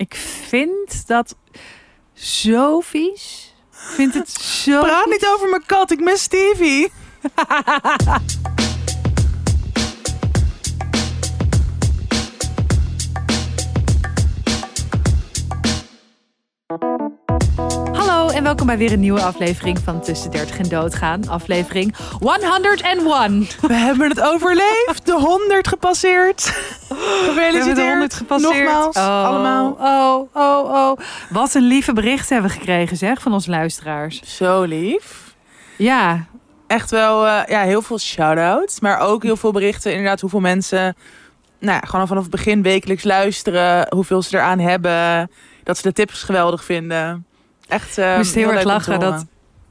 [0.00, 0.14] Ik
[0.48, 1.36] vind dat
[2.12, 3.54] zo vies.
[3.72, 4.80] Ik vind het zo...
[4.80, 6.92] Praat niet over mijn kat, ik mis Stevie.
[17.92, 21.28] Hallo en welkom bij weer een nieuwe aflevering van Tussen 30 en Doodgaan.
[21.28, 23.48] Aflevering 101.
[23.60, 26.52] We hebben het overleefd, de 100 gepasseerd.
[27.00, 27.76] Gefeliciteerd.
[27.76, 28.64] de 100 gepasseerd.
[28.64, 29.76] Nogmaals, oh, allemaal.
[29.80, 30.98] Oh, oh, oh.
[31.30, 34.36] Wat een lieve bericht hebben we gekregen zeg, van onze luisteraars.
[34.36, 35.34] Zo lief.
[35.76, 36.26] Ja,
[36.70, 38.80] Echt wel eh, ja, heel veel shout-outs.
[38.80, 39.90] Maar ook heel veel berichten.
[39.90, 40.96] Inderdaad, hoeveel mensen
[41.58, 43.86] nou ja, gewoon al vanaf het begin wekelijks luisteren.
[43.94, 45.30] Hoeveel ze eraan hebben.
[45.64, 47.26] Dat ze de tips geweldig vinden.
[47.68, 49.24] Echt ik moest heel, erg lachen dat,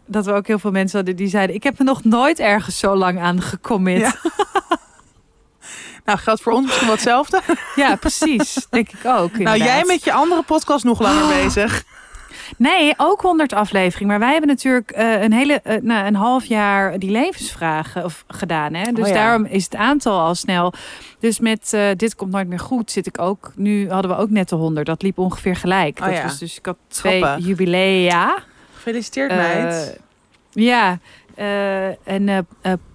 [0.05, 1.55] dat we ook heel veel mensen hadden die zeiden...
[1.55, 3.99] ik heb me nog nooit ergens zo lang aan gecommit.
[3.99, 4.15] Ja.
[6.09, 7.41] Nou, geldt voor ons misschien wel hetzelfde.
[7.75, 8.67] Ja, precies.
[8.69, 9.37] Denk ik ook.
[9.37, 11.29] Nou, jij met je andere podcast nog langer Oh.
[11.43, 11.83] bezig.
[12.57, 14.07] Nee, ook 100 afleveringen.
[14.07, 18.23] Maar wij hebben natuurlijk eh, een hele, eh, nou, een half jaar die levensvragen of,
[18.27, 18.73] gedaan.
[18.73, 18.91] Hè?
[18.91, 19.13] Dus Oh ja.
[19.13, 20.73] daarom is het aantal al snel.
[21.19, 23.51] Dus met eh, Dit komt nooit meer goed zit ik ook.
[23.55, 24.85] Nu hadden we ook net de 100.
[24.85, 25.99] Dat liep ongeveer gelijk.
[25.99, 26.23] Oh dat ja.
[26.23, 27.45] was dus ik had twee Grappig.
[27.45, 28.35] jubilea.
[28.75, 29.99] Gefeliciteerd, meid.
[30.51, 30.99] ja,
[32.03, 32.47] en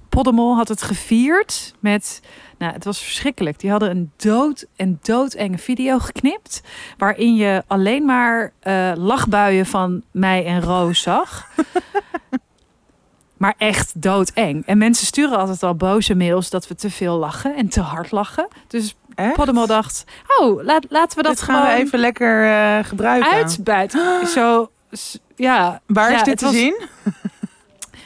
[0.09, 2.21] Podemol had het gevierd met.
[2.59, 3.59] Nou, het was verschrikkelijk.
[3.59, 6.63] Die hadden een dood en doodenge video geknipt.
[6.99, 11.49] Waarin je alleen maar eh, lachbuien van mij en Roos zag.
[13.37, 14.67] maar echt doodeng.
[14.67, 18.11] En mensen sturen altijd al boze mails dat we te veel lachen en te hard
[18.11, 18.49] lachen.
[18.69, 19.67] Dus Echt?
[19.67, 20.05] Dacht:
[20.41, 23.31] Oh, laat, laten we dat Dit gaan we even lekker eh, gebruiken.
[23.33, 24.27] uitbuiten.
[24.27, 24.71] Zo,
[25.37, 25.81] ja.
[25.87, 26.81] Waar is dit te was- zien?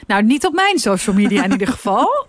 [0.08, 2.08] Nou, niet op mijn social media in ieder geval.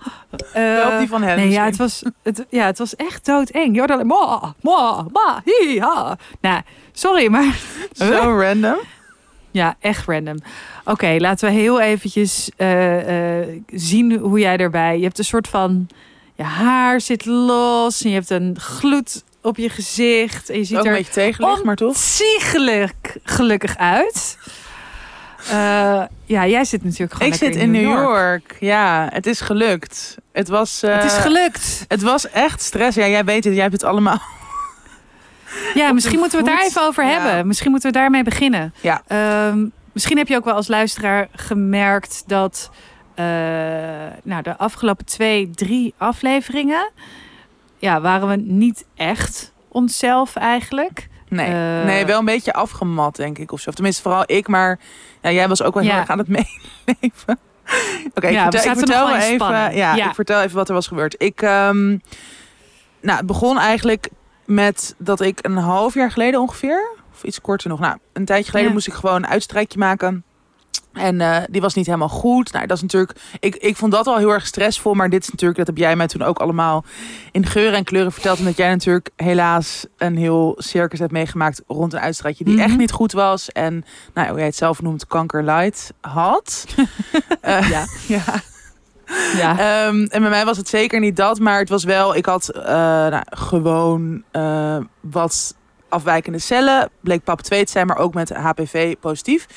[0.54, 3.26] Wel op Eh, die van hem Nee, ja het, was, het, ja, het was echt
[3.26, 3.72] doodeng.
[3.74, 6.18] Je hoorde alleen ma, ma, ma, hi, ha.
[6.42, 7.60] Nou, sorry, maar
[7.92, 8.78] Zo random.
[9.52, 10.38] ja, echt random.
[10.86, 14.98] Oké, laten we heel eventjes eh, eh, zien hoe jij erbij...
[14.98, 15.88] Je hebt een soort van...
[16.36, 20.50] Je haar zit los en je hebt een gloed op je gezicht.
[20.50, 21.88] En je ziet Ook een er beetje maar toch?
[21.95, 24.38] ontiegelijk gelukkig uit.
[25.50, 28.58] Eh, ja, jij zit natuurlijk gewoon Ik zit in New York.
[28.60, 30.17] Ja, het is gelukt.
[30.32, 31.86] Het was, eh, Het is gelukt.
[31.88, 32.95] Het was echt stress.
[32.98, 33.54] Ja, jij weet het.
[33.54, 34.22] Jij hebt het allemaal.
[35.73, 37.10] Ja, misschien moeten we het daar even over Ja.
[37.10, 37.48] hebben.
[37.48, 38.73] Misschien moeten we daarmee beginnen.
[38.82, 39.02] Ja.
[39.08, 42.70] Ehm, misschien heb je ook wel als luisteraar gemerkt dat
[43.16, 43.26] eh,
[44.23, 46.92] nou, de afgelopen twee, drie afleveringen
[47.78, 51.08] ja, waren we niet echt onszelf eigenlijk.
[51.30, 51.48] Nee,
[51.80, 51.86] Eh.
[51.86, 53.52] nee, wel een beetje afgemat, denk ik.
[53.52, 53.70] Of zo.
[53.70, 54.48] Of tenminste, vooral ik.
[54.48, 54.80] Maar
[55.22, 56.00] ja, jij was ook wel heel Ja.
[56.00, 57.40] erg aan het meeleven.
[58.14, 60.08] Oké, Ja, ik vertel, ik even, ja, Ja.
[60.08, 61.16] ik vertel even wat er was gebeurd.
[61.18, 61.88] Ik, ehm,
[63.02, 64.10] nou, het begon eigenlijk
[64.45, 68.45] met dat ik een half jaar geleden ongeveer, of iets korter nog, nou, een tijdje
[68.50, 68.73] geleden Ja.
[68.76, 70.23] moest ik gewoon een uitstrijkje maken.
[70.94, 72.52] En eh, die was niet helemaal goed.
[72.52, 73.16] Nou, dat is natuurlijk.
[73.39, 74.94] Ik, ik vond dat al heel erg stressvol.
[74.94, 75.58] Maar dit is natuurlijk.
[75.60, 76.83] Dat heb jij mij toen ook allemaal
[77.32, 78.39] in geuren en kleuren verteld.
[78.39, 82.64] Omdat jij natuurlijk helaas een heel circus hebt meegemaakt rond een uitstrijkje die Mhm.
[82.64, 83.50] echt niet goed was.
[83.52, 86.66] En nou, hoe jij het zelf noemt, kanker light had.
[87.42, 87.86] Eh, Ja.
[88.17, 88.23] ja.
[89.38, 89.52] Ja.
[89.60, 92.50] Ehm, en bij mij was het zeker niet dat, maar het was wel, ik had
[92.50, 92.64] eh,
[93.08, 95.56] nou, gewoon eh, wat
[95.89, 96.89] afwijkende cellen.
[97.00, 99.48] Bleek pap 2 te zijn, maar ook met HPV positief.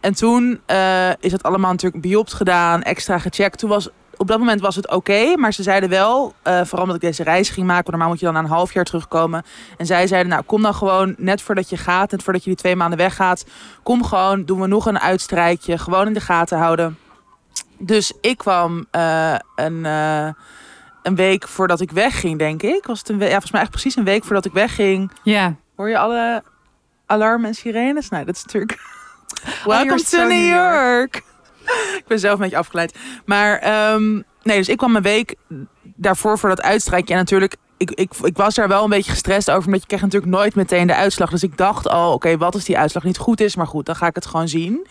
[0.00, 3.58] En toen eh, is het allemaal natuurlijk biopt gedaan, extra gecheckt.
[3.58, 6.96] Toen was, op dat moment was het oké, maar ze zeiden wel, eh, vooral omdat
[6.96, 9.44] ik deze reis ging maken, normaal moet je dan na een half jaar terugkomen.
[9.76, 12.58] En zij zeiden, nou kom dan gewoon net voordat je gaat, net voordat je die
[12.58, 13.44] twee maanden weggaat,
[13.82, 16.98] kom gewoon, doen we nog een uitstrijkje, gewoon in de gaten houden.
[17.78, 19.84] Dus ik kwam eh, een,
[21.02, 22.86] een week voordat ik wegging, denk ik.
[22.86, 23.18] Was het een?
[23.18, 25.12] Ja, volgens mij echt precies een week voordat ik wegging.
[25.22, 25.56] ja.
[25.78, 26.42] Hoor je alle
[27.06, 28.08] alarmen en sirenes?
[28.08, 28.78] Nou, dat is natuurlijk...
[29.64, 31.16] you're Welcome to New New York.
[32.00, 32.98] ik ben zelf een beetje afgeleid.
[33.24, 34.12] Maar ehm,
[34.42, 35.34] nee, dus ik kwam een week
[35.82, 37.12] daarvoor voor dat uitstrijkje.
[37.14, 39.64] En natuurlijk, ik, ik, ik was daar wel een beetje gestrest over.
[39.66, 41.30] Omdat je krijgt natuurlijk nooit meteen de uitslag.
[41.30, 43.56] Dus ik dacht al, oké, wat als die uitslag niet goed is?
[43.56, 44.86] Maar goed, dan ga ik het gewoon zien.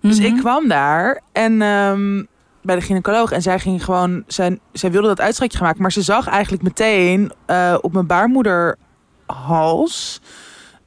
[0.00, 0.26] Dus Mhm.
[0.26, 2.24] ik kwam daar en ehm,
[2.62, 5.92] bij de gynaecoloog en zij ging gewoon, zij, zij wilde dat uitstrekje gaan maken, maar
[5.92, 8.06] ze zag eigenlijk meteen eh, op mijn
[9.32, 10.20] baarmoederhals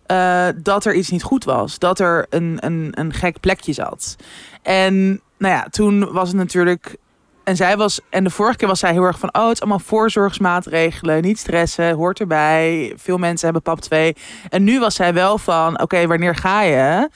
[0.06, 4.16] eh, dat er iets niet goed was, dat er een, een, een gek plekje zat.
[4.62, 6.96] En nou ja, toen was het natuurlijk.
[7.44, 9.60] En zij was, en de vorige keer was zij heel erg van: oh, het is
[9.60, 12.94] allemaal voorzorgsmaatregelen, niet stressen, hoort erbij.
[12.96, 14.16] Veel mensen hebben pap 2.
[14.50, 17.10] En nu was zij wel van: oké, wanneer ga je?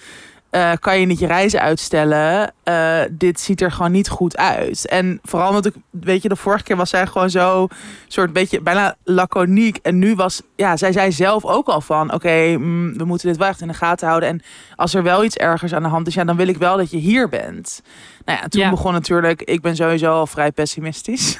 [0.49, 2.53] Eh, kan je niet je reizen uitstellen?
[2.63, 4.87] Eh, dit ziet er gewoon niet goed uit.
[4.87, 7.67] En vooral omdat ik, weet je, de vorige keer was zij gewoon zo,
[8.07, 9.77] soort beetje bijna laconiek.
[9.77, 13.37] En nu was, ja, zij zei zelf ook al van, oké, mm, we moeten dit
[13.37, 14.29] wel echt in de gaten houden.
[14.29, 14.41] En
[14.75, 16.91] als er wel iets ergers aan de hand is, ja, dan wil ik wel dat
[16.91, 17.81] je hier bent.
[18.25, 18.69] Nou ja, toen Ja.
[18.69, 21.39] begon natuurlijk, ik ben sowieso al vrij pessimistisch.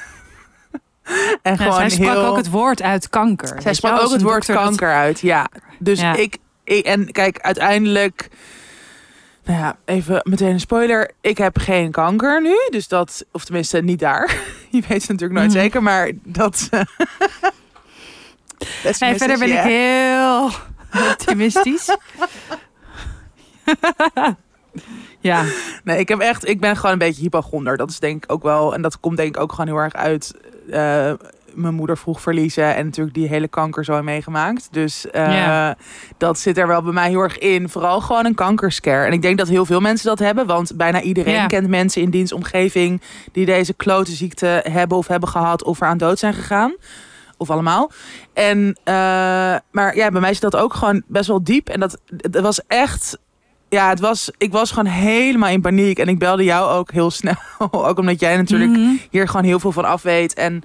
[1.42, 2.24] en Ja, gewoon zij sprak heel...
[2.26, 3.62] ook het woord uit kanker.
[3.62, 5.48] Zij sprak ook het woord dat- kanker uit, ja.
[5.78, 6.14] Dus Ja.
[6.16, 6.84] Ik, ik...
[6.84, 8.28] En kijk, uiteindelijk...
[9.50, 11.10] Nou ja, even meteen een spoiler.
[11.20, 12.54] Ik heb geen kanker nu.
[12.70, 13.24] Dus dat...
[13.32, 14.36] Of tenminste, niet daar.
[14.70, 15.58] Je weet het natuurlijk nooit Mhm.
[15.58, 15.82] zeker.
[15.82, 16.68] Maar dat...
[16.70, 16.80] eh,
[19.16, 19.62] verder ben ik ja.
[19.62, 20.50] heel
[21.10, 21.96] optimistisch.
[25.20, 25.44] ja,
[25.84, 26.48] Nee, ik heb echt...
[26.48, 27.76] Ik ben gewoon een beetje hypochonder.
[27.76, 28.74] Dat is denk ik ook wel...
[28.74, 30.34] En dat komt denk ik ook gewoon heel erg uit...
[30.70, 31.12] eh,
[31.54, 34.68] mijn moeder vroeg verliezen en natuurlijk die hele kanker zo meegemaakt.
[34.70, 35.70] Dus eh,
[36.18, 37.68] dat zit er wel bij mij heel erg in.
[37.68, 39.06] Vooral gewoon een kankerscare.
[39.06, 40.46] En ik denk dat heel veel mensen dat hebben.
[40.46, 43.00] Want bijna iedereen kent mensen in dienstomgeving
[43.32, 46.74] die deze klote ziekte hebben of hebben gehad of eraan dood zijn gegaan.
[47.36, 47.90] Of allemaal.
[48.32, 48.94] En, eh,
[49.70, 51.68] maar ja, bij mij zit dat ook gewoon best wel diep.
[51.68, 53.18] En dat, dat was echt.
[53.68, 55.98] Ja, het was, ik was gewoon helemaal in paniek.
[55.98, 57.34] En ik belde jou ook heel snel.
[57.70, 58.90] ook omdat jij natuurlijk Mhm.
[59.10, 60.34] hier gewoon heel veel van af weet.
[60.34, 60.62] En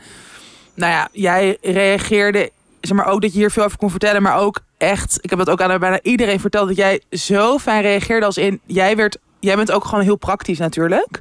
[0.76, 2.52] nou ja, jij reageerde,
[2.82, 5.40] zeg maar ook dat je hier veel over kon vertellen, maar ook echt, ik heb
[5.40, 9.18] dat ook aan bijna iedereen verteld, dat jij zo fijn reageerde als in, jij werd,
[9.40, 11.20] jij bent ook gewoon heel praktisch natuurlijk.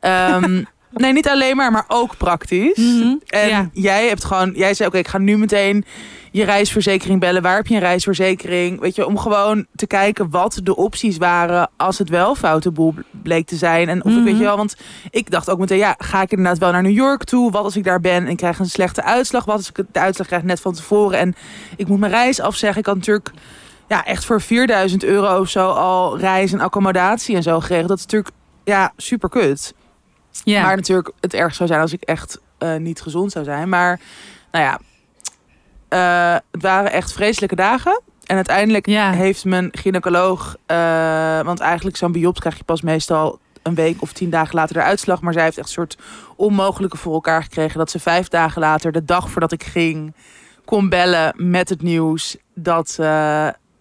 [0.00, 0.62] Ehm,
[1.00, 2.76] nee, niet alleen maar, maar ook praktisch.
[2.76, 3.14] Mhm.
[3.26, 3.68] En Ja.
[3.72, 5.84] jij hebt gewoon, jij zei oké, ik ga nu meteen
[6.32, 7.42] je reisverzekering bellen.
[7.42, 8.80] Waar heb je een reisverzekering?
[8.80, 12.94] Weet je, om gewoon te kijken wat de opties waren als het wel foute boel
[13.22, 13.88] bleek te zijn.
[13.88, 14.24] En of ik Mhm.
[14.24, 14.76] weet je wel, want
[15.10, 17.50] ik dacht ook meteen, ja, ga ik inderdaad wel naar New York toe?
[17.50, 19.44] Wat als ik daar ben en krijg een slechte uitslag?
[19.44, 21.34] Wat als ik de uitslag krijg net van tevoren en
[21.76, 22.80] ik moet mijn reis afzeggen?
[22.80, 23.30] Ik had natuurlijk
[23.88, 27.88] ja, echt voor 4000 euro of zo al reis en accommodatie en zo gekregen.
[27.88, 28.34] Dat is natuurlijk
[28.64, 29.74] ja, super kut.
[30.44, 30.62] Ja.
[30.62, 33.68] Maar natuurlijk het erg zou zijn als ik echt eh, niet gezond zou zijn.
[33.68, 34.00] Maar
[34.50, 34.80] nou ja,
[35.88, 38.00] eh, het waren echt vreselijke dagen.
[38.24, 39.10] En uiteindelijk Ja.
[39.10, 40.56] heeft mijn gynaecoloog...
[40.66, 44.74] eh, want eigenlijk zo'n biops krijg je pas meestal een week of tien dagen later
[44.74, 45.20] de uitslag.
[45.20, 45.98] Maar zij heeft echt een soort
[46.36, 47.78] onmogelijke voor elkaar gekregen.
[47.78, 50.14] Dat ze vijf dagen later, de dag voordat ik ging,
[50.64, 52.98] kon bellen met het nieuws dat...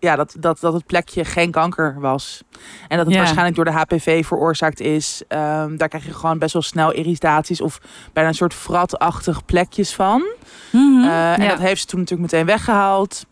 [0.06, 2.42] ja, dat, dat, dat het plekje geen kanker was.
[2.88, 3.22] En dat het Ja.
[3.22, 5.22] waarschijnlijk door de HPV veroorzaakt is.
[5.28, 7.80] Ehm, daar krijg je gewoon best wel snel irritaties of
[8.14, 10.24] bijna een soort fratachtig plekjes van.
[10.72, 11.04] Mhm.
[11.04, 11.50] Eh, en Ja.
[11.50, 13.26] dat heeft ze toen natuurlijk meteen weggehaald.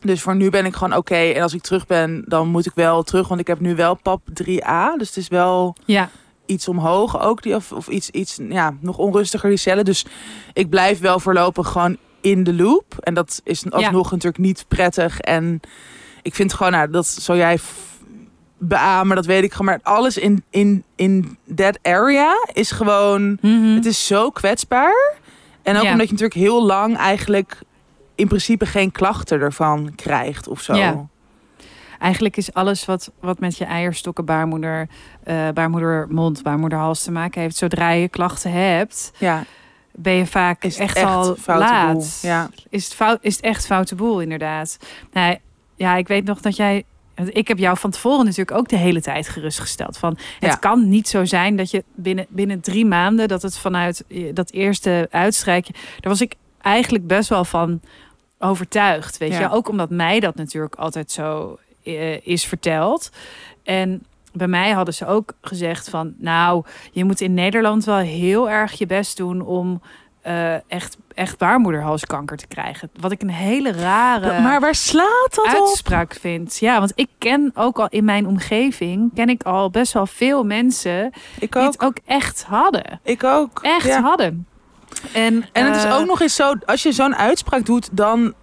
[0.00, 1.14] Dus voor nu ben ik gewoon oké.
[1.16, 3.28] En als ik terug ben, dan moet ik wel terug.
[3.28, 4.96] Want ik heb nu wel pap 3a.
[4.96, 6.08] Dus het is wel ja.
[6.46, 7.42] iets omhoog ook.
[7.42, 9.84] Die, of, of iets, iets ja, nog onrustiger die cellen.
[9.84, 10.06] Dus
[10.52, 11.96] ik blijf wel voorlopig gewoon
[12.30, 12.94] in de loop.
[13.00, 15.20] En dat is alsnog natuurlijk niet prettig.
[15.20, 15.60] En
[16.22, 17.58] ik vind gewoon, nou, dat zal jij
[18.58, 19.66] beamen, dat weet ik gewoon.
[19.66, 23.38] Maar alles in, in, in that area is gewoon...
[23.40, 23.74] Mhm.
[23.74, 25.14] Het is zo kwetsbaar.
[25.62, 25.90] En ook Ja.
[25.90, 27.58] omdat je natuurlijk heel lang eigenlijk
[28.14, 30.74] in principe geen klachten ervan krijgt of zo.
[30.74, 31.06] Ja.
[31.98, 34.88] Eigenlijk is alles wat, wat met je eierstokken, baarmoeder,
[35.24, 37.56] eh baarmoedermond, baarmoederhals te maken heeft.
[37.56, 39.44] Zodra je klachten hebt, Ja,
[39.96, 42.18] ben je vaak is echt, echt al laat.
[42.22, 42.50] Ja.
[42.68, 44.78] Is, het fout, is het echt foute boel, inderdaad.
[45.12, 45.40] Nee,
[45.76, 46.84] ja, ik weet nog dat jij...
[47.24, 49.98] Ik heb jou van tevoren natuurlijk ook de hele tijd gerustgesteld.
[49.98, 50.54] Van, het Ja.
[50.56, 53.28] kan niet zo zijn dat je binnen, binnen drie maanden...
[53.28, 55.72] dat het vanuit dat eerste uitstrijkje...
[55.72, 57.80] daar was ik eigenlijk best wel van
[58.38, 59.18] overtuigd.
[59.18, 59.40] Weet Ja.
[59.40, 63.10] je, ook omdat mij dat natuurlijk altijd zo eh, is verteld.
[63.64, 64.04] En
[64.36, 66.14] bij mij hadden ze ook gezegd van...
[66.18, 69.40] nou, je moet in Nederland wel heel erg je best doen...
[69.40, 69.82] om
[70.20, 72.90] eh, echt, echt baarmoederhalskanker te krijgen.
[73.00, 75.66] Wat ik een hele rare maar waar slaat dat op?
[75.66, 76.58] uitspraak vind.
[76.58, 79.10] Ja, want ik ken ook al in mijn omgeving...
[79.14, 81.12] ken ik al best wel veel mensen...
[81.38, 81.72] Ik die ook.
[81.72, 83.00] het ook echt hadden.
[83.02, 83.58] Ik ook.
[83.62, 84.00] Echt Ja.
[84.00, 84.46] hadden.
[85.12, 88.34] En, En het is eh, ook nog eens zo, als je zo'n uitspraak doet, dan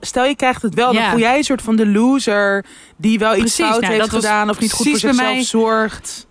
[0.00, 1.10] stel je krijgt het wel, dan Ja.
[1.10, 2.64] voel jij een soort van de loser
[2.96, 6.26] die wel iets Precies, fout nou, heeft gedaan of niet goed voor zichzelf mij- zorgt.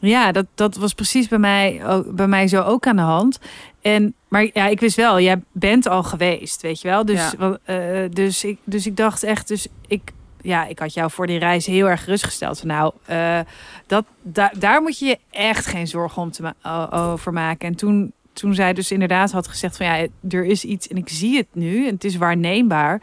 [0.00, 3.38] Ja, dat, dat was precies bij mij, ook, bij mij zo ook aan de hand.
[3.82, 7.04] En, maar ja, ik wist wel, jij bent al geweest, weet je wel.
[7.04, 7.58] Dus, Ja.
[7.64, 11.38] eh, dus, ik, dus ik dacht echt, dus ik, ja, ik had jou voor die
[11.38, 12.58] reis heel erg gerustgesteld.
[12.58, 13.38] Van, nou, eh,
[13.86, 17.68] dat, da, daar moet je je echt geen zorgen om te ma- over maken.
[17.68, 21.08] En toen, toen zij dus inderdaad had gezegd van ja, er is iets en ik
[21.08, 23.02] zie het nu en het is waarneembaar.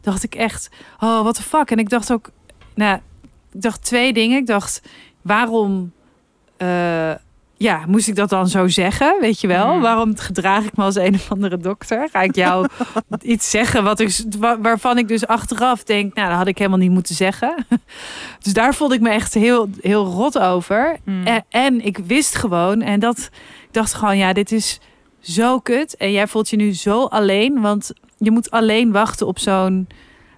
[0.00, 0.68] Dacht ik echt,
[1.00, 1.70] oh, what the fuck.
[1.70, 2.30] En ik dacht ook,
[2.74, 3.00] nou,
[3.52, 4.38] ik dacht twee dingen.
[4.38, 4.82] Ik dacht,
[5.22, 5.92] waarom,
[6.56, 7.12] eh,
[7.56, 9.16] ja, moest ik dat dan zo zeggen?
[9.20, 9.70] Weet je wel?
[9.72, 9.80] Hmm.
[9.80, 12.08] Waarom gedraag ik me als een of andere dokter?
[12.12, 12.66] Ga ik jou
[13.22, 16.78] iets zeggen wat ik, wa- waarvan ik dus achteraf denk, nou, dat had ik helemaal
[16.78, 17.66] niet moeten zeggen.
[18.42, 20.96] Dus daar voelde ik me echt heel, heel rot over.
[21.04, 21.26] Hmm.
[21.26, 23.28] En, en ik wist gewoon, en dat,
[23.74, 24.80] dacht gewoon, ja, dit is
[25.20, 25.96] zo kut.
[25.96, 29.88] En jij voelt je nu zo alleen, want je moet alleen wachten op zo'n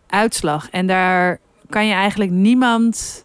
[0.07, 0.71] uitslag.
[0.71, 1.39] En daar
[1.69, 3.25] kan je eigenlijk niemand,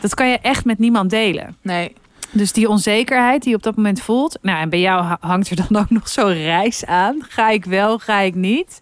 [0.00, 1.56] dat kan je echt met niemand delen.
[1.62, 1.92] Nee.
[2.30, 4.38] Dus die onzekerheid die je op dat moment voelt.
[4.42, 7.16] Nou, en bij jou ha- hangt er dan ook nog zo'n reis aan.
[7.28, 8.78] Ga ik wel, ga ik niet?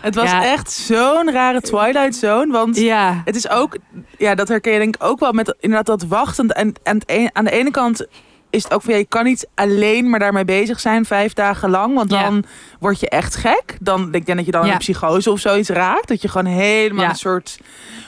[0.00, 0.44] Het was Ja.
[0.44, 2.52] echt zo'n rare Twilight Zone.
[2.52, 3.76] Want Ja, het is ook,
[4.18, 6.48] ja, dat herken je denk ik ook wel met inderdaad dat wachten.
[6.48, 7.00] En, en
[7.32, 8.06] aan de ene kant
[8.50, 11.70] is het ook van ja, je kan niet alleen maar daarmee bezig zijn vijf dagen
[11.70, 11.94] lang.
[11.94, 12.22] Want Ja.
[12.22, 12.44] dan
[12.80, 13.76] word je echt gek.
[13.80, 14.72] Dan denk ik dat je dan Ja.
[14.72, 16.08] een psychose of zoiets raakt.
[16.08, 17.10] Dat je gewoon helemaal Ja.
[17.10, 17.58] een soort.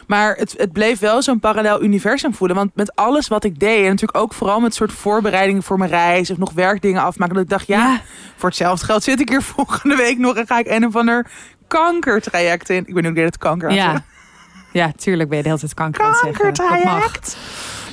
[0.06, 2.56] Maar het, het bleef wel zo'n parallel universum voelen.
[2.56, 5.90] Want met alles wat ik deed, en natuurlijk ook vooral met soort voorbereidingen voor mijn
[5.90, 7.34] reis of nog werkdingen afmaken.
[7.34, 8.00] Dat ik dacht, ja, ja.
[8.36, 11.26] voor hetzelfde geld zit ik hier volgende week nog en ga ik een of ander
[11.68, 12.86] kankertraject in.
[12.86, 14.04] Ik ben nu weer het kanker Ja.
[14.72, 16.18] ja, tuurlijk ben je de hele tijd kanker.
[16.22, 17.36] Kankertraject.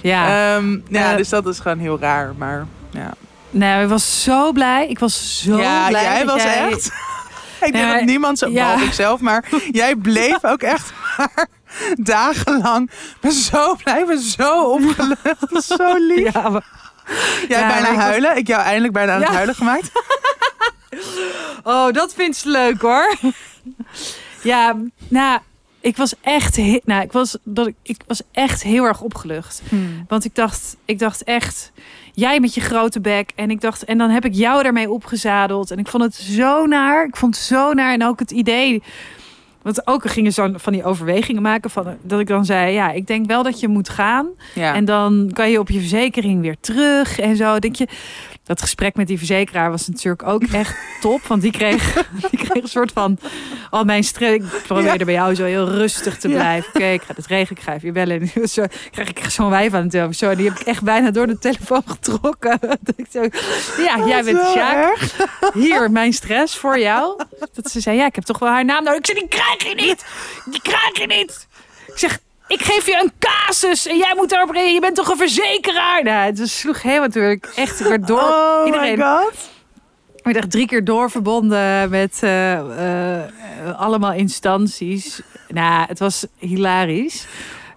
[0.07, 2.33] Ja, Ehm, ja, Eh, dus dat is gewoon heel raar.
[2.37, 3.11] Maar ja,
[3.49, 4.87] nee, ik was zo blij.
[4.87, 6.03] Ik was zo ja blij.
[6.03, 6.69] jij was jij...
[6.71, 6.85] echt.
[7.65, 8.53] ik denk dat niemand zo, ja.
[8.53, 11.47] behalve ik zelf, maar jij bleef ook echt maar
[11.95, 12.89] dagenlang.
[13.21, 15.63] Ben zo blij, ben zo opgelucht.
[15.67, 16.33] Zo lief.
[16.33, 16.83] Ja, maar-
[17.47, 18.37] Jij Ja, bijna ik was- huilen.
[18.37, 19.91] Ik jou eindelijk bijna aan het huilen gemaakt.
[21.63, 23.15] Oh, dat vindt ze leuk hoor.
[24.41, 24.75] ja,
[25.07, 25.39] nou,
[25.85, 29.61] ik was echt, he- nou, ik was, dat ik, ik was echt heel erg opgelucht.
[30.07, 31.71] Want ik dacht, ik dacht echt,
[32.13, 33.29] jij met je grote bek.
[33.35, 35.71] En ik dacht, en dan heb ik jou daarmee opgezadeld.
[35.71, 37.05] En ik vond het zo naar.
[37.05, 37.93] Ik vond het zo naar.
[37.93, 38.83] En ook het idee.
[39.65, 41.69] Want ook gingen zo van die overwegingen maken.
[41.69, 44.27] Van, dat ik dan zei, ja, ik denk wel dat je moet gaan.
[44.53, 44.73] Ja.
[44.73, 47.59] En dan kan je op je verzekering weer terug en zo.
[47.59, 47.87] Denk je,
[48.43, 51.21] dat gesprek met die verzekeraar was natuurlijk ook echt top.
[51.21, 51.93] Want die kreeg,
[52.29, 53.17] die kreeg een soort van
[53.69, 54.33] al mijn stress.
[54.35, 55.05] Ik probeerde Ja.
[55.05, 56.35] bij jou zo heel rustig te Ja.
[56.35, 56.69] blijven.
[56.73, 58.31] Oké, ik ga het regelen, ik ga even je bellen.
[58.35, 60.13] En zo krijg ik zo'n wijf aan de telefoon.
[60.13, 62.59] Zo, die heb ik echt bijna door de telefoon getrokken.
[62.81, 63.21] Dat ik zo,
[63.83, 64.97] ja, jij bent Sjaak.
[65.53, 67.23] Hier, mijn stress voor jou.
[67.53, 68.99] Dat ze zei, ja, ik heb toch wel haar naam nodig.
[68.99, 70.05] Ik zei, die krijg je niet.
[70.45, 71.47] Die krijg je niet.
[71.87, 74.73] Ik zeg, ik geef je een casus en jij moet daarop reageren.
[74.73, 76.03] Je bent toch een verzekeraar?
[76.03, 77.79] Nou, het sloeg helemaal natuurlijk echt.
[77.79, 79.33] Ik werd door, Oh iedereen- my god.
[80.15, 82.53] ik werd echt drie keer doorverbonden met eh,
[83.23, 85.21] eh, allemaal instanties.
[85.47, 87.25] Nou, het was hilarisch.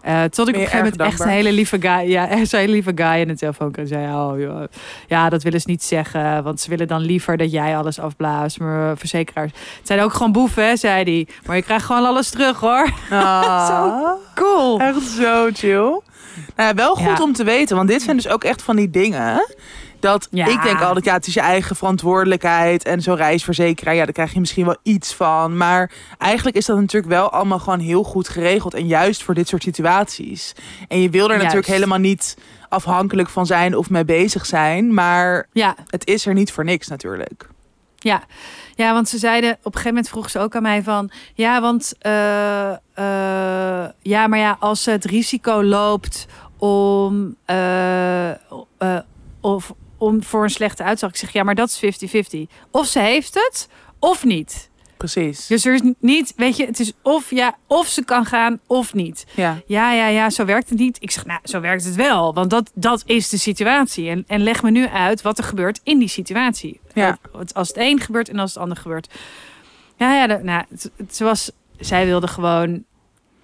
[0.08, 2.60] Eh tot ik op een gegeven moment echt een hele lieve guy, ja, echt zo'n
[2.60, 3.88] hele lieve guy in de telefoon kreeg.
[3.88, 4.62] zei, oh, joh,
[5.06, 8.58] ja, dat willen ze niet zeggen, want ze willen dan liever dat jij alles afblaast.
[8.58, 11.28] Maar verzekeraars, het zijn ook gewoon boeven, hè, zei hij.
[11.46, 12.88] Maar je krijgt gewoon alles terug, hoor.
[13.10, 14.10] Ah.
[14.34, 14.80] Cool.
[14.80, 16.00] Echt zo chill.
[16.56, 17.22] Nou ja, wel goed Ja.
[17.22, 19.46] om te weten, want dit zijn dus ook echt van die dingen.
[20.00, 20.46] Dat Ja.
[20.46, 22.84] ik denk altijd, ja, het is je eigen verantwoordelijkheid.
[22.84, 25.56] En zo'n reisverzekeraar, ja, daar krijg je misschien wel iets van.
[25.56, 28.74] Maar eigenlijk is dat natuurlijk wel allemaal gewoon heel goed geregeld.
[28.74, 30.52] En juist voor dit soort situaties.
[30.88, 31.42] En je wil er Juist.
[31.44, 32.36] natuurlijk helemaal niet
[32.68, 34.94] afhankelijk van zijn of mee bezig zijn.
[34.94, 37.48] Maar Ja, het is er niet voor niks natuurlijk.
[38.00, 38.22] Ja.
[38.74, 41.60] ja, want ze zeiden op een gegeven moment vroeg ze ook aan mij van ja,
[41.60, 46.26] want eh, eh, ja, maar ja, als het risico loopt
[46.58, 48.30] om eh,
[49.40, 52.02] of om voor een slechte uitslag, ik zeg ja, maar dat is
[52.36, 52.38] 50-50.
[52.70, 54.70] Of ze heeft het of niet.
[54.98, 55.46] Precies.
[55.46, 58.94] Dus er is niet, weet je, het is of ja, of ze kan gaan of
[58.94, 59.26] niet.
[59.34, 59.60] Ja.
[59.66, 60.96] Ja, ja, ja, zo werkt het niet.
[61.00, 62.34] Ik zeg, nou, zo werkt het wel.
[62.34, 64.08] Want dat, dat is de situatie.
[64.08, 66.80] En, en leg me nu uit wat er gebeurt in die situatie.
[66.94, 67.18] Ja.
[67.52, 69.14] Als het een gebeurt en als het ander gebeurt.
[69.96, 72.84] Ja, ja, nou, het, het was, zij wilde gewoon,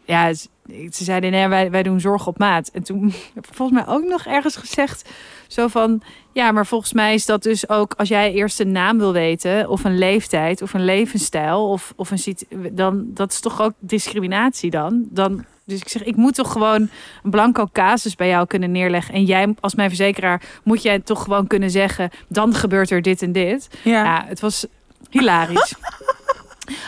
[0.05, 0.33] ja,
[0.69, 2.69] ze zeiden, nee, wij, wij doen zorg op maat.
[2.73, 5.09] En toen heb ik volgens mij ook nog ergens gezegd,
[5.47, 6.03] zo van,
[6.33, 9.69] ja, maar volgens mij is dat dus ook, als jij eerst een naam wil weten,
[9.69, 12.37] of een leeftijd, of een levensstijl, of, of een
[12.73, 15.05] dan dat is toch ook discriminatie dan?
[15.11, 16.89] Dan dus ik zeg, ik moet toch gewoon
[17.23, 19.15] een blanco casus bij jou kunnen neerleggen.
[19.15, 23.23] En jij als mijn verzekeraar moet jij toch gewoon kunnen zeggen, dan gebeurt er dit
[23.23, 23.69] en dit.
[23.83, 24.05] Ja.
[24.05, 24.67] Ja, het was
[25.11, 25.75] hilarisch.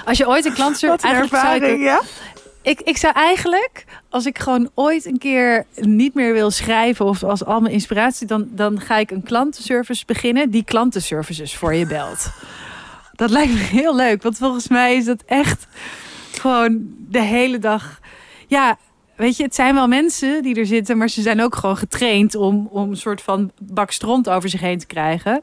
[0.04, 1.08] Als je ooit een klant Wat een
[1.62, 2.00] ik- ja.
[2.66, 7.22] Ik, ik zou eigenlijk, als ik gewoon ooit een keer niet meer wil schrijven of
[7.22, 11.86] als al mijn inspiratie, dan, dan ga ik een klantenservice beginnen die klantenservices voor je
[11.86, 12.30] belt.
[13.12, 15.66] Dat lijkt me heel leuk, want volgens mij is dat echt
[16.32, 18.00] gewoon de hele dag.
[18.46, 18.78] Ja,
[19.16, 22.34] weet je, het zijn wel mensen die er zitten, maar ze zijn ook gewoon getraind
[22.34, 25.40] om, om een soort van bak stront over zich heen te krijgen.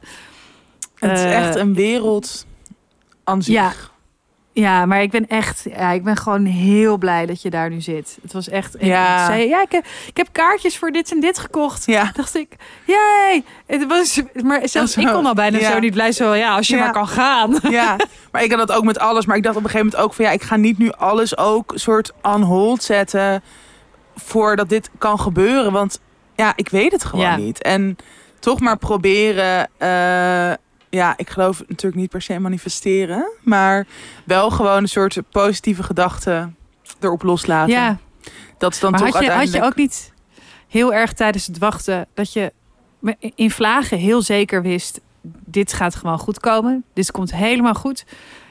[0.98, 2.46] Het is Eh, echt een wereld
[3.24, 3.54] aan zich.
[3.54, 3.72] ja.
[4.56, 7.80] Ja, maar ik ben echt, ja, ik ben gewoon heel blij dat je daar nu
[7.80, 8.18] zit.
[8.22, 9.26] Het was echt, ik Ja.
[9.26, 11.86] zei, ja, ik heb, ik heb kaartjes voor dit en dit gekocht.
[11.86, 12.10] Ja.
[12.14, 12.56] Dacht ik,
[12.86, 15.70] jee, het was, maar zelfs ik kon al bijna ja.
[15.72, 16.82] zo niet blij zo, ja, als je Ja.
[16.82, 17.58] maar kan gaan.
[17.70, 17.96] Ja,
[18.32, 19.26] maar ik had dat ook met alles.
[19.26, 21.36] Maar ik dacht op een gegeven moment ook van ja, ik ga niet nu alles
[21.38, 23.42] ook soort on hold zetten
[24.16, 25.72] voordat dit kan gebeuren.
[25.72, 26.00] Want
[26.36, 27.36] ja, ik weet het gewoon Ja.
[27.36, 27.62] niet.
[27.62, 27.96] En
[28.38, 29.68] toch maar proberen.
[29.78, 30.52] eh,
[30.94, 33.86] ja, ik geloof natuurlijk niet per se manifesteren, maar
[34.24, 36.56] wel gewoon een soort positieve gedachten
[37.00, 37.72] erop loslaten.
[37.74, 37.98] Ja,
[38.58, 40.12] dat is dan maar toch had je, had je ook niet
[40.68, 42.52] heel erg tijdens het wachten dat je
[43.34, 45.00] in vlagen heel zeker wist,
[45.44, 46.84] dit gaat gewoon goed komen.
[46.94, 48.04] Dit komt helemaal goed.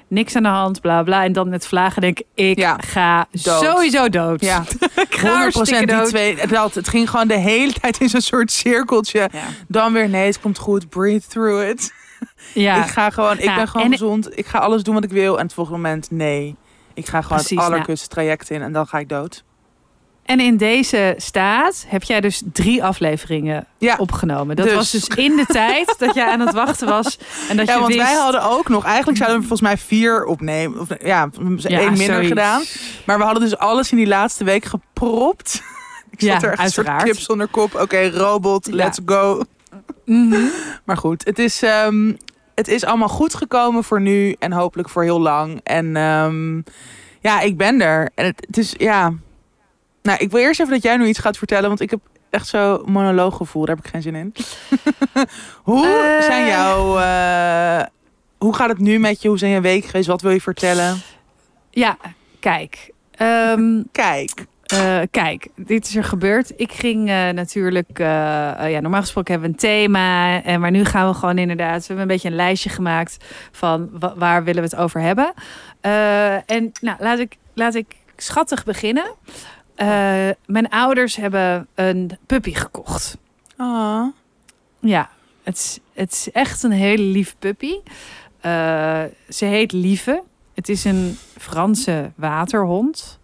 [0.08, 1.24] Niks aan de hand, bla bla.
[1.24, 2.78] En dan met vlagen denk ik, ik Ja.
[2.78, 3.64] ga Dood.
[3.64, 4.42] sowieso dood.
[4.42, 4.64] Ja,
[5.10, 6.08] ik ga 100% hartstikke die dood.
[6.08, 6.48] twee.
[6.48, 9.30] Dat, het ging gewoon de hele tijd in zo'n soort cirkeltje.
[9.32, 9.42] Ja.
[9.68, 10.90] Dan weer nee, het komt goed.
[10.90, 11.94] Breathe through it.
[12.54, 12.84] Ja.
[12.84, 14.38] Ik ga gewoon, ik ben gewoon gezond.
[14.38, 15.38] Ik ga alles doen wat ik wil.
[15.38, 16.56] En het volgende moment, nee.
[16.94, 19.44] Ik ga gewoon Precies, het allerkutste traject in en dan ga ik dood.
[20.26, 24.56] En in deze staat heb jij dus drie afleveringen Ja, opgenomen.
[24.56, 24.76] Dat dus.
[24.76, 27.18] was dus in de tijd dat jij aan het wachten was.
[27.50, 28.06] En dat ja je want wist...
[28.06, 28.86] wij hadden ook nog...
[28.86, 30.80] Eigenlijk zouden we volgens mij vier opnemen.
[30.80, 32.64] Of ja, Ja, één minder gedaan.
[33.06, 35.62] Maar we hadden dus alles in die laatste week gepropt.
[36.18, 37.76] Ik zat Ja, er echt een soort kip zonder kop.
[37.76, 39.44] Oké, robot, let's go.
[40.06, 40.42] Mhm.
[40.86, 42.14] Maar goed, het is, ehm,
[42.56, 44.36] het is allemaal goed gekomen voor nu.
[44.40, 45.60] En hopelijk voor heel lang.
[45.64, 46.56] En ehm,
[47.22, 48.10] ja, ik ben er.
[48.16, 49.14] En het, het is, ja...
[50.02, 51.68] Nou, ik wil eerst even dat jij nu iets gaat vertellen.
[51.68, 53.66] Want ik heb echt zo monolooggevoel.
[53.66, 54.34] Daar heb ik geen zin in.
[55.64, 56.26] hoe Eh.
[56.26, 56.98] zijn jouw...
[57.00, 57.86] eh,
[58.38, 59.28] hoe gaat het nu met je?
[59.28, 60.08] Hoe zijn je week geweest?
[60.08, 61.02] Wat wil je vertellen?
[61.70, 61.98] Ja,
[62.40, 62.92] kijk.
[63.12, 64.46] Ehm, Kijk.
[64.64, 66.52] Eh, kijk, dit is er gebeurd.
[66.56, 68.00] Ik ging eh, natuurlijk...
[68.00, 68.06] eh,
[68.72, 70.42] ja, normaal gesproken hebben we een thema.
[70.44, 71.80] En, maar nu gaan we gewoon inderdaad...
[71.80, 73.18] We hebben een beetje een lijstje gemaakt
[73.52, 75.34] van wa- waar willen we het over hebben.
[76.46, 79.14] En nou, laat ik, laat ik schattig beginnen.
[80.46, 83.18] Mijn ouders hebben een puppy gekocht.
[83.58, 84.06] Ah.
[84.80, 85.10] Ja,
[85.44, 87.74] het is, het is echt een hele lief puppy.
[89.30, 90.24] Ze heet Lieve.
[90.54, 93.20] Het is een Franse waterhond.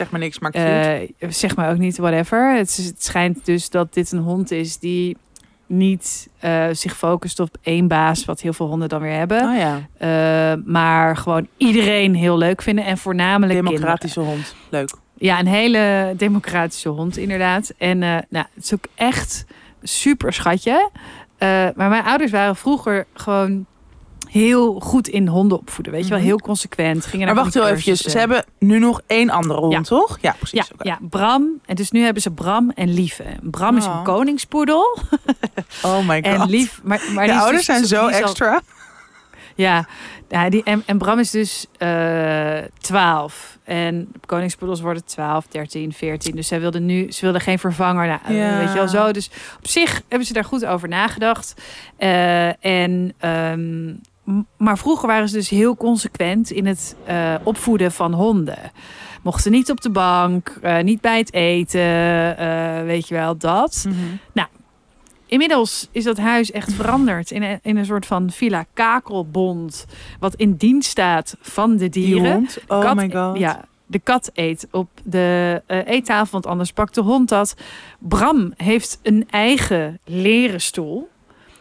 [0.00, 1.14] Zeg maar niks, maar cute.
[1.18, 2.54] Eh, zeg maar ook niet whatever.
[2.56, 5.16] Het, het schijnt dus dat dit een hond is die
[5.66, 9.42] niet eh, zich focust op één baas, wat heel veel honden dan weer hebben.
[9.42, 9.88] oh ja.
[9.98, 13.80] Eh, maar gewoon iedereen heel leuk vinden en voornamelijk kinderen.
[13.80, 14.54] Democratische hond.
[14.68, 14.90] Leuk.
[15.14, 17.72] Ja, een hele democratische hond, inderdaad.
[17.78, 19.44] En nou, het is ook echt
[19.82, 20.90] super schatje.
[21.38, 23.66] Maar mijn ouders waren vroeger gewoon
[24.30, 25.92] heel goed in honden opvoeden.
[25.92, 26.26] Weet je wel, Mhm.
[26.26, 27.06] heel consequent.
[27.06, 28.00] Gingen Maar wacht heel eventjes.
[28.00, 29.80] Ze hebben nu nog één andere hond, Ja.
[29.82, 30.18] toch?
[30.20, 30.70] Ja, precies.
[30.82, 31.60] Ja, Bram.
[31.66, 33.24] En dus nu hebben ze Bram en Lieve.
[33.42, 33.94] Bram is Oh.
[33.98, 34.98] een koningspoedel.
[35.82, 36.40] Oh my god.
[36.40, 38.60] En Lief, maar, maar de ouders dus- zijn zo al- extra.
[39.54, 39.86] Ja,
[40.28, 43.58] ja die, en, en Bram is dus eh 12.
[43.64, 46.34] En koningspoedels worden 12, 13, 14.
[46.36, 48.06] Dus zij wilden nu, ze wilden geen vervanger.
[48.06, 48.58] Nou, Ja.
[48.58, 49.12] Weet je wel zo.
[49.12, 51.54] Dus op zich hebben ze daar goed over nagedacht.
[51.96, 53.92] Eh, en, ehm,
[54.56, 58.58] maar vroeger waren ze dus heel consequent in het eh, opvoeden van honden.
[59.22, 61.80] Mochten niet op de bank, eh, niet bij het eten,
[62.38, 63.86] eh, weet je wel, dat.
[65.30, 69.86] Inmiddels is dat huis echt veranderd in een, in een soort van villa kakelbond.
[70.20, 72.32] Wat in dienst staat van de Die dieren.
[72.32, 72.58] hond.
[72.66, 73.38] Oh kat, my god.
[73.38, 77.54] Ja, de kat eet op de eh, eettafel, want anders pakt de hond dat.
[77.98, 81.08] Bram heeft een eigen leren stoel.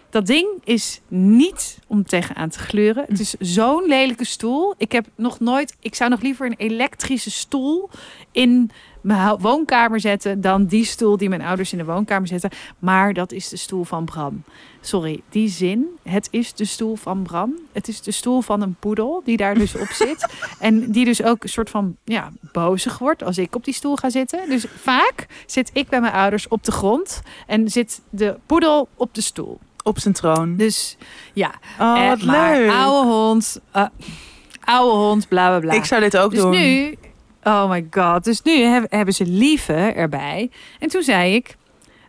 [0.09, 3.05] Dat ding is niet om tegenaan te gluren.
[3.07, 4.73] Het is zo'n lelijke stoel.
[4.77, 5.75] Ik heb nog nooit.
[5.79, 7.89] Ik zou nog liever een elektrische stoel
[8.31, 12.49] in mijn woonkamer zetten dan die stoel die mijn ouders in de woonkamer zetten.
[12.79, 14.43] Maar dat is de stoel van Bram.
[14.81, 15.85] Sorry, die zin.
[16.03, 17.53] Het is de stoel van Bram.
[17.71, 20.27] Het is de stoel van een poedel die daar dus op zit.
[20.59, 23.95] En die dus ook een soort van ja, bozig wordt als ik op die stoel
[23.95, 24.49] ga zitten.
[24.49, 29.13] Dus vaak zit ik bij mijn ouders op de grond en zit de poedel op
[29.13, 29.59] de stoel.
[29.89, 30.55] Op zijn troon.
[30.55, 30.97] Dus
[31.33, 32.71] ja, oh, eh, wat maar leuk.
[32.71, 33.85] oude hond, eh,
[34.63, 35.73] oude hond, bla bla bla.
[35.73, 36.51] Ik zou dit ook dus doen.
[36.51, 36.95] nu,
[37.43, 40.49] oh my god, dus nu heb- hebben ze lieve erbij.
[40.79, 41.57] En toen zei ik,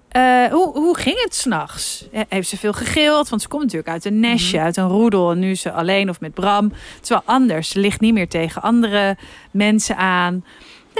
[0.08, 2.08] eh, hoe, hoe ging het s'nachts?
[2.12, 3.28] Eh, Heeft ze veel gegild?
[3.28, 4.66] Want ze komt natuurlijk uit een nestje, Mhm.
[4.66, 5.30] uit een roedel.
[5.30, 6.64] En nu is ze alleen of met Bram.
[6.64, 7.68] Het is wel anders.
[7.68, 9.16] Ze ligt niet meer tegen andere
[9.50, 10.44] mensen aan.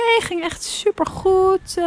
[0.04, 1.84] Nee, ging echt supergoed, eh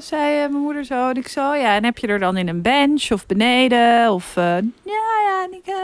[0.00, 1.08] zei eh, mijn moeder zo.
[1.08, 4.12] En ik zo, ja, en heb je er dan in een bench of beneden?
[4.12, 4.44] Of, eh,
[4.82, 5.74] ja, ja, en ik,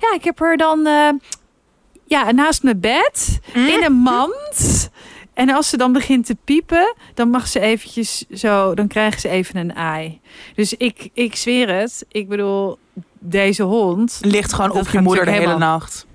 [0.00, 0.88] ja, ik heb er dan
[2.06, 3.58] ja, naast mijn bed Hm?
[3.58, 4.90] in een mand.
[5.34, 9.28] En als ze dan begint te piepen, dan mag ze eventjes zo, dan krijgen ze
[9.28, 10.20] even een ei.
[10.54, 12.04] Dus ik, ik zweer het.
[12.08, 12.78] Ik bedoel,
[13.18, 14.18] deze hond.
[14.20, 16.06] Ligt gewoon op je moeder de hele nacht.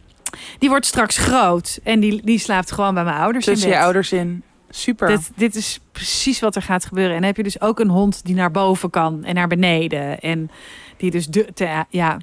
[0.59, 1.79] Die wordt straks groot.
[1.83, 3.63] En die, die slaapt gewoon bij mijn ouders in bed.
[3.63, 4.43] je ouders in.
[4.69, 5.07] Super.
[5.07, 7.11] Dit, dit is precies wat er gaat gebeuren.
[7.13, 10.19] En dan heb je dus ook een hond die naar boven kan en naar beneden.
[10.19, 10.51] En
[10.97, 11.27] die dus...
[11.27, 12.17] De, te- ja.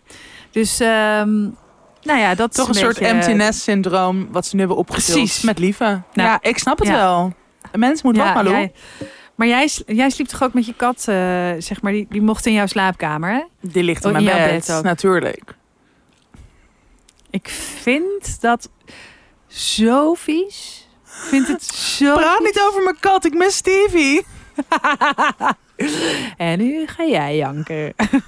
[0.51, 1.41] Dus, ehm,
[2.03, 4.79] nou ja, dat Toch een, is soort beetje- empty nest syndroom wat ze nu hebben
[4.79, 5.17] opgetild.
[5.17, 5.43] Precies.
[5.43, 5.85] Met lieve.
[5.85, 6.95] Nou, ja, ik snap het ja.
[6.95, 7.33] wel.
[7.73, 8.55] Een mens moet wat, Malou.
[8.55, 8.73] jij-
[9.35, 11.15] maar jij, jij sliep toch ook met je kat, eh,
[11.59, 13.43] zeg maar, die, die mocht in jouw slaapkamer, hè?
[13.71, 14.67] Die ligt in Oh, in mijn bed.
[14.67, 14.83] bed ook.
[14.85, 15.55] Natuurlijk.
[17.37, 17.49] Ik
[17.83, 18.71] vind dat
[19.47, 20.89] zo vies.
[21.05, 22.15] Ik vind het zo...
[22.15, 23.25] Praat niet over mijn kat.
[23.25, 24.27] Ik mis Stevie.
[26.37, 27.95] En nu ga jij janken.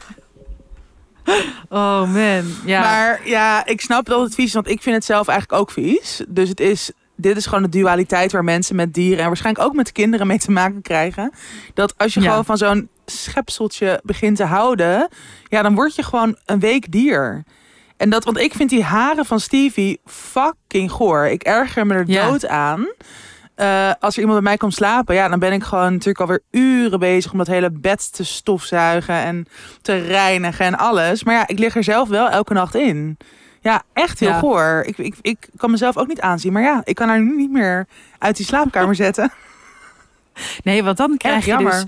[1.69, 2.81] Oh man, ja.
[2.81, 4.53] Maar ja, ik snap dat het vies is.
[4.53, 6.23] Want ik vind het zelf eigenlijk ook vies.
[6.29, 6.91] Dus het is...
[7.17, 10.39] Dit is gewoon de dualiteit waar mensen met dieren en waarschijnlijk ook met kinderen mee
[10.39, 11.33] te maken krijgen.
[11.75, 12.29] Dat als je Ja.
[12.29, 15.09] gewoon van zo'n schepseltje begint te houden,
[15.49, 17.45] ja, dan word je gewoon een week dier.
[17.99, 21.27] En dat, want ik vind die haren van Stevie fucking goor.
[21.27, 22.27] Ik erger me er Ja.
[22.27, 22.87] dood aan.
[23.55, 26.41] Eh, als er iemand bij mij komt slapen, ja, dan ben ik gewoon natuurlijk alweer
[26.51, 29.47] uren bezig om dat hele bed te stofzuigen en
[29.83, 31.25] te reinigen en alles.
[31.25, 33.17] Maar ja, ik lig er zelf wel elke nacht in.
[33.61, 34.39] Ja, echt heel Ja.
[34.39, 34.83] goor.
[34.87, 36.53] Ik, ik, ik kan mezelf ook niet aanzien.
[36.53, 37.87] Maar ja, ik kan haar nu niet meer
[38.19, 39.33] uit die slaapkamer zetten.
[40.63, 41.73] Nee, want dan krijg Erg je jammer.
[41.73, 41.85] dus...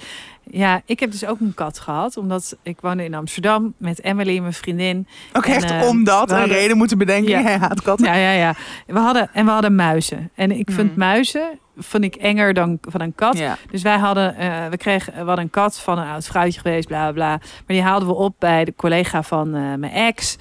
[0.52, 2.16] Ja, ik heb dus ook een kat gehad.
[2.16, 5.06] Omdat ik woonde in Amsterdam met Emily, mijn vriendin.
[5.32, 7.30] Ook En, echt eh, omdat een hadden- reden moeten bedenken.
[7.30, 7.40] Ja.
[7.48, 8.06] Jij haat katten.
[8.06, 8.54] Ja, ja, ja.
[8.86, 10.30] We hadden, en we hadden muizen.
[10.34, 10.98] En ik vind Hmm.
[10.98, 13.38] muizen vond ik enger dan van een kat.
[13.38, 13.56] Ja.
[13.70, 17.02] Dus wij hadden, eh, we kregen, hadden een kat van een oud vrouwtje geweest, bla
[17.02, 17.12] bla.
[17.12, 17.28] bla.
[17.36, 20.36] Maar die haalden we op bij de collega van eh, mijn ex.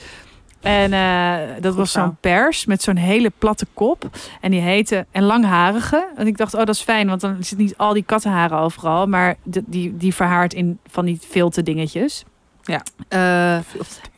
[0.62, 4.10] En eh, dat was zo'n pers met zo'n hele platte kop.
[4.42, 6.08] En die heette, en langharige.
[6.16, 9.08] En ik dacht, oh dat is fijn, want dan zit niet al die kattenharen overal.
[9.08, 12.24] Maar de- die, die verhaart in van die filte dingetjes.
[12.64, 12.82] Ja.
[13.08, 13.56] Eh,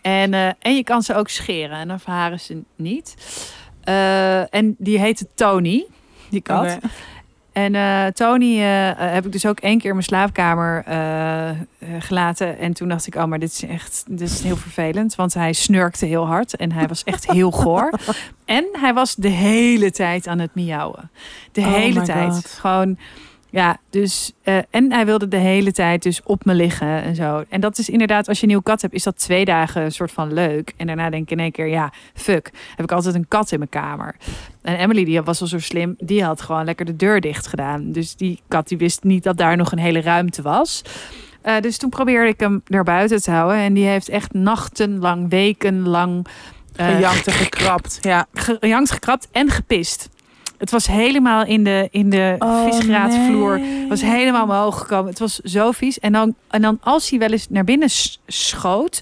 [0.01, 3.15] en, eh, en je kan ze ook scheren en dan verharen ze niet.
[4.49, 5.85] En die heette Tony,
[6.29, 6.65] die kat.
[6.75, 6.79] Oké.
[7.51, 10.83] En eh, Tony eh, eh, heb ik dus ook één keer in mijn slaapkamer
[11.99, 12.59] gelaten.
[12.59, 15.15] En toen dacht ik, oh, maar dit is echt dit is heel vervelend.
[15.15, 17.89] Want hij snurkte heel hard en hij was echt heel goor.
[18.45, 21.11] En hij was de hele tijd aan het miauwen.
[21.51, 22.33] De Oh hele tijd.
[22.33, 22.57] God.
[22.59, 22.97] Gewoon,
[23.51, 24.31] ja, dus...
[24.43, 27.43] eh, en hij wilde de hele tijd dus op me liggen en zo.
[27.49, 29.91] En dat is inderdaad, als je een nieuwe kat hebt, is dat twee dagen een
[29.91, 30.73] soort van leuk.
[30.77, 32.51] En daarna denk ik in één keer, ja, fuck.
[32.75, 34.15] Heb ik altijd een kat in mijn kamer.
[34.61, 37.91] En Emily, die was al zo slim, die had gewoon lekker de deur dicht gedaan.
[37.91, 40.81] Dus die kat, die wist niet dat daar nog een hele ruimte was.
[41.41, 43.57] Eh, dus toen probeerde ik hem naar buiten te houden.
[43.57, 46.27] En die heeft echt nachtenlang, wekenlang...
[46.75, 47.97] eh, Gejankt en gekrapt.
[48.01, 48.25] Ja.
[48.33, 50.09] gejankt, gekrapt en gepist.
[50.61, 52.35] Het was helemaal in de, in de
[52.69, 53.59] visgraatvloer.
[53.59, 55.09] Het was helemaal omhoog gekomen.
[55.09, 55.99] Het was zo vies.
[55.99, 57.89] En dan, en dan als hij wel eens naar binnen
[58.27, 59.01] schoot,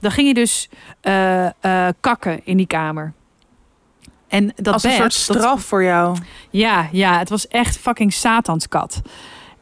[0.00, 0.68] dan ging hij dus
[1.00, 3.12] eh, eh, kakken in die kamer.
[4.28, 6.16] En dat Als een soort dat- straf voor jou.
[6.50, 9.02] ja, ja, het was echt fucking Satanskat.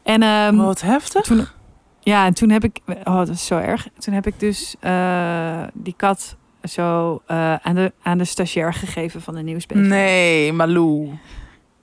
[0.03, 1.21] En ehm, Oh, wat heftig.
[1.25, 1.47] toen,
[1.99, 3.87] ja, en toen heb ik, oh, dat is zo erg.
[3.99, 6.35] Toen heb ik dus eh, die kat
[6.67, 9.75] zo eh, aan, de, aan de stagiair gegeven van de nieuwsbv.
[9.75, 11.17] Nee, Malou.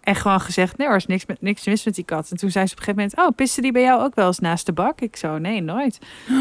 [0.00, 2.30] En gewoon gezegd, nee, er is niks, met, niks mis met die kat.
[2.30, 4.26] En toen zei ze op een gegeven moment, oh, piste die bij jou ook wel
[4.26, 5.00] eens naast de bak?
[5.00, 5.98] Ik zo, nee, nooit.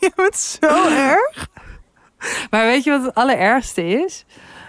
[0.00, 1.48] Je bent zo erg.
[2.50, 4.24] Maar weet je wat het allerergste is?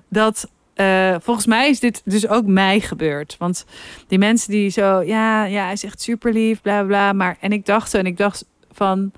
[0.10, 3.36] Dat eh, volgens mij is dit dus ook mij gebeurd.
[3.38, 3.66] Want
[4.08, 7.14] die mensen die zo, ja, ja, hij is echt super lief, bla bla, bla.
[7.14, 9.12] Maar en ik dacht zo, en ik dacht van,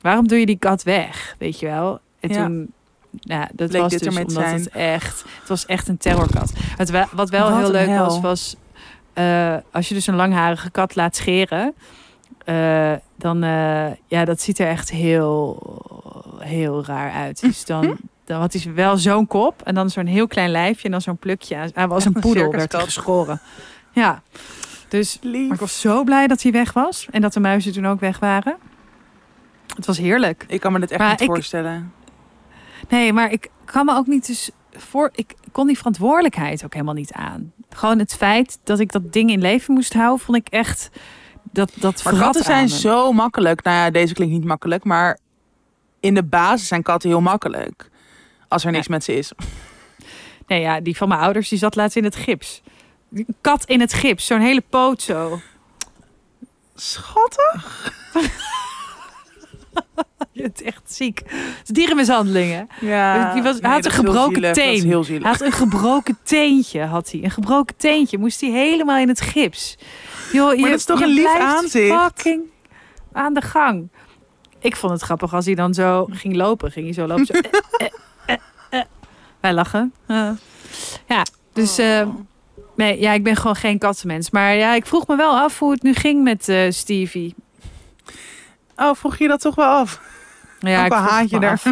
[0.00, 1.34] waarom doe je die kat weg?
[1.38, 2.00] Weet je wel?
[2.20, 2.44] En Ja.
[2.44, 2.72] toen,
[3.10, 4.54] ja, dat Bleek was dit dus omdat zijn.
[4.54, 6.52] het echt, het was echt een terrorkat.
[6.76, 8.04] Het, wa- wat wel Wat heel leuk hel.
[8.04, 8.56] was, was
[9.12, 11.74] eh, als je dus een langharige kat laat scheren.
[12.44, 15.62] eh, dan, eh, ja, dat ziet er echt heel,
[16.38, 17.40] heel raar uit.
[17.40, 20.90] Dus dan, dan had hij wel zo'n kop en dan zo'n heel klein lijfje en
[20.90, 21.56] dan zo'n plukje.
[21.74, 23.40] Hij was een poedel, werd hij geschoren.
[23.92, 24.22] Ja,
[24.88, 25.44] dus Lief.
[25.46, 28.00] maar ik was zo blij dat hij weg was en dat de muizen toen ook
[28.00, 28.56] weg waren.
[29.78, 30.44] Het was heerlijk.
[30.48, 31.92] Ik kan me dit echt Maar niet ik- voorstellen.
[32.88, 35.10] Nee, maar ik kan me ook niet dus voor.
[35.14, 37.52] Ik kon die verantwoordelijkheid ook helemaal niet aan.
[37.70, 40.90] Gewoon het feit dat ik dat ding in leven moest houden, vond ik echt.
[41.52, 42.78] Dat, dat Maar katten zijn me.
[42.78, 43.62] zo makkelijk.
[43.62, 45.18] Nou ja, deze klinkt niet makkelijk, maar
[46.00, 47.90] in de basis zijn katten heel makkelijk.
[48.48, 49.32] Als er niks met ze is.
[50.46, 52.62] Nee, ja, die van mijn ouders die zat laatst in het gips.
[53.08, 55.40] Die kat in het gips, zo'n hele poot zo.
[56.74, 57.92] Schattig.
[60.32, 61.18] Je bent echt ziek.
[61.28, 62.68] Het is dierenmishandelingen.
[62.80, 64.90] Ja, Die was- hij had een is gebroken is teen.
[65.06, 67.24] Hij had een gebroken teentje, had hij.
[67.24, 68.18] Een gebroken teentje.
[68.18, 69.76] Moest hij helemaal in het gips.
[70.32, 71.94] Joh, je, dat is toch je een lief aanzicht?
[72.02, 72.42] fucking
[73.12, 73.88] aan de gang.
[74.60, 76.70] Ik vond het grappig als hij dan zo ging lopen.
[76.72, 77.26] Ging hij zo lopen.
[77.26, 77.88] Zo, eh,
[78.26, 78.36] eh,
[78.70, 78.82] eh,
[79.40, 79.92] wij lachen.
[81.08, 82.06] Ja, dus Oh.
[82.76, 84.30] nee, ja, ik ben gewoon geen kattenmens.
[84.30, 87.34] Maar ja, ik vroeg me wel af hoe het nu ging met Stevie.
[88.78, 90.00] Oh, vroeg je dat toch wel af?
[90.58, 91.62] Ja, Ook ik wel vroeg haat je me daar.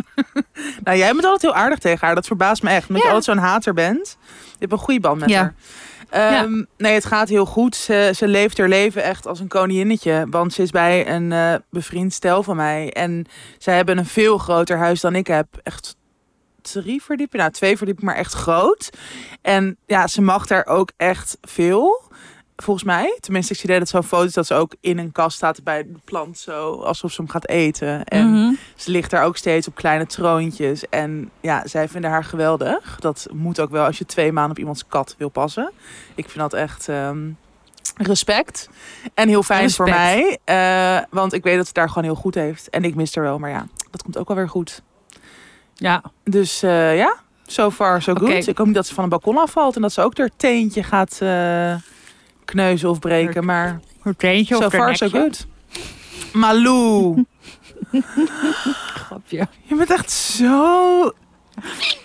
[0.84, 2.14] nou, jij bent altijd heel aardig tegen haar.
[2.14, 2.88] Dat verbaast me echt.
[2.88, 3.08] Omdat Ja.
[3.08, 4.16] je altijd zo'n hater bent.
[4.50, 5.40] Je hebt een goede band met Ja.
[5.40, 5.54] haar.
[6.10, 7.76] Ehm, Nee, het gaat heel goed.
[7.76, 10.26] Ze, ze leeft haar leven echt als een koninginnetje.
[10.30, 12.92] Want ze is bij een eh, bevriend stel van mij.
[12.92, 13.26] En
[13.58, 15.46] zij hebben een veel groter huis dan ik heb.
[15.62, 15.96] Echt
[16.62, 17.44] drie verdiepingen.
[17.44, 18.90] Nou, twee verdiepingen, maar echt groot.
[19.42, 22.02] En ja, ze mag daar ook echt veel.
[22.56, 23.16] Volgens mij.
[23.20, 25.98] Tenminste, ik zie dat zo'n foto's dat ze ook in een kast staat bij de
[26.04, 26.38] plant.
[26.38, 28.04] Zo, alsof ze hem gaat eten.
[28.04, 28.54] En Mhm.
[28.76, 30.88] ze ligt daar ook steeds op kleine troontjes.
[30.88, 32.96] En ja, zij vinden haar geweldig.
[33.00, 35.72] Dat moet ook wel als je twee maanden op iemands kat wil passen.
[36.14, 37.18] Ik vind dat echt ehm,
[37.96, 38.68] respect.
[39.14, 40.38] En heel fijn voor mij.
[40.44, 42.70] Eh, want ik weet dat ze daar gewoon heel goed heeft.
[42.70, 44.82] En ik mis haar wel, maar ja, dat komt ook wel weer goed.
[45.74, 47.16] Ja, Dus eh, ja,
[47.46, 48.20] so far so Oké.
[48.26, 48.46] good.
[48.46, 49.76] Ik hoop niet dat ze van een balkon afvalt.
[49.76, 51.74] En dat ze ook haar teentje gaat eh,
[52.46, 53.44] kneuzen of breken.
[53.44, 53.80] Maar
[54.44, 55.46] so of far so good.
[56.32, 57.24] Malou,
[58.94, 59.48] Grapje.
[59.62, 61.12] je bent echt zo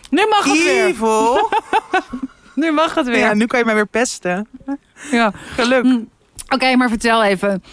[0.09, 0.85] Nu mag het weer.
[0.85, 1.49] evil.
[2.55, 3.17] Nu mag het weer.
[3.17, 4.47] Ja, nu kan je mij weer pesten.
[5.11, 5.31] Ja.
[5.55, 5.83] Geluk.
[5.83, 5.99] Hm.
[6.49, 7.63] Oké, maar vertel even.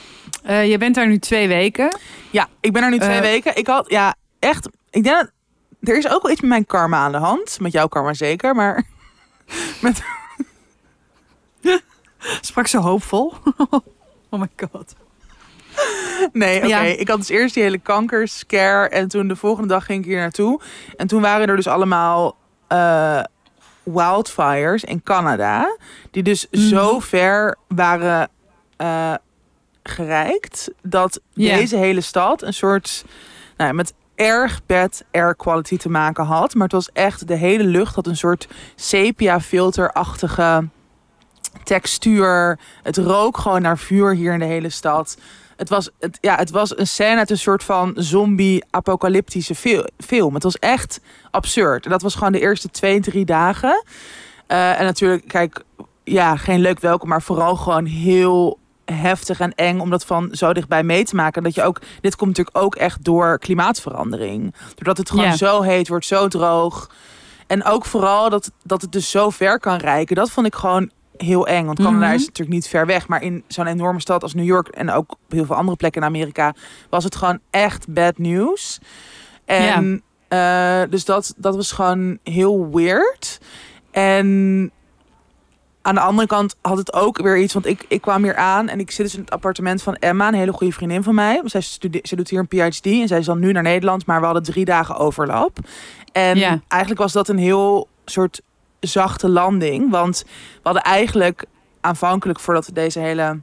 [0.43, 1.99] Eh, je bent daar nu twee weken.
[2.31, 3.21] Ja, ik ben er nu twee Eh.
[3.21, 3.57] weken.
[3.57, 4.69] Ik had, ja, echt.
[4.91, 5.31] Ik denk dat
[5.81, 7.61] er is ook wel iets met mijn karma aan de hand.
[7.61, 8.85] Met jouw karma zeker, maar
[9.83, 10.03] met.
[12.41, 13.35] Sprak ze hoopvol.
[14.31, 14.95] oh my god.
[16.33, 16.67] Nee, oké.
[16.67, 16.81] Ja.
[16.81, 20.19] Ik had dus eerst die hele kankerscare en toen de volgende dag ging ik hier
[20.19, 20.61] naartoe.
[20.97, 23.23] En toen waren er dus allemaal eh,
[23.83, 25.77] wildfires in Canada,
[26.11, 26.63] die dus Mhm.
[26.63, 28.29] zo ver waren
[28.77, 29.15] eh,
[29.83, 33.05] gereikt dat deze hele stad een soort
[33.57, 36.55] nou, ja, met erg bad air quality te maken had.
[36.55, 40.69] Maar het was echt de hele lucht had een soort sepia filterachtige
[41.69, 42.59] textuur.
[42.83, 45.17] Het rook gewoon naar vuur hier in de hele stad.
[45.57, 50.35] Het was, het, ja, het was een scène uit een soort van zombie-apocalyptische fil- film.
[50.35, 51.01] Het was echt
[51.31, 51.85] absurd.
[51.85, 53.85] En dat was gewoon de eerste twee, drie dagen.
[54.47, 55.63] Eh, en natuurlijk, kijk,
[56.05, 60.53] ja, geen leuk welkom, maar vooral gewoon heel heftig en eng om dat van zo
[60.53, 61.43] dichtbij mee te maken.
[61.43, 64.55] Dat je ook, dit komt natuurlijk ook echt door klimaatverandering.
[64.75, 66.91] Doordat het gewoon zo heet wordt, zo droog.
[67.47, 70.17] En ook vooral dat, dat het dus zo ver kan reiken.
[70.17, 71.67] Dat vond ik gewoon heel eng.
[71.67, 72.15] Want Canada Mhm.
[72.15, 73.09] is natuurlijk niet ver weg.
[73.09, 76.01] Maar in zo'n enorme stad als New York en ook op heel veel andere plekken
[76.03, 76.55] in Amerika
[76.91, 78.79] was het gewoon echt bad news.
[79.45, 83.39] En eh, dus dat, dat was gewoon heel weird.
[83.91, 84.71] En
[85.83, 87.53] aan de andere kant had het ook weer iets.
[87.53, 90.29] Want ik, ik kwam hier aan en ik zit dus in het appartement van Emma,
[90.29, 91.41] een hele goede vriendin van mij.
[91.45, 91.61] Zij,
[92.03, 94.07] zij doet hier een PhD en zij is dan nu naar Nederland.
[94.07, 95.59] Maar we hadden drie dagen overlap.
[96.13, 96.61] En Ja.
[96.69, 98.41] eigenlijk was dat een heel soort
[98.81, 99.91] zachte landing.
[99.91, 101.45] Want we hadden eigenlijk
[101.81, 103.41] aanvankelijk voordat deze hele,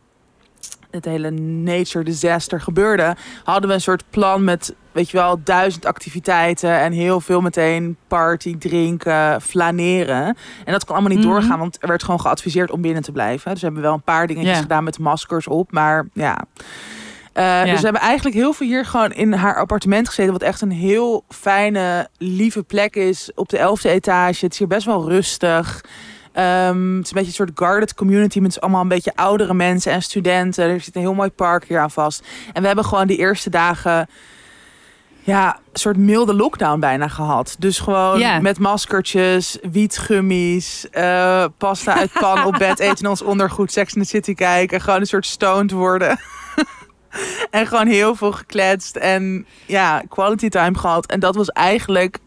[0.91, 5.85] het hele nature disaster gebeurde, hadden we een soort plan met, weet je wel, duizend
[5.85, 10.37] activiteiten en heel veel meteen party, drinken, flaneren.
[10.65, 11.33] En dat kon allemaal niet Mhm.
[11.33, 13.51] doorgaan, want er werd gewoon geadviseerd om binnen te blijven.
[13.51, 16.37] Dus we hebben wel een paar dingetjes gedaan met maskers op, maar ja.
[17.35, 20.31] Eh, Dus we hebben eigenlijk heel veel hier gewoon in haar appartement gezeten.
[20.31, 23.31] Wat echt een heel fijne, lieve plek is.
[23.35, 24.45] Op de elfde etage.
[24.45, 25.83] Het is hier best wel rustig.
[26.33, 28.39] Ehm, het is een beetje een soort guarded community.
[28.39, 30.69] Met allemaal een beetje oudere mensen en studenten.
[30.69, 32.23] Er zit een heel mooi park hier aan vast.
[32.53, 34.07] En we hebben gewoon die eerste dagen...
[35.23, 37.55] Ja, een soort milde lockdown bijna gehad.
[37.59, 43.93] Dus gewoon met maskertjes, wietgummies, eh, pasta uit pan op bed eten ons ondergoed, Sex
[43.93, 44.81] in the City kijken.
[44.81, 46.19] Gewoon een soort stoned worden.
[47.49, 51.05] En gewoon heel veel gekletst en ja, quality time gehad.
[51.05, 52.17] En dat was eigenlijk,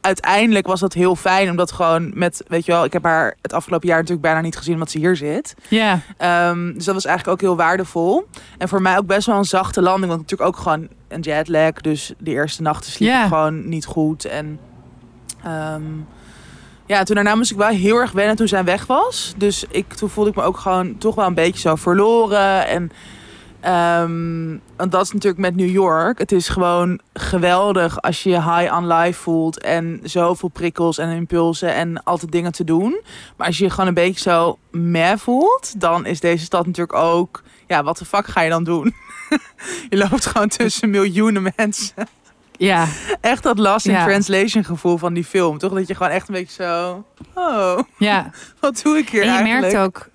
[0.00, 1.50] uiteindelijk was dat heel fijn.
[1.50, 4.56] Omdat gewoon met, weet je wel, ik heb haar het afgelopen jaar natuurlijk bijna niet
[4.56, 5.54] gezien omdat ze hier zit.
[5.68, 6.00] Ja.
[6.16, 8.26] Ehm, dus dat was eigenlijk ook heel waardevol.
[8.58, 10.06] En voor mij ook best wel een zachte landing.
[10.06, 11.72] Want natuurlijk ook gewoon een jetlag.
[11.72, 14.24] Dus de eerste nachten sliep ik gewoon niet goed.
[14.24, 14.58] En
[15.42, 15.82] ehm,
[16.86, 19.34] ja, toen daarna moest ik wel heel erg wennen toen zij weg was.
[19.36, 22.66] Dus ik, toen voelde ik me ook gewoon toch wel een beetje zo verloren.
[22.66, 22.90] En
[23.62, 26.18] ehm, want dat is natuurlijk met New York.
[26.18, 29.60] Het is gewoon geweldig als je je high on life voelt.
[29.60, 33.00] En zoveel prikkels en impulsen en altijd dingen te doen.
[33.36, 36.98] Maar als je je gewoon een beetje zo meh voelt, dan is deze stad natuurlijk
[36.98, 37.42] ook.
[37.66, 38.94] Ja, wat de fuck ga je dan doen?
[39.90, 42.06] je loopt gewoon tussen miljoenen mensen.
[42.56, 42.86] Ja.
[43.20, 44.04] Echt dat lost in Ja.
[44.04, 45.72] translation gevoel van die film, toch?
[45.72, 47.04] Dat je gewoon echt een beetje zo.
[47.34, 48.30] Oh, Ja.
[48.60, 49.72] wat doe ik hier En je eigenlijk?
[49.72, 50.08] merkt ook,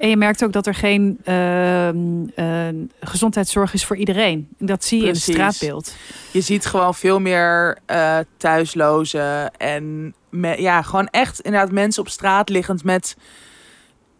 [0.00, 1.98] En je merkt ook dat er geen ehm,
[2.34, 2.68] eh,
[3.00, 4.48] gezondheidszorg is voor iedereen.
[4.58, 5.34] Dat zie je Precies.
[5.34, 5.94] in het straatbeeld.
[6.30, 12.08] Je ziet gewoon veel meer eh, thuislozen en me- ja, gewoon echt inderdaad mensen op
[12.08, 13.16] straat liggend met...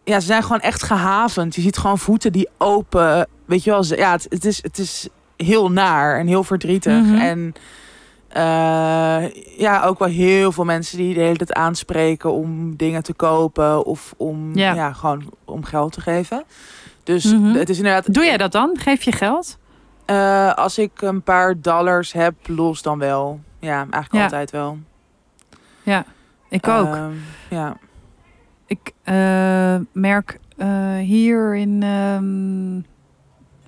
[0.04, 1.54] Ja, ze zijn gewoon echt gehavend.
[1.54, 3.84] Je ziet gewoon voeten die open, weet je wel.
[3.84, 6.92] ze- Ja, het, het, is, het is heel naar en heel verdrietig.
[7.02, 7.14] Mhm.
[7.18, 7.52] En
[8.32, 13.12] eh, ja, ook wel heel veel mensen die de hele tijd aanspreken om dingen te
[13.12, 14.74] kopen of om, Ja.
[14.74, 14.92] ja.
[14.92, 16.44] gewoon om geld te geven.
[17.04, 17.54] Dus Mhm.
[17.54, 18.14] het is inderdaad...
[18.14, 18.76] Doe jij dat dan?
[18.78, 19.58] Geef je geld?
[20.04, 23.40] Eh, als ik een paar dollars heb, los dan wel.
[23.58, 24.22] Ja, eigenlijk Ja.
[24.22, 24.78] altijd wel.
[26.48, 26.86] Ik ook.
[26.94, 27.12] Ehm,
[27.50, 27.76] ja.
[28.66, 30.38] Ik eh, merk
[31.00, 32.80] hier in ehm,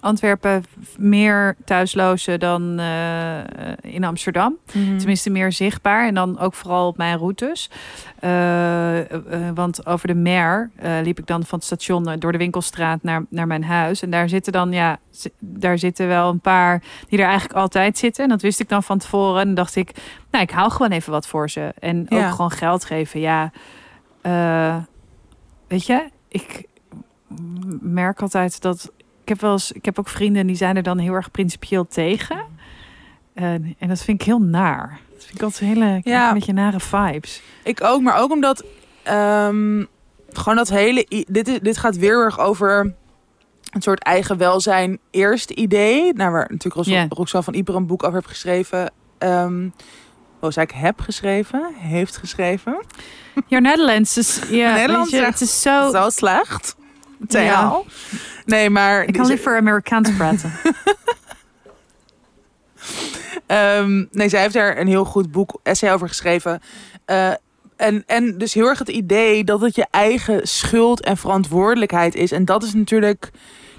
[0.03, 0.65] Antwerpen
[0.99, 3.39] meer thuislozen dan eh,
[3.81, 4.57] in Amsterdam.
[4.73, 4.97] Mhm.
[4.99, 6.07] Tenminste, meer zichtbaar.
[6.07, 7.71] En dan ook vooral op mijn routes.
[8.19, 9.05] Eh, eh,
[9.49, 12.39] eh, want over de Mer eh, liep ik dan van het station eh, door de
[12.39, 14.03] winkelstraat naar, naar mijn huis.
[14.03, 14.99] En daar zitten dan, ja,
[15.39, 18.25] daar zitten wel een paar die er eigenlijk altijd zitten.
[18.25, 19.41] En dat wist ik dan van tevoren.
[19.41, 19.91] En dan dacht ik,
[20.31, 21.73] nou, ik hou gewoon even wat voor ze.
[21.79, 22.25] En Ja.
[22.27, 23.21] ook gewoon geld geven.
[23.21, 23.51] Ja,
[24.21, 24.77] eh,
[25.69, 26.65] weet je, ik
[27.81, 28.93] merk altijd dat.
[29.33, 31.87] Ik heb wel eens, ik heb ook vrienden die zijn er dan heel erg principieel
[31.87, 32.45] tegen.
[33.35, 35.01] En, en dat vind ik heel naar.
[35.13, 36.29] Dat vind ik altijd hele ik Ja.
[36.29, 37.43] een beetje nare vibes.
[37.63, 38.65] Ik ook, maar ook omdat
[39.03, 39.85] ehm,
[40.33, 41.25] gewoon dat hele...
[41.29, 42.95] Dit, is, dit gaat weer erg over
[43.71, 46.13] een soort eigen welzijn eerste idee.
[46.13, 47.07] Nou, waar natuurlijk Ja.
[47.09, 48.93] Roxanne van Ieper een boek over heeft geschreven.
[49.19, 49.69] Ehm
[50.41, 51.75] oh, zei ik heb geschreven?
[51.77, 52.85] Heeft geschreven?
[53.47, 55.91] Your Netherlands is ja, Nederlands weet je, echt het is zo.
[55.91, 56.77] Zo slecht.
[57.29, 57.83] Ja.
[58.45, 59.05] Nee, maar...
[59.05, 60.53] Ik kan liever Amerikaans praten.
[63.47, 66.61] Ehm, nee, zij heeft daar een heel goed boek, essay over geschreven.
[67.05, 67.31] Eh,
[67.77, 72.33] en, en dus heel erg het idee dat het je eigen schuld en verantwoordelijkheid is.
[72.33, 73.31] En dat is natuurlijk...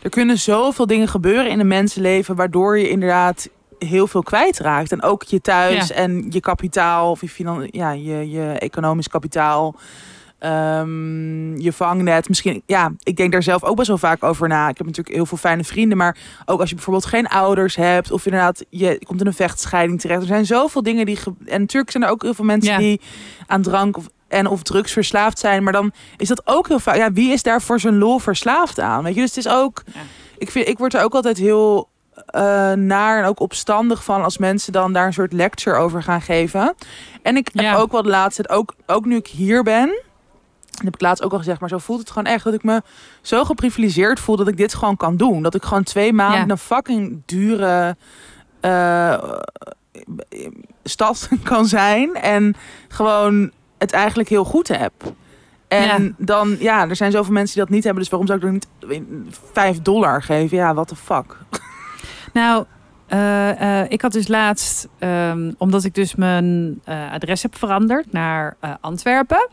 [0.01, 2.35] Er kunnen zoveel dingen gebeuren in een mensenleven...
[2.35, 4.91] waardoor je inderdaad heel veel kwijtraakt.
[4.91, 5.95] En ook je thuis Ja.
[5.95, 7.11] en je kapitaal...
[7.11, 9.75] of je, finan ja, je, je economisch kapitaal...
[10.43, 12.27] Ehm, je vangnet.
[12.27, 14.69] Misschien, ja, ik denk daar zelf ook best wel vaak over na.
[14.69, 18.11] Ik heb natuurlijk heel veel fijne vrienden, maar ook als je bijvoorbeeld geen ouders hebt,
[18.11, 20.21] of inderdaad, je komt in een vechtscheiding terecht.
[20.21, 21.19] Er zijn zoveel dingen die.
[21.45, 22.77] En natuurlijk zijn er ook heel veel mensen Ja.
[22.77, 23.01] die
[23.47, 25.63] aan drank of, en of drugs verslaafd zijn.
[25.63, 26.95] Maar dan is dat ook heel vaak.
[26.95, 29.03] Ja, wie is daar voor zijn lol verslaafd aan?
[29.03, 29.83] Weet je, dus het is ook.
[29.93, 29.99] Ja.
[30.37, 31.89] Ik, vind, ik word er ook altijd heel
[32.25, 36.21] eh, naar en ook opstandig van als mensen dan daar een soort lecture over gaan
[36.21, 36.75] geven.
[37.21, 37.63] En ik Ja.
[37.63, 40.01] heb ook wel de laatste, ook, ook nu ik hier ben.
[40.73, 42.63] Dat heb ik laatst ook al gezegd, maar zo voelt het gewoon echt dat ik
[42.63, 42.81] me
[43.21, 45.43] zo geprivilegeerd voel dat ik dit gewoon kan doen.
[45.43, 46.49] Dat ik gewoon twee maanden Ja.
[46.49, 47.95] een fucking dure
[48.59, 49.23] eh,
[50.83, 52.55] stad kan zijn en
[52.87, 54.91] gewoon het eigenlijk heel goed heb.
[55.67, 56.11] En Ja.
[56.17, 58.53] dan, ja, er zijn zoveel mensen die dat niet hebben, dus waarom zou ik dan
[58.89, 60.57] niet 5 dollar geven?
[60.57, 61.37] Ja, what the fuck.
[62.33, 62.65] Nou,
[63.17, 68.11] eh, eh, ik had dus laatst, ehm, omdat ik dus mijn eh, adres heb veranderd
[68.11, 69.47] naar Antwerpen,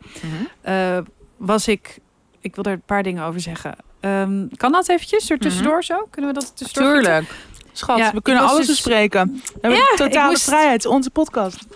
[0.61, 0.99] eh,
[1.37, 1.99] was ik,
[2.40, 3.75] ik wil er een paar dingen over zeggen.
[4.01, 6.07] Ehm, kan dat eventjes er tussendoor zo?
[6.11, 6.92] Kunnen we dat tussendoor?
[6.92, 7.35] Tuurlijk.
[7.73, 9.33] Schat, Ja, we kunnen alles dus- bespreken.
[9.44, 10.87] We hebben Ja, totale moest- vrijheid.
[10.87, 11.66] Onze podcast.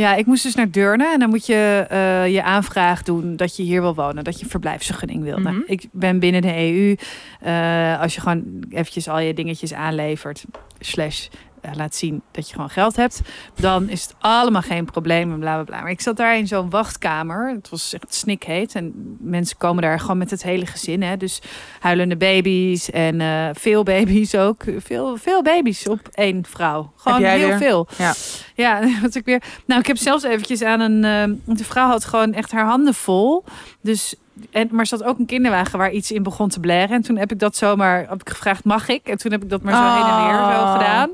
[0.00, 3.56] Ja, ik moest dus naar Deurne en dan moet je eh, je aanvraag doen dat
[3.56, 5.38] je hier wil wonen, dat je verblijfsvergunning wil.
[5.38, 5.64] Nou, Mhm.
[5.66, 6.94] ik ben binnen de EU.
[7.40, 10.44] Eh, als je gewoon eventjes al je dingetjes aanlevert,
[10.80, 11.28] slash
[11.74, 13.20] laat zien dat je gewoon geld hebt,
[13.54, 15.80] dan is het allemaal geen probleem en bla bla bla.
[15.80, 17.48] Maar ik zat daar in zo'n wachtkamer.
[17.54, 21.02] Het was echt snikheet en mensen komen daar gewoon met het hele gezin.
[21.02, 21.16] Hè?
[21.16, 21.42] Dus
[21.80, 24.62] huilende baby's en eh, veel baby's ook.
[24.78, 26.92] Veel, veel baby's op één vrouw.
[26.96, 27.56] Gewoon heel weer?
[27.58, 27.88] veel.
[27.98, 28.14] Ja.
[28.54, 29.42] Ja, wat ik weer.
[29.66, 31.04] Nou, ik heb zelfs eventjes aan een.
[31.04, 33.44] eh, de vrouw had gewoon echt haar handen vol.
[33.80, 34.14] Dus.
[34.50, 36.88] En, maar had ook een kinderwagen waar iets in begon te blaren.
[36.90, 39.06] En toen heb ik dat zomaar heb ik gevraagd, mag ik?
[39.08, 40.72] En toen heb ik dat maar zo heen en weer zo Oh.
[40.72, 41.10] gedaan.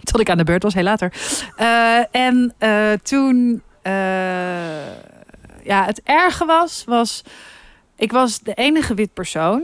[0.10, 1.12] Tot ik aan de beurt was, heel later.
[1.56, 3.92] Eh, en eh, toen, eh,
[5.62, 7.22] ja, het erge was, was,
[7.96, 9.62] ik was de enige wit persoon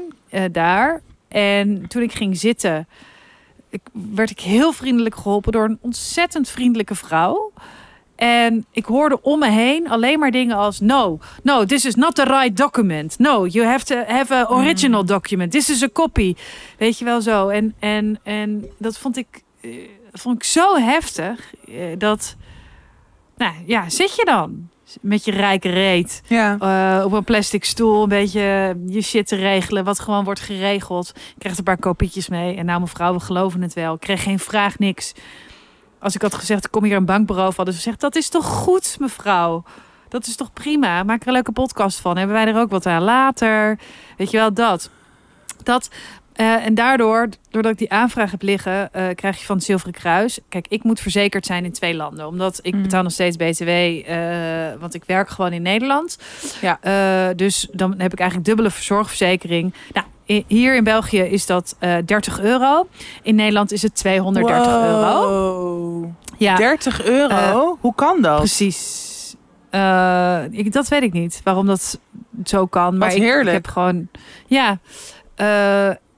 [0.53, 1.01] daar.
[1.29, 2.89] En toen ik ging zitten,
[3.69, 7.53] ik, werd ik heel vriendelijk geholpen door een ontzettend vriendelijke vrouw.
[8.17, 12.15] En ik hoorde om me heen alleen maar dingen als: No, no, this is not
[12.15, 13.19] the right document.
[13.19, 15.53] No, you have to have a original document.
[15.53, 16.35] This is a copy.
[16.79, 17.49] Weet je wel zo.
[17.49, 19.43] En, en, en dat vond ik,
[20.21, 22.37] vond ik zo heftig eh, dat.
[23.37, 24.69] Nou ja, zit je dan
[25.01, 26.57] met je rijke reet Ja.
[26.99, 31.09] eh, op een plastic stoel een beetje je shit te regelen, wat gewoon wordt geregeld.
[31.17, 33.95] Ik kreeg een paar kopietjes mee en nou mevrouw, we geloven het wel.
[33.95, 35.13] Ik kreeg geen vraag, niks.
[35.99, 38.29] Als ik had gezegd, ik kom hier een bankbureau van, hadden ze gezegd, dat is
[38.29, 39.65] toch goed mevrouw?
[40.09, 41.03] Dat is toch prima?
[41.03, 42.17] Maak er een leuke podcast van.
[42.17, 43.79] Hebben wij er ook wat aan later?
[44.17, 44.91] Weet je wel, dat.
[45.63, 45.91] Dat
[46.37, 49.93] eh, en daardoor, doordat ik die aanvraag heb liggen, eh, krijg je van het Zilveren
[49.95, 50.39] Kruis.
[50.49, 52.27] Kijk, ik moet verzekerd zijn in twee landen.
[52.27, 52.83] Omdat ik Mhm.
[52.83, 54.17] betaal nog steeds BTW, eh,
[54.81, 56.19] want ik werk gewoon in Nederland.
[56.61, 56.79] Ja.
[57.35, 59.75] Dus dan heb ik eigenlijk dubbele zorgverzekering.
[59.93, 60.07] Nou,
[60.47, 62.89] hier in België is dat eh 30 euro.
[63.23, 66.13] In Nederland is het 230 euro.
[66.39, 67.79] Ja, 30 euro?
[67.81, 68.39] Hoe kan dat?
[68.39, 69.05] precies.
[70.51, 72.01] Ik, dat weet ik niet, waarom dat
[72.45, 72.99] zo kan.
[72.99, 73.53] Maar Wat ik, ik heerlijk.
[73.57, 74.09] heb gewoon...
[74.47, 74.79] Ja,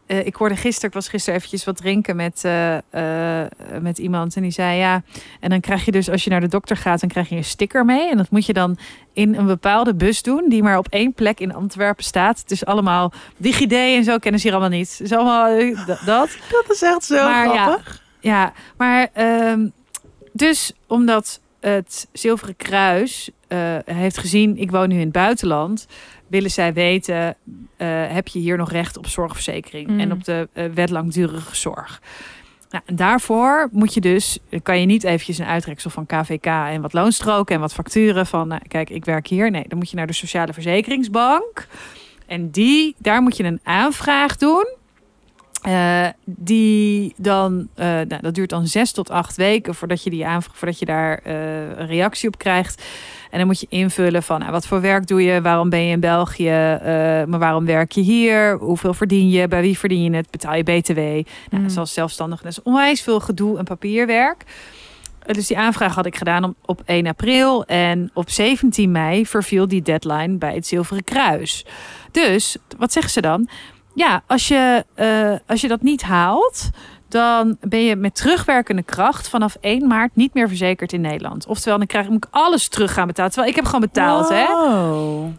[0.09, 3.49] eh, ik hoorde gisteren, ik was gisteren eventjes wat drinken met, eh, eh,
[3.81, 4.37] met iemand.
[4.37, 5.03] En die zei ja,
[5.41, 7.45] en dan krijg je dus als je naar de dokter gaat, dan krijg je een
[7.45, 8.11] sticker mee.
[8.11, 8.79] En dat moet je dan
[9.13, 12.39] in een bepaalde bus doen, die maar op één plek in Antwerpen staat.
[12.39, 14.91] Het is allemaal DigiD en zo kennen ze hier allemaal niet.
[14.91, 16.37] Het is allemaal dat.
[16.65, 18.03] Dat is echt zo Maar ja, grappig.
[18.21, 19.69] Ja, maar ehm,
[20.33, 23.31] dus omdat het Zilveren Kruis
[23.85, 25.87] heeft gezien, ik woon nu in het buitenland,
[26.29, 27.37] willen zij weten,
[27.77, 30.01] eh, heb je hier nog recht op zorgverzekering Mm.
[30.01, 32.03] en op de eh, wet langdurige zorg.
[32.71, 36.81] Nou, en daarvoor moet je dus, kan je niet eventjes een uitreksel van KVK en
[36.81, 39.51] wat loonstroken en wat facturen van, nou, kijk, ik werk hier.
[39.51, 41.67] Nee, dan moet je naar de Sociale Verzekeringsbank.
[42.27, 44.77] En die, daar moet je een aanvraag doen.
[45.69, 50.27] Eh, die dan, eh, nou, dat duurt dan zes tot acht weken voordat je die
[50.27, 51.35] aanvraag, voordat je daar eh,
[51.79, 52.83] een reactie op krijgt.
[53.31, 55.93] En dan moet je invullen van nou, wat voor werk doe je, waarom ben je
[55.93, 56.79] in België,
[57.27, 60.63] maar waarom werk je hier, hoeveel verdien je, bij wie verdien je het, betaal je
[60.63, 60.99] BTW.
[61.51, 61.71] Nou.
[61.71, 64.45] Zoals zelfstandig, dat is onwijs veel gedoe en papierwerk.
[65.27, 67.65] Dus die aanvraag had ik gedaan op, op 1 april.
[67.65, 71.67] En op 17 mei verviel die deadline bij het Zilveren Kruis.
[72.11, 73.49] Dus, wat zeggen ze dan?
[73.95, 76.71] Ja, als je, eh, als je dat niet haalt,
[77.09, 81.47] dan ben je met terugwerkende kracht vanaf 1 maart niet meer verzekerd in Nederland.
[81.47, 83.31] Oftewel, dan krijg, moet ik alles terug gaan betalen.
[83.31, 84.47] Terwijl ik heb gewoon betaald, hè?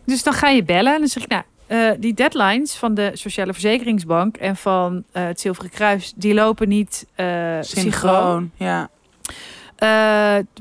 [0.06, 3.12] Dus dan ga je bellen en dan zeg ik, nou, eh, die deadlines van de
[3.14, 7.64] Sociale Verzekeringsbank en van eh, het Zilveren Kruis, die lopen niet synchroon.
[7.64, 8.52] Synchroon.
[8.56, 8.90] Ja.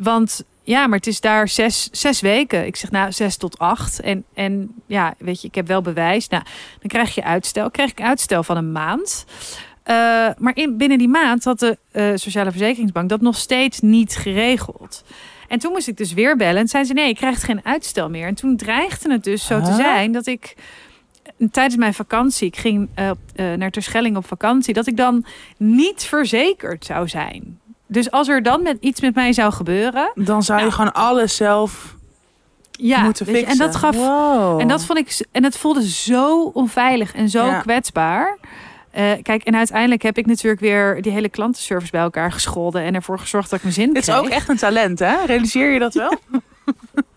[0.01, 2.67] Want ja, maar het is daar zes, zes weken.
[2.67, 4.01] Ik zeg nou zes tot acht.
[4.01, 6.29] En, en ja, weet je, ik heb wel bewijs.
[6.29, 6.43] Nou,
[6.81, 7.71] dan krijg je uitstel.
[7.71, 9.25] Krijg ik uitstel van een maand.
[9.83, 9.95] Eh,
[10.39, 15.05] maar in, binnen die maand had de eh, Sociale Verzekeringsbank dat nog steeds niet geregeld.
[15.49, 16.61] En toen moest ik dus weer bellen.
[16.61, 18.27] En zei ze: nee, je krijgt geen uitstel meer.
[18.27, 19.77] En toen dreigde het dus zo te Huh?
[19.77, 20.55] zijn dat ik
[21.39, 25.25] eh, tijdens mijn vakantie, ik ging eh, naar Terschelling op vakantie, dat ik dan
[25.57, 27.59] niet verzekerd zou zijn.
[27.89, 31.37] Dus als er dan met iets met mij zou gebeuren, Dan zou je gewoon alles
[31.37, 31.97] zelf
[32.71, 33.51] ja, moeten je, fixen.
[33.53, 34.61] en dat gaf Wow.
[34.61, 37.61] en dat vond ik en het voelde zo onveilig en zo Ja.
[37.61, 38.39] kwetsbaar.
[38.91, 42.95] Eh, kijk, en uiteindelijk heb ik natuurlijk weer die hele klantenservice bij elkaar gescholden en
[42.95, 45.25] ervoor gezorgd dat ik mijn zin Dit is ook echt een talent, hè?
[45.27, 46.13] Realiseer je dat wel?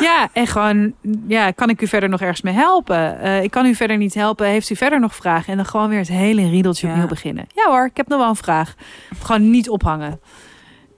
[0.00, 0.92] Ja, en gewoon,
[1.26, 3.20] ja, kan ik u verder nog ergens mee helpen?
[3.20, 4.46] Eh, ik kan u verder niet helpen.
[4.46, 5.50] Heeft u verder nog vragen?
[5.50, 6.92] En dan gewoon weer het hele riedeltje Ja.
[6.92, 7.46] opnieuw beginnen.
[7.54, 8.74] Ja hoor, ik heb nog wel een vraag.
[9.22, 10.20] Gewoon niet ophangen.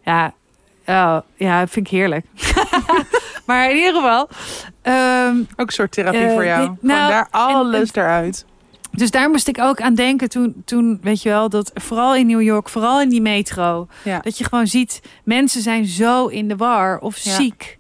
[0.05, 0.33] Ja,
[0.87, 2.27] oh, ja, vind ik heerlijk.
[3.47, 4.29] maar in ieder geval.
[4.83, 6.69] ehm, Ook een soort therapie Eh, voor jou.
[6.69, 8.47] dit- nou, daar alles eruit.
[8.93, 12.27] dus daar moest ik ook aan denken toen, toen, weet je wel, dat vooral in
[12.27, 14.19] New York, vooral in die metro, Ja.
[14.19, 17.31] dat je gewoon ziet, mensen zijn zo in de war of Ja.
[17.35, 17.78] ziek.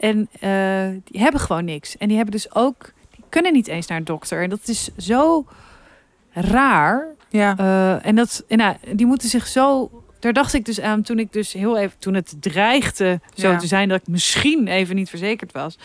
[0.00, 1.96] En eh, die hebben gewoon niks.
[1.96, 4.42] En die hebben dus ook, die kunnen niet eens naar een dokter.
[4.42, 5.46] En dat is zo
[6.30, 7.06] raar.
[7.28, 7.56] Ja.
[7.58, 9.90] Eh, en dat, en nou, die moeten zich zo.
[10.18, 13.56] Daar dacht ik dus aan toen ik dus heel even, toen het dreigde zo Ja.
[13.58, 15.78] te zijn dat ik misschien even niet verzekerd was.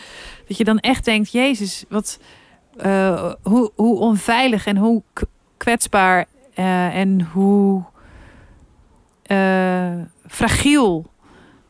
[0.48, 2.18] Dat je dan echt denkt, Jezus, wat,
[2.76, 5.02] eh, hoe, hoe onveilig en hoe
[5.56, 7.84] kwetsbaar en hoe
[10.26, 11.06] fragiel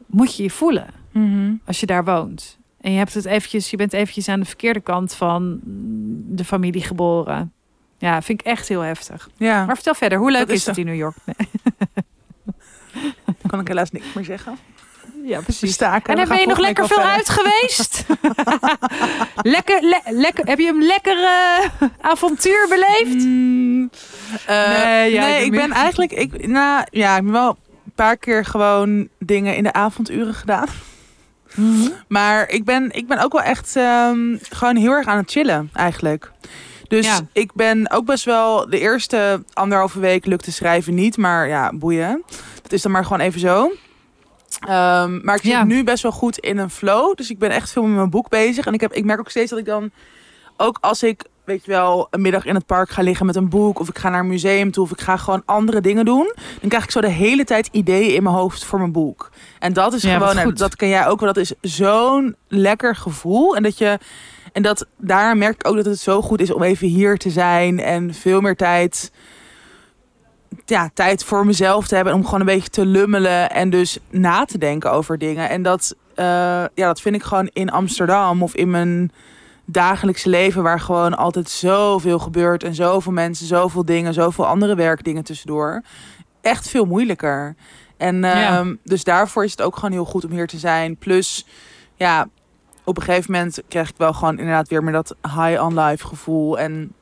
[0.06, 0.86] moet je je voelen
[1.18, 1.52] Mhm.
[1.66, 2.58] als je daar woont.
[2.80, 5.60] En je hebt het eventjes, je bent eventjes aan de verkeerde kant van
[6.28, 7.52] de familie geboren.
[7.98, 9.28] Ja, vind ik echt heel heftig.
[9.36, 11.16] Ja, Maar vertel verder, hoe leuk is is, het in New York?
[11.24, 11.48] Nee.
[13.46, 14.56] kan ik helaas niks meer zeggen.
[15.24, 15.72] Ja, precies.
[15.72, 16.10] staken.
[16.12, 18.06] En dan ben je nog lekker veel uit geweest?
[19.56, 23.24] lekker, le- lekker, heb je een lekker eh, avontuur beleefd?
[23.24, 23.90] Mm,
[24.46, 26.12] eh, Nee, ja, nee, ik ik ben eigenlijk...
[26.12, 27.48] Ik, nou, ja, ik heb wel
[27.84, 30.66] een paar keer gewoon dingen in de avonduren gedaan.
[31.56, 31.88] Mhm.
[32.08, 35.70] Maar ik ben, ik ben ook wel echt ehm, gewoon heel erg aan het chillen
[35.72, 36.32] eigenlijk.
[36.88, 37.20] Dus Ja.
[37.32, 41.16] ik ben ook best wel de eerste anderhalve week lukte schrijven niet.
[41.16, 42.22] Maar ja, boeien.
[42.62, 43.72] Dat is dan maar gewoon even zo.
[44.60, 45.64] Ehm, maar ik zit Ja.
[45.64, 47.14] nu best wel goed in een flow.
[47.16, 48.66] Dus ik ben echt veel met mijn boek bezig.
[48.66, 49.90] En ik, heb, ik merk ook steeds dat ik dan...
[50.56, 53.48] Ook als ik weet je wel, een middag in het park ga liggen met een
[53.48, 53.78] boek.
[53.78, 54.84] Of ik ga naar een museum toe.
[54.84, 56.32] Of ik ga gewoon andere dingen doen.
[56.60, 59.30] Dan krijg ik zo de hele tijd ideeën in mijn hoofd voor mijn boek.
[59.58, 60.58] En dat is Ja, gewoon, goed.
[60.58, 61.32] dat ken jij ook wel.
[61.32, 63.56] Dat is zo'n lekker gevoel.
[63.56, 63.98] En dat je,
[64.52, 67.30] en dat daar merk ik ook dat het zo goed is om even hier te
[67.30, 67.80] zijn.
[67.80, 69.12] En veel meer tijd,
[70.64, 72.14] ja, tijd voor mezelf te hebben.
[72.14, 73.50] Om gewoon een beetje te lummelen.
[73.50, 75.48] En dus na te denken over dingen.
[75.48, 76.24] En dat, eh,
[76.74, 79.10] ja, dat vind ik gewoon in Amsterdam of in mijn
[79.66, 85.24] dagelijkse leven waar gewoon altijd zoveel gebeurt en zoveel mensen, zoveel dingen, zoveel andere werkdingen
[85.24, 85.82] tussendoor.
[86.40, 87.54] Echt veel moeilijker.
[87.96, 88.58] En Ja.
[88.58, 90.96] ehm, dus daarvoor is het ook gewoon heel goed om hier te zijn.
[90.96, 91.46] Plus,
[91.96, 92.28] ja,
[92.84, 96.06] op een gegeven moment krijg ik wel gewoon inderdaad weer meer dat high on life
[96.06, 96.58] gevoel.
[96.58, 96.92] En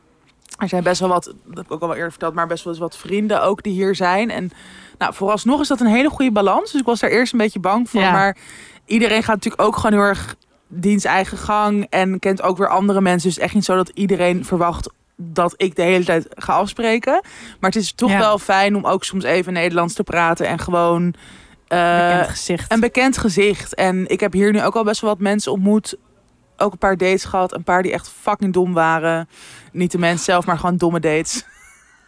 [0.58, 2.64] er zijn best wel wat, dat heb ik ook al wel eerder verteld, maar best
[2.64, 4.30] wel eens wat vrienden ook die hier zijn.
[4.30, 4.50] En
[4.98, 6.70] nou, vooralsnog is dat een hele goede balans.
[6.72, 8.00] Dus ik was daar eerst een beetje bang voor.
[8.00, 8.12] Ja.
[8.12, 8.36] Maar
[8.86, 10.36] iedereen gaat natuurlijk ook gewoon heel erg
[10.68, 11.86] diens eigen gang.
[11.90, 13.28] En kent ook weer andere mensen.
[13.28, 17.12] Dus echt niet zo dat iedereen verwacht dat ik de hele tijd ga afspreken.
[17.60, 18.18] Maar het is toch Ja.
[18.18, 20.46] wel fijn om ook soms even Nederlands te praten.
[20.46, 21.14] En gewoon
[21.68, 22.72] eh, Bekend gezicht.
[22.72, 23.74] een bekend gezicht.
[23.74, 25.96] En ik heb hier nu ook al best wel wat mensen ontmoet.
[26.56, 27.54] Ook een paar dates gehad.
[27.54, 29.28] Een paar die echt fucking dom waren.
[29.72, 31.44] Niet de mens zelf, maar gewoon domme dates.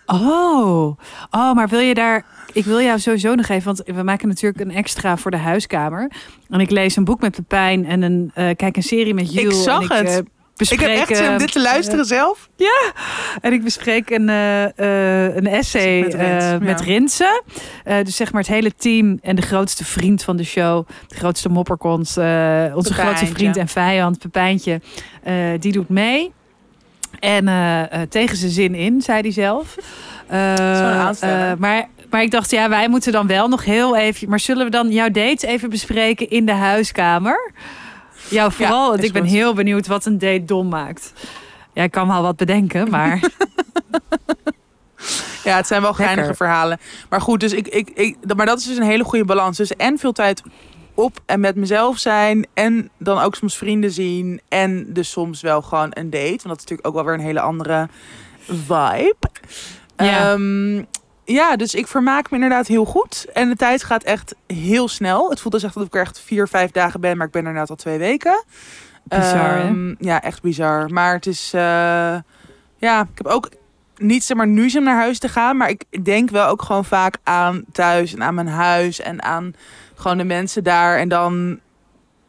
[0.07, 0.99] Oh.
[1.31, 2.25] oh, maar wil je daar...
[2.53, 6.11] Ik wil jou sowieso nog even, want we maken natuurlijk een extra voor de huiskamer.
[6.51, 9.63] En ik lees een boek met Pepijn en een, eh, kijk een serie met Jules.
[9.63, 10.25] zag en ik, het.
[10.59, 12.49] eh, Ik heb echt zin om eh, dit te luisteren zelf.
[13.41, 16.59] En ik bespreek een, een essay Met ja.
[16.61, 17.43] met Rinsen.
[17.85, 20.89] Dus zeg maar het hele team en de grootste vriend van de show.
[21.07, 22.17] De grootste mopperkont.
[22.17, 24.81] eh, onze grootste vriend en vijand, Pepijntje.
[25.59, 26.33] die doet mee.
[27.27, 29.75] En eh, eh, tegen zijn zin in, zei hij zelf.
[30.27, 34.29] Eh, eh, maar, maar ik dacht, ja, wij moeten dan wel nog heel even...
[34.29, 37.53] Maar zullen we dan jouw dates even bespreken in de huiskamer?
[38.29, 39.31] Jou vooral, want ik ben goed.
[39.31, 41.13] heel benieuwd wat een date dom maakt.
[41.73, 43.21] Ja, ik kan wel wat bedenken, maar...
[45.45, 46.37] Ja, het zijn wel geinige Lekker.
[46.37, 46.79] verhalen.
[47.09, 49.57] Maar goed, dus ik, ik, ik, dat- maar dat is dus een hele goede balans.
[49.57, 50.43] Dus en veel tijd
[50.97, 52.47] op en met mezelf zijn.
[52.55, 54.41] En dan ook soms vrienden zien.
[54.49, 56.27] En dus soms wel gewoon een date.
[56.29, 57.89] Want dat is natuurlijk ook wel weer een hele andere
[58.49, 59.17] vibe.
[59.97, 60.33] Ja.
[60.33, 60.83] Ehm,
[61.25, 63.27] ja, dus ik vermaak me inderdaad heel goed.
[63.33, 65.31] En de tijd gaat echt heel snel.
[65.31, 67.17] Het voelt dus echt dat ik er echt vier, vijf dagen ben.
[67.17, 68.45] Maar ik ben er inderdaad al twee weken.
[69.03, 69.67] Bizar, hè?
[69.67, 70.91] Ehm, Ja, echt bizar.
[70.91, 71.51] Maar het is...
[71.55, 72.17] eh,
[72.79, 73.49] ja, ik heb ook
[73.97, 75.57] niet zeg maar nu zin om naar huis te gaan.
[75.57, 79.01] Maar ik denk wel ook gewoon vaak aan thuis en aan mijn huis.
[79.01, 79.55] En aan
[79.97, 80.99] gewoon de mensen daar.
[80.99, 81.59] En dan...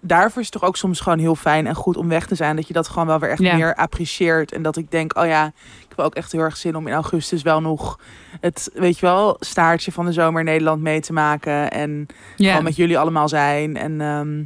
[0.01, 2.55] Daarvoor is het toch ook soms gewoon heel fijn en goed om weg te zijn.
[2.55, 3.55] Dat je dat gewoon wel weer echt Ja.
[3.55, 4.51] meer apprecieert.
[4.51, 5.45] En dat ik denk, oh ja,
[5.81, 7.99] ik heb ook echt heel erg zin om in augustus wel nog
[8.41, 11.71] het, weet je wel, staartje van de zomer in Nederland mee te maken.
[11.71, 13.77] En Ja, gewoon met jullie allemaal zijn.
[13.77, 14.37] En ehm,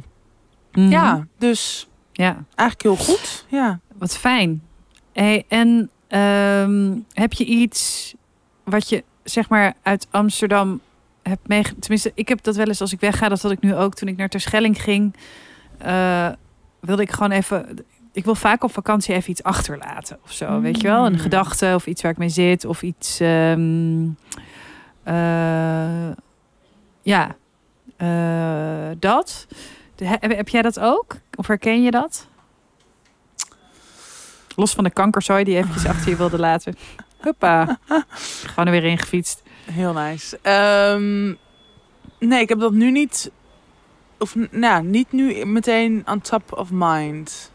[0.82, 0.90] Mhm.
[0.90, 2.44] ja, dus ja.
[2.54, 3.44] eigenlijk heel goed.
[3.48, 3.80] Ja.
[3.98, 4.62] Wat fijn.
[5.12, 8.14] Hey, en ehm, heb je iets
[8.64, 10.80] wat je zeg maar uit Amsterdam
[11.22, 11.80] hebt meegemaakt?
[11.80, 13.28] Tenminste, ik heb dat wel eens als ik wegga.
[13.28, 15.16] Dat had ik nu ook toen ik naar Terschelling ging.
[15.78, 16.28] eh,
[16.80, 17.84] wilde ik gewoon even...
[18.12, 20.60] Ik wil vaak op vakantie even iets achterlaten of zo.
[20.60, 21.06] Weet je wel?
[21.06, 21.18] Een Mm.
[21.18, 22.64] gedachte of iets waar ik mee zit.
[22.64, 23.20] Of iets...
[23.20, 24.04] ehm,
[25.02, 26.10] eh,
[27.02, 27.36] ja,
[27.96, 29.46] eh, dat.
[29.94, 31.16] De- heb, heb jij dat ook?
[31.34, 32.26] Of herken je dat?
[34.56, 36.76] Los van de kankerzooi die eventjes achter je wilde laten.
[37.20, 37.78] Huppa.
[38.46, 39.41] Gewoon er weer in gefietst.
[39.64, 40.38] Heel nice.
[40.42, 41.26] Ehm,
[42.28, 43.30] nee, ik heb dat nu niet.
[44.18, 47.50] Of nou, niet nu meteen on top of mind.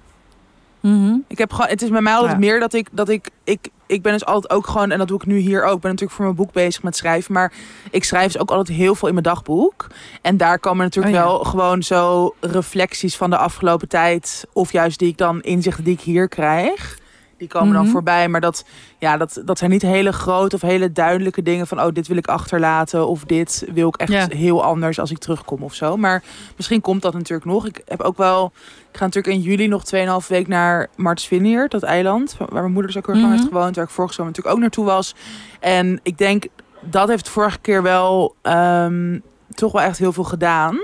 [1.27, 1.69] Ik heb gewoon.
[1.69, 2.37] Het is bij mij altijd Ja.
[2.37, 5.17] meer dat ik dat ik ik ik ben dus altijd ook gewoon en dat doe
[5.19, 5.75] ik nu hier ook.
[5.75, 7.53] Ik ben natuurlijk voor mijn boek bezig met schrijven, maar
[7.91, 9.87] ik schrijf dus ook altijd heel veel in mijn dagboek.
[10.21, 11.27] En daar komen natuurlijk Oh ja.
[11.27, 15.93] wel gewoon zo reflecties van de afgelopen tijd of juist die ik dan inzichten die
[15.93, 16.99] ik hier krijg.
[17.37, 17.91] Die komen dan Mhm.
[17.91, 18.65] voorbij, maar dat,
[18.97, 22.17] ja, dat, dat zijn niet hele grote of hele duidelijke dingen van, oh, dit wil
[22.17, 24.27] ik achterlaten of dit wil ik echt Ja.
[24.37, 25.97] heel anders als ik terugkom of zo.
[25.97, 26.23] Maar
[26.55, 27.65] misschien komt dat natuurlijk nog.
[27.67, 28.51] Ik heb ook wel,
[28.91, 32.71] ik ga natuurlijk in juli nog 2,5 week naar Mart's Vineyard, dat eiland, waar mijn
[32.71, 33.37] moeder dus ook heel lang Mhm.
[33.37, 35.15] heeft gewoond, waar ik vorige zomer natuurlijk ook naartoe was.
[35.59, 36.45] En ik denk,
[36.81, 39.19] dat heeft de vorige keer wel ehm,
[39.49, 40.79] toch wel echt heel veel gedaan.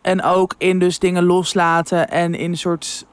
[0.00, 3.06] En ook in dus dingen loslaten en in een soort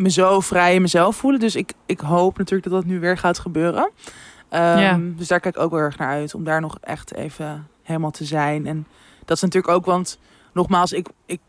[0.00, 1.40] me zo vrij in mezelf voelen.
[1.40, 3.90] Dus ik, ik hoop natuurlijk dat dat nu weer gaat gebeuren.
[4.48, 4.98] Ehm, Ja.
[5.00, 6.34] Dus daar kijk ik ook wel erg naar uit.
[6.34, 8.66] Om daar nog echt even helemaal te zijn.
[8.66, 8.86] En
[9.24, 10.18] dat is natuurlijk ook, want
[10.52, 11.40] nogmaals, ik, ik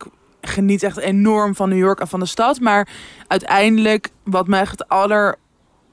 [0.41, 2.59] geniet echt enorm van New York en van de stad.
[2.59, 2.87] Maar
[3.27, 4.87] uiteindelijk, wat mij echt het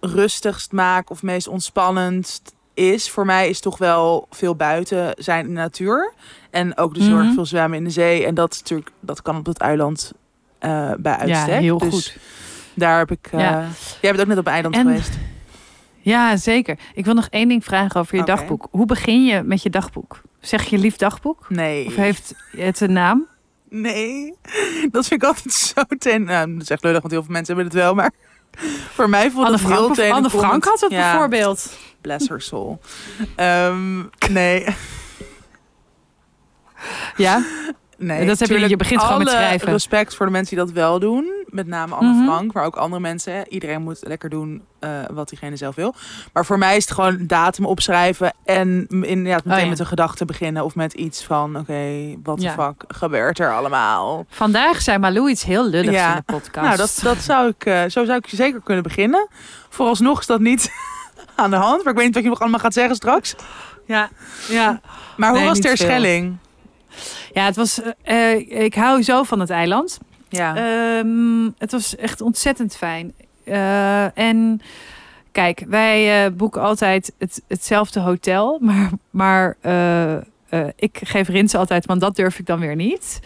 [0.00, 5.54] allerrustigst maakt of meest ontspannendst is voor mij, is toch wel veel buiten zijn in
[5.54, 6.12] de natuur.
[6.50, 7.34] En ook dus heel erg Mhm.
[7.34, 8.26] veel zwemmen in de zee.
[8.26, 10.12] En dat natuurlijk, dat kan op het eiland
[10.58, 11.60] eh, bij Ja, uitstek.
[11.60, 12.16] heel Dus goed.
[12.78, 13.28] Daar heb ik...
[13.32, 13.66] eh, Ja.
[14.00, 15.10] Jij bent ook net op eiland En- geweest.
[16.00, 16.78] Ja, zeker.
[16.94, 18.68] Ik wil nog één ding vragen over je dagboek.
[18.70, 20.20] Hoe begin je met je dagboek?
[20.40, 21.46] Zeg je lief dagboek?
[21.48, 21.86] Nee.
[21.86, 23.26] Of heeft het een naam?
[23.70, 24.34] Nee.
[24.90, 26.22] Dat vind ik altijd zo ten...
[26.24, 28.10] Nou, dat is echt lullig, want heel veel mensen hebben het wel, maar...
[28.96, 31.78] Voor mij voelt Anne het heel Frank, ten Anne Frank had het Ja, bijvoorbeeld.
[32.00, 32.80] Bless her soul.
[33.36, 33.98] Ehm,
[34.30, 34.66] nee.
[37.16, 37.42] Ja?
[38.00, 39.68] Nee, Dat heb je- begint gewoon met alle schrijven.
[39.72, 41.30] respect voor de mensen die dat wel doen.
[41.46, 42.24] Met name Anne Mhm.
[42.24, 43.48] Frank, maar ook andere mensen.
[43.48, 45.94] Iedereen moet lekker doen eh, wat diegene zelf wil.
[46.32, 49.68] Maar voor mij is het gewoon datum opschrijven en inderdaad meteen Oh ja.
[49.68, 50.64] met een gedachte beginnen.
[50.64, 54.26] Of met iets van, oké, wat de fuck gebeurt er allemaal?
[54.28, 56.10] Vandaag zei Malou iets heel lulligs Ja.
[56.10, 56.66] in de podcast.
[56.66, 59.28] Nou, dat, dat zou ik, eh, zo zou ik zeker kunnen beginnen.
[59.68, 60.70] Vooralsnog is dat niet
[61.36, 61.82] aan de hand.
[61.84, 63.34] Maar ik weet niet wat je nog allemaal gaat zeggen straks.
[63.86, 64.08] Ja,
[64.48, 64.80] ja.
[65.16, 65.76] Maar hoe Nee, was Ter.
[65.76, 66.36] Schelling?
[67.38, 67.80] Ja, het was...
[68.02, 69.98] eh, eh, ik hou zo van het eiland.
[70.28, 70.56] Ja.
[70.56, 73.12] Ehm, het was echt ontzettend fijn.
[73.44, 74.60] Eh, en
[75.32, 78.58] kijk, wij boeken altijd het, hetzelfde hotel.
[78.60, 79.56] Maar, maar
[80.76, 83.20] ik geef Rins altijd, want dat durf ik dan weer niet.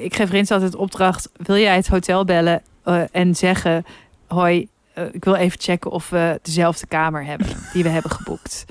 [0.00, 2.62] Ik geef Rins altijd de opdracht: wil jij het hotel bellen
[3.12, 3.84] en zeggen:
[4.26, 4.68] Hoi,
[5.12, 8.64] ik wil even checken of we dezelfde kamer hebben die we hebben geboekt.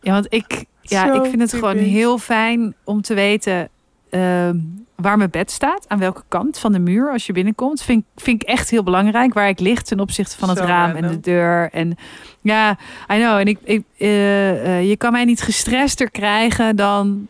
[0.00, 3.68] Ja, want ik, ja, Zo ik vind het gewoon heel fijn om te weten
[4.10, 4.56] ehm,
[4.96, 7.82] waar mijn bed staat, aan welke kant van de muur als je binnenkomt.
[7.82, 10.96] Vind, vind ik echt heel belangrijk waar ik lig ten opzichte van het Zo raam
[10.96, 11.70] en de deur.
[11.72, 11.96] En
[12.40, 12.78] ja,
[13.12, 13.38] I know.
[13.38, 17.26] En ik, ik, eh, eh, je kan mij niet gestrester krijgen dan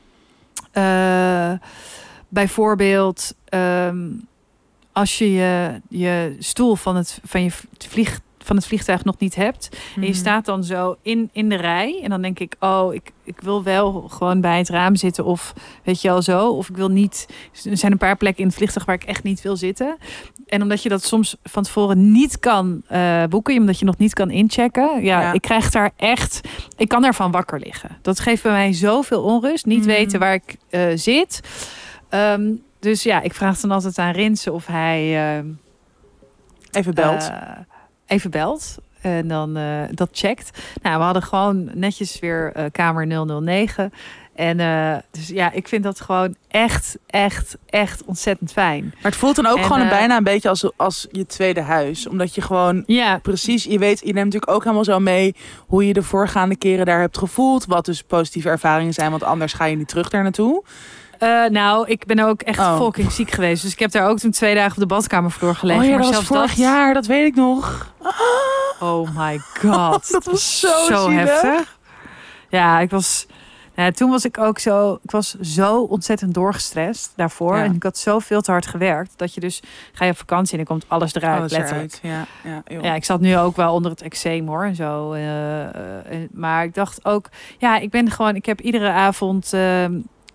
[0.72, 1.52] eh,
[2.28, 4.08] bijvoorbeeld ehm,
[4.92, 9.34] als je, je je stoel van het, van, je vlieg, van het vliegtuig nog niet
[9.34, 9.68] hebt.
[9.96, 10.16] En je Mhm.
[10.16, 12.00] staat dan zo in, in de rij.
[12.02, 15.24] En dan denk ik, oh, ik, ik wil wel gewoon bij het raam zitten.
[15.24, 15.52] Of
[15.84, 16.48] weet je al zo.
[16.50, 17.26] Of ik wil niet.
[17.64, 19.96] Er zijn een paar plekken in het vliegtuig waar ik echt niet wil zitten.
[20.46, 23.56] En omdat je dat soms van tevoren niet kan eh, boeken.
[23.58, 25.02] Omdat je nog niet kan inchecken.
[25.04, 25.32] Ja, Ja.
[25.32, 26.40] ik krijg daar echt.
[26.76, 27.90] Ik kan daarvan wakker liggen.
[28.02, 29.66] Dat geeft bij mij zoveel onrust.
[29.66, 29.86] Niet Mhm.
[29.88, 31.40] weten waar ik eh, zit.
[32.08, 35.16] Ehm, dus ja, ik vraag dan altijd aan Rinsen of hij.
[35.36, 35.46] ehm,
[36.70, 37.30] Even belt.
[38.06, 38.78] Even belt.
[39.00, 40.58] En dan eh, dat checkt.
[40.82, 43.92] Nou, we hadden gewoon netjes weer eh, kamer 009.
[44.34, 48.84] En eh, dus ja, ik vind dat gewoon echt, echt, echt ontzettend fijn.
[48.84, 52.08] maar het voelt dan ook en, gewoon bijna een beetje als, als je tweede huis.
[52.08, 55.34] Omdat je gewoon Ja, precies, je weet, je neemt natuurlijk ook helemaal zo mee
[55.66, 57.64] hoe je de voorgaande keren daar hebt gevoeld.
[57.64, 60.64] Wat dus positieve ervaringen zijn, want anders ga je niet terug daar naartoe.
[61.18, 62.76] Eh, nou, ik ben ook echt Oh.
[62.76, 63.62] fucking ziek geweest.
[63.62, 65.82] Dus ik heb daar ook toen twee dagen op de badkamervloer gelegen.
[65.82, 67.94] oh ja, maar dat was vorig jaar, dat weet ik nog.
[68.80, 70.10] Oh my god.
[70.12, 71.78] Dat was zo heftig.
[72.48, 73.26] Ja, ik was.
[73.94, 74.98] Toen was ik ook zo.
[75.02, 77.56] Ik was zo ontzettend doorgestrest daarvoor.
[77.56, 77.64] Ja.
[77.64, 79.12] En ik had zoveel te hard gewerkt.
[79.16, 79.62] Dat je dus
[79.92, 81.38] ga je op vakantie en dan komt alles eruit.
[81.38, 81.98] Alles letterlijk.
[82.02, 82.26] eruit.
[82.44, 82.80] Ja, ja.
[82.82, 85.12] Ja, ik zat nu ook wel onder het eczeem hoor en zo.
[85.12, 85.70] eh, eh,
[86.32, 89.52] maar ik dacht ook, ja, ik ben gewoon, ik heb iedere avond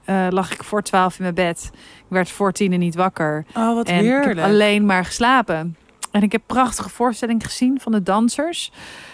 [0.03, 1.69] eh, lag ik voor twaalf in mijn bed.
[1.73, 3.45] Ik werd voor tien en niet wakker.
[3.55, 4.35] oh, wat en ik heerlijk.
[4.35, 5.75] heb alleen maar geslapen.
[6.11, 8.71] En ik heb prachtige voorstellingen gezien van de dansers.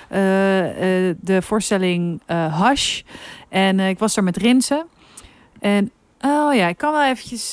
[0.09, 3.01] Eh, eh, de voorstelling Hash.
[3.49, 4.85] En ik was daar met Rinsen.
[5.59, 7.51] En oh ja, ik kan wel eventjes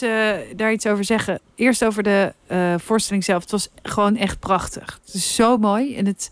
[0.57, 1.41] daar iets over zeggen.
[1.55, 2.33] Eerst over de
[2.77, 3.43] voorstelling zelf.
[3.43, 5.01] Het was gewoon echt prachtig.
[5.05, 5.97] Het is zo mooi.
[5.97, 6.31] En het,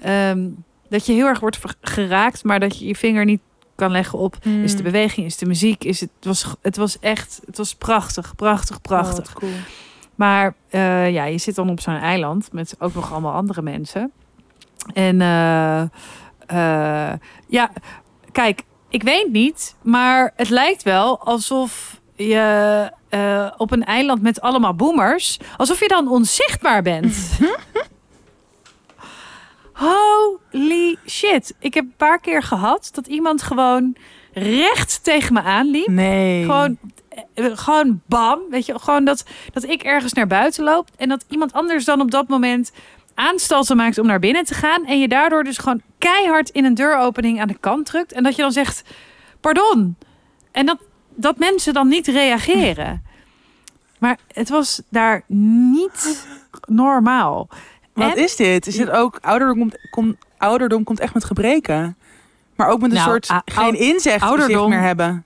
[0.00, 0.48] ehm,
[0.88, 3.40] dat je heel erg wordt geraakt, maar dat je je vinger niet
[3.82, 4.36] kan leggen op.
[4.42, 4.62] Hmm.
[4.62, 5.84] Is het de beweging, is het de muziek?
[5.84, 9.28] Is het, het, was, het was echt, het was prachtig, prachtig, prachtig.
[9.28, 9.52] Oh, cool.
[10.14, 14.12] Maar eh, ja, je zit dan op zo'n eiland met ook nog allemaal andere mensen.
[14.94, 15.80] En eh,
[16.46, 17.70] eh, ja,
[18.32, 22.90] kijk, ik weet niet, maar het lijkt wel alsof je
[23.56, 27.38] op een eiland met allemaal boomers, alsof je dan onzichtbaar bent.
[29.72, 31.54] Holy shit.
[31.58, 33.96] Ik heb een paar keer gehad dat iemand gewoon
[34.32, 35.86] recht tegen me aanliep.
[35.86, 36.44] Nee.
[36.44, 36.78] Gewoon,
[37.34, 38.40] eh, gewoon bam.
[38.50, 40.88] Weet je, gewoon dat, dat ik ergens naar buiten loop.
[40.96, 42.72] En dat iemand anders dan op dat moment
[43.14, 44.84] aanstalten maakt om naar binnen te gaan.
[44.86, 48.12] En je daardoor dus gewoon keihard in een deuropening aan de kant drukt.
[48.12, 48.84] En dat je dan zegt,
[49.40, 49.96] pardon.
[50.52, 50.78] En dat,
[51.14, 53.02] dat mensen dan niet reageren.
[53.98, 56.26] Maar het was daar niet
[56.66, 57.48] normaal.
[57.94, 58.66] Wat En- is dit?
[58.66, 61.96] Is dit ook ouderdom komt, ouderdom komt echt met gebreken?
[62.56, 65.24] Maar ook met een Nou, soort geen inzicht ouderdom- meer hebben.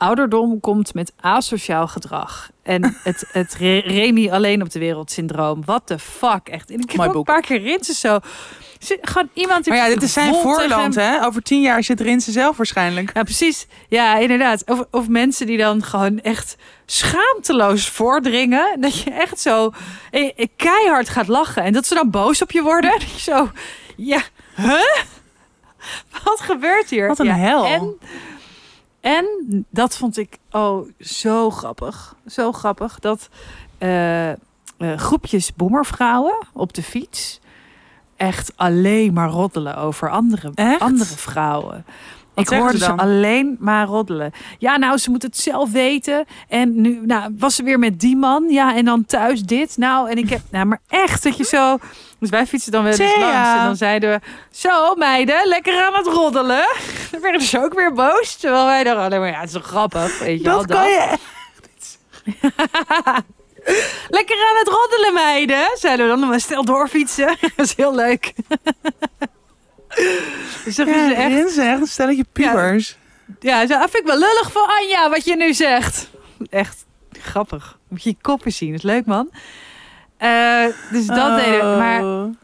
[0.00, 2.50] Ouderdom komt met asociaal gedrag.
[2.62, 5.64] En het, het Re- Remy alleen op de wereld syndroom.
[5.64, 6.70] What the fuck, echt.
[6.70, 8.18] En ik heb ook een paar keer Rinsen zo...
[8.78, 9.64] Zit- Gewoon iemand...
[9.64, 11.24] die Maar ja, dit is zijn voorland, hè?
[11.24, 13.10] Over tien jaar zit Rinse zelf waarschijnlijk.
[13.14, 13.66] Ja, precies.
[13.88, 14.62] Ja, inderdaad.
[14.66, 18.80] Of, of mensen die dan gewoon echt schaamteloos voordringen.
[18.80, 19.72] Dat je echt zo
[20.10, 21.62] eh, keihard gaat lachen.
[21.62, 22.90] En dat ze dan boos op je worden.
[22.98, 23.50] Dat je zo,
[23.96, 24.20] ja,
[24.56, 25.02] huh?
[26.24, 27.08] Wat gebeurt hier?
[27.08, 27.64] Wat een ja, hel.
[27.64, 27.98] En,
[29.00, 29.26] en
[29.70, 32.16] dat vond ik oh, zo grappig.
[32.26, 32.98] Zo grappig.
[32.98, 33.28] Dat
[33.78, 34.36] eh, eh,
[34.78, 37.40] groepjes boemervrouwen op de fiets...
[38.16, 40.80] echt alleen maar roddelen over andere, Echt?
[40.80, 41.84] andere vrouwen.
[42.44, 42.98] Wat ik hoorde ze dan?
[42.98, 44.32] alleen maar roddelen.
[44.58, 46.24] Ja, nou, ze moet het zelf weten.
[46.48, 48.44] En nu nou, was ze weer met die man.
[48.48, 49.76] Ja, en dan thuis dit.
[49.76, 50.40] Nou, en ik heb...
[50.50, 51.78] Nou, maar echt dat je zo...
[52.18, 53.58] Dus wij fietsen dan wel eens langs.
[53.58, 54.20] En dan zeiden we...
[54.50, 56.68] Zo, meiden, lekker aan het roddelen.
[57.10, 58.36] Dan werden ze ook weer boos.
[58.36, 59.28] Terwijl wij dan alleen maar...
[59.28, 60.56] Ja, het is toch grappig, weet je wel.
[60.56, 61.20] Dat kan je echt.
[64.08, 65.70] Lekker aan het roddelen, meiden.
[65.74, 66.28] Zeiden we dan.
[66.28, 67.26] Maar stel doorfietsen.
[67.56, 68.32] Dat is heel leuk.
[70.64, 71.58] Dus dat is Ja, echt...
[71.58, 72.96] Echt een stelletje pubers.
[73.40, 76.10] Ja, zo, dat vind ik wel lullig van Anja, wat je nu zegt.
[76.50, 77.78] Echt grappig.
[77.88, 78.68] Moet je je koppen zien.
[78.70, 79.30] Dat is leuk, man.
[80.16, 81.76] Eh, dus dat deden we.
[81.78, 82.34] Maar, Oh.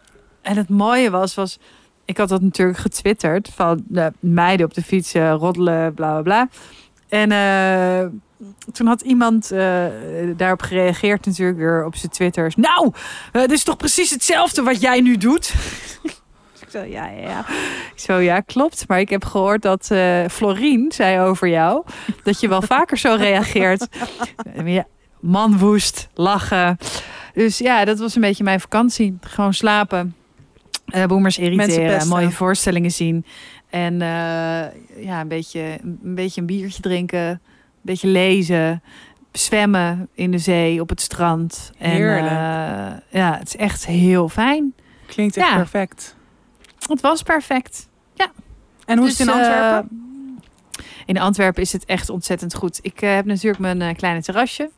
[0.42, 1.59] en het mooie was, was...
[2.05, 3.51] Ik had dat natuurlijk getwitterd.
[3.55, 6.49] Van de meiden op de fiets eh, roddelen, bla, bla, bla.
[7.09, 8.07] En eh,
[8.72, 9.84] toen had iemand eh,
[10.36, 12.57] daarop gereageerd natuurlijk weer op zijn twitters.
[12.57, 12.92] Nou,
[13.32, 15.55] eh, dit is toch precies hetzelfde wat jij nu doet?
[16.77, 17.45] Zo, ja, ja, ja.
[17.95, 18.85] Zo, ja, klopt.
[18.89, 21.85] Maar ik heb gehoord dat eh Florien zei over jou...
[22.22, 23.87] dat je wel vaker zo reageert.
[24.64, 24.87] Ja,
[25.20, 26.77] man woest, lachen.
[27.35, 29.18] Dus ja, dat was een beetje mijn vakantie.
[29.20, 30.14] Gewoon slapen.
[30.87, 32.09] eh boomers Mensen irriteren.
[32.09, 33.24] Mooie voorstellingen zien.
[33.70, 37.29] En eh, ja, een beetje, een beetje een biertje drinken.
[37.29, 37.41] Een
[37.83, 38.83] beetje lezen.
[39.33, 41.70] Zwemmen in de zee, op het strand.
[41.79, 42.31] En, Heerlijk.
[43.11, 44.74] ja, het is echt heel fijn.
[45.07, 45.57] Klinkt echt Ja.
[45.57, 46.15] perfect.
[46.89, 47.89] Het was perfect.
[48.87, 49.89] En hoe is het in Dus, Antwerpen?
[50.78, 52.78] eh, in Antwerpen is het echt ontzettend goed.
[52.82, 54.70] Ik eh, heb natuurlijk mijn eh, kleine terrasje.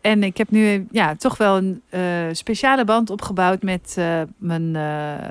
[0.00, 1.82] En ik heb nu ja, toch wel een
[2.36, 3.96] speciale band opgebouwd met
[4.38, 4.76] mijn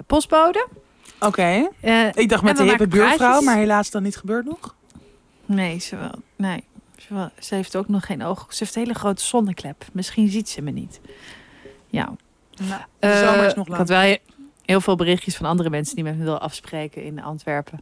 [0.07, 0.67] postbode.
[1.19, 1.69] Oké.
[2.13, 3.45] Ik dacht met de hippe buurvrouw, praatjes.
[3.45, 4.75] maar helaas dan niet gebeurd nog.
[5.45, 6.63] nee, ze, wel, nee
[6.97, 8.45] ze, wel- ze heeft ook nog geen oog.
[8.49, 9.85] Ze heeft een hele grote zonneklep.
[9.93, 10.99] Misschien ziet ze me niet.
[11.87, 12.13] Ja.
[12.69, 13.77] Nou, de zomer is nog ik lang.
[13.79, 14.19] had wel he-
[14.71, 17.81] heel veel berichtjes van andere mensen die met me wilden afspreken in Antwerpen.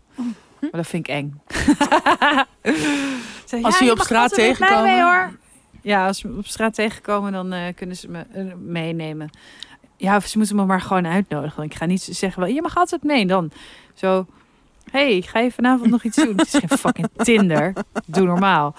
[0.59, 1.41] Maar dat vind ik eng.
[3.61, 4.83] Als ze je op straat tegenkomen?
[4.83, 5.31] mee, hoor.
[5.81, 9.29] Ja, als ze op straat tegenkomen, dan eh, kunnen ze me eh, meenemen.
[9.97, 11.63] Ja, of ze moeten me maar gewoon uitnodigen.
[11.63, 13.25] Ik ga niet zeggen, wel, je mag altijd mee.
[13.25, 13.51] Dan
[13.93, 14.25] zo,
[14.91, 16.37] hey, ga je vanavond nog iets doen?
[16.37, 17.73] Het is geen fucking Tinder.
[18.05, 18.75] Doe normaal.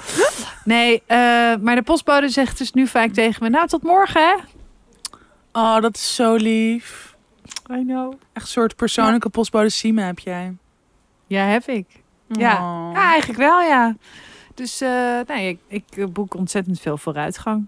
[0.64, 1.16] Nee, eh,
[1.60, 4.34] maar de postbode zegt dus nu vaak tegen me, nou, tot morgen, hè?
[5.52, 7.09] Oh, dat is zo lief.
[7.70, 8.12] I know.
[8.32, 10.56] Echt een soort persoonlijke postbode Sime heb jij.
[11.26, 11.86] Ja, heb ik.
[12.28, 12.52] Ja.
[12.54, 12.90] Oh.
[12.94, 13.96] Ja, eigenlijk wel, ja.
[14.54, 17.66] Dus eh, nee, ik, ik eh, boek ontzettend veel vooruitgang.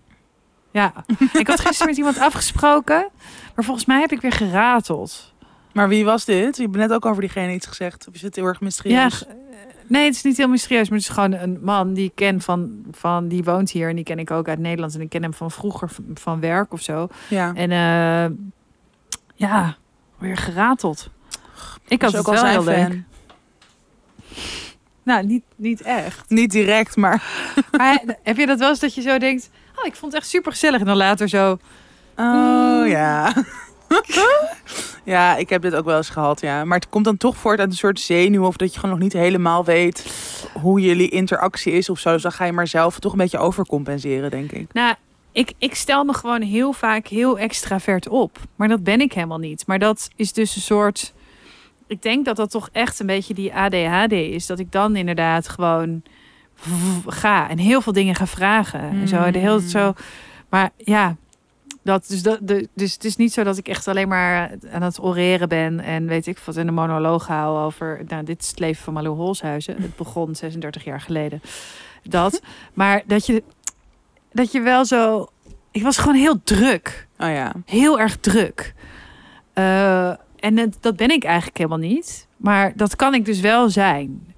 [0.70, 0.92] Ja,
[1.32, 3.08] ik had gisteren met iemand afgesproken,
[3.54, 5.32] maar volgens mij heb ik weer gerateld.
[5.72, 6.56] Maar wie was dit?
[6.56, 8.08] Je hebt net ook over diegene iets gezegd.
[8.08, 9.14] Of is het heel erg Ja, mysterieus?
[9.14, 9.26] g-
[9.86, 12.40] nee, het is niet heel mysterieus, maar het is gewoon een man die ik ken
[12.40, 15.22] van, van die woont hier en die ken ik ook uit Nederland en ik ken
[15.22, 17.08] hem van vroeger van, van werk of zo.
[17.28, 17.52] Ja.
[17.54, 18.36] En eh,
[19.48, 19.76] ja,
[20.18, 21.08] weer gerateld.
[21.88, 23.02] Ik had het ook al wel heel leuk.
[25.02, 26.30] Nou, niet, niet echt.
[26.30, 27.22] Niet direct, maar...
[27.78, 29.50] Maar heb je dat wel eens dat je zo denkt...
[29.76, 30.80] Oh, ik vond het echt super gezellig.
[30.80, 31.58] En dan later zo...
[32.16, 32.86] Oh, Mm.
[32.86, 33.32] ja.
[35.04, 36.64] ja, ik heb dit ook wel eens gehad, ja.
[36.64, 38.44] Maar het komt dan toch voort uit een soort zenuw...
[38.46, 40.12] of dat je gewoon nog niet helemaal weet
[40.60, 42.12] hoe jullie interactie is of zo.
[42.12, 44.72] Dus dan ga je maar zelf toch een beetje overcompenseren, denk ik.
[44.72, 44.94] Nou,
[45.32, 48.38] ik, ik stel me gewoon heel vaak heel extravert op.
[48.56, 49.66] Maar dat ben ik helemaal niet.
[49.66, 51.14] Maar dat is dus een soort...
[51.86, 54.46] Ik denk dat dat toch echt een beetje die ADHD is.
[54.46, 56.02] Dat ik dan inderdaad gewoon
[57.06, 58.80] ga en heel veel dingen ga vragen.
[58.80, 59.92] En zo, de hele zo.
[60.48, 61.16] Maar ja,
[61.82, 64.82] dat, dus, dat, de, dus het is niet zo dat ik echt alleen maar aan
[64.82, 68.00] het oreren ben en weet ik wat in een monoloog hou over.
[68.08, 69.82] Nou, dit is het leven van Malou Holshuizen.
[69.82, 71.42] Het begon 36 jaar geleden.
[72.02, 73.42] Dat, maar dat je,
[74.32, 75.26] dat je wel zo.
[75.70, 77.52] Ik was gewoon heel druk, Oh ja.
[77.66, 78.74] heel erg druk.
[79.52, 80.08] Eh,
[80.38, 82.26] en dat, dat ben ik eigenlijk helemaal niet.
[82.36, 84.34] Maar dat kan ik dus wel zijn.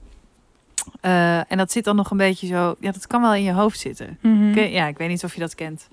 [1.01, 2.74] Eh, en dat zit dan nog een beetje zo.
[2.80, 4.18] Ja, dat kan wel in je hoofd zitten.
[4.22, 4.59] Mhm.
[4.59, 5.88] Ja, ik weet niet of je dat kent.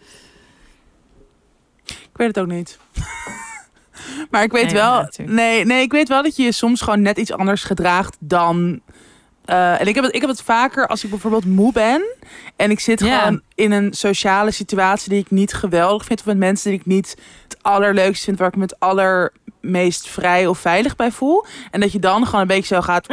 [1.85, 2.79] Ik weet het ook niet.
[4.31, 4.93] maar ik weet Nee, wel...
[4.93, 8.17] ja, nee, nee, ik weet wel dat je je soms gewoon net iets anders gedraagt
[8.19, 8.81] dan
[9.45, 12.03] Eh, en ik heb, het, ik heb het vaker als ik bijvoorbeeld moe ben.
[12.55, 16.19] En ik zit gewoon in een sociale situatie die ik niet geweldig vind.
[16.19, 18.39] Of met mensen die ik niet het allerleukst vind.
[18.39, 21.45] Waar ik me het allermeest vrij of veilig bij voel.
[21.71, 23.07] En dat je dan gewoon een beetje zo gaat.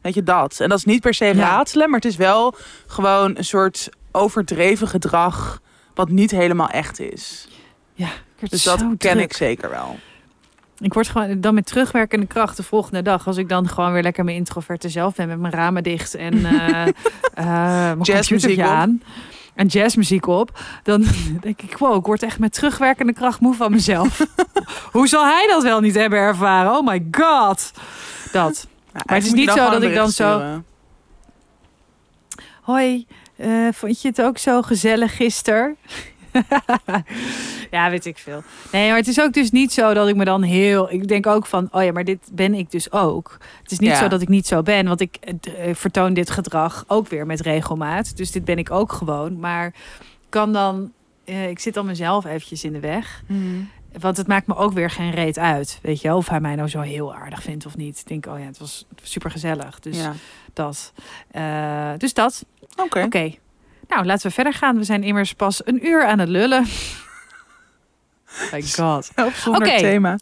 [0.00, 0.60] Weet je dat.
[0.60, 1.32] En dat is niet per se Ja.
[1.32, 1.90] raadselen.
[1.90, 2.54] Maar het is wel
[2.86, 5.60] gewoon een soort overdreven gedrag.
[5.94, 7.48] Wat niet helemaal echt is.
[7.94, 8.08] Ja,
[8.38, 9.98] ik Dus dat ken ik zeker wel.
[10.82, 13.26] Ik word gewoon dan met terugwerkende kracht de volgende dag.
[13.26, 16.40] Als ik dan gewoon weer lekker mijn introverte zelf ben met mijn ramen dicht en
[16.40, 16.94] mijn
[17.96, 18.68] computertje op.
[18.68, 19.02] aan.
[19.54, 20.60] En jazzmuziek op.
[20.82, 21.04] Dan
[21.40, 24.26] denk ik, wow, ik word echt met terugwerkende kracht moe van mezelf.
[24.92, 26.72] Hoe zal hij dat wel niet hebben ervaren?
[26.72, 27.72] Oh my god.
[28.32, 28.66] Dat.
[28.92, 30.62] Maar het is niet zo dat ik dan zo-.
[32.62, 33.06] Hoi,
[33.36, 35.76] eh, vond je het ook zo gezellig gisteren?
[37.70, 38.42] ja, weet ik veel.
[38.72, 40.92] Nee, maar het is ook dus niet zo dat ik me dan heel...
[40.92, 43.36] Ik denk ook van, oh ja, maar dit ben ik dus ook.
[43.62, 43.96] Het is niet Ja.
[43.98, 47.40] zo dat ik niet zo ben, want ik eh, vertoon dit gedrag ook weer met
[47.40, 48.16] regelmaat.
[48.16, 49.38] Dus dit ben ik ook gewoon.
[49.38, 49.74] Maar
[50.28, 50.92] kan dan...
[51.24, 53.22] eh, ik zit dan mezelf eventjes in de weg.
[54.00, 55.78] Want het maakt me ook weer geen reet uit.
[55.82, 57.98] Weet je, wel, of hij mij nou zo heel aardig vindt of niet.
[57.98, 59.80] Ik denk, oh ja, het was, super gezellig.
[59.80, 60.12] Dus ja.
[60.52, 60.92] dat.
[61.30, 62.44] Eh, dus dat.
[62.76, 63.02] Oké.
[63.02, 63.34] Oké.
[63.92, 64.76] Nou, laten we verder gaan.
[64.76, 66.66] We zijn immers pas een uur aan het lullen.
[68.52, 69.10] My god.
[69.16, 70.18] Op zonder thema.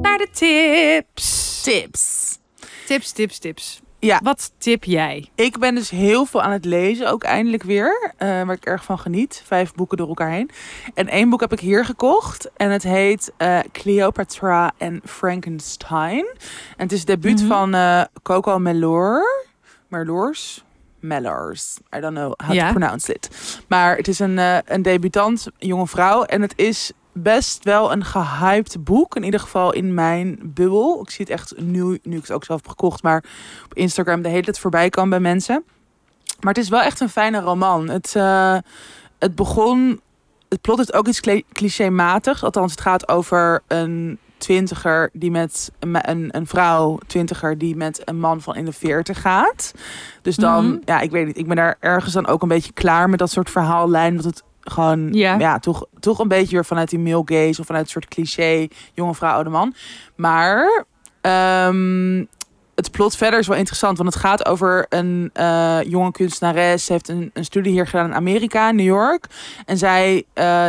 [0.00, 1.62] Naar de tips.
[1.62, 2.38] Tips.
[2.86, 3.80] Tips, tips, tips.
[4.04, 4.20] Ja.
[4.22, 5.28] Wat tip jij?
[5.34, 8.12] Ik ben dus heel veel aan het lezen, ook eindelijk weer.
[8.16, 9.42] eh, waar ik erg van geniet.
[9.46, 10.50] Vijf boeken door elkaar heen.
[10.94, 12.50] En één boek heb ik hier gekocht.
[12.56, 16.26] En het heet eh, Cleopatra en Frankenstein.
[16.76, 17.48] En het is het debuut Mhm.
[17.48, 19.22] van eh, Coco Melor.
[19.88, 20.64] Merloors?
[21.00, 21.76] Mellors.
[21.96, 23.28] I don't know how to pronounce it.
[23.68, 26.22] Maar het is een, eh, een debutant, jonge vrouw.
[26.24, 29.16] En het is best wel een gehyped boek.
[29.16, 31.00] In ieder geval in mijn bubbel.
[31.02, 33.02] Ik zie het echt nu, nu ik het ook zelf heb gekocht.
[33.02, 33.24] Maar
[33.64, 35.64] op Instagram de hele tijd voorbij kan bij mensen.
[36.40, 37.88] Maar het is wel echt een fijne roman.
[37.88, 38.56] Het, eh,
[39.18, 40.00] het begon...
[40.48, 42.44] Het plot is ook iets cli- clichématig.
[42.44, 48.18] Althans, het gaat over een twintiger die met een, een, vrouw, twintiger, die met een
[48.18, 49.72] man van in de veertig gaat.
[50.22, 50.78] Dus dan, Mhm.
[50.84, 51.36] ja, ik weet niet.
[51.38, 54.16] Ik ben daar ergens dan ook een beetje klaar met dat soort verhaallijn.
[54.16, 55.38] Dat het gewoon, Ja.
[55.38, 58.68] ja, toch, toch een beetje weer vanuit die male gaze of vanuit een soort cliché,
[58.94, 59.74] jonge vrouw, oude man.
[60.16, 60.84] Maar
[61.20, 62.24] ehm,
[62.74, 66.84] het plot verder is wel interessant, want het gaat over een eh, jonge kunstenares.
[66.84, 69.26] Ze heeft een, een studie hier gedaan in Amerika, in New York.
[69.66, 70.66] En zij eh,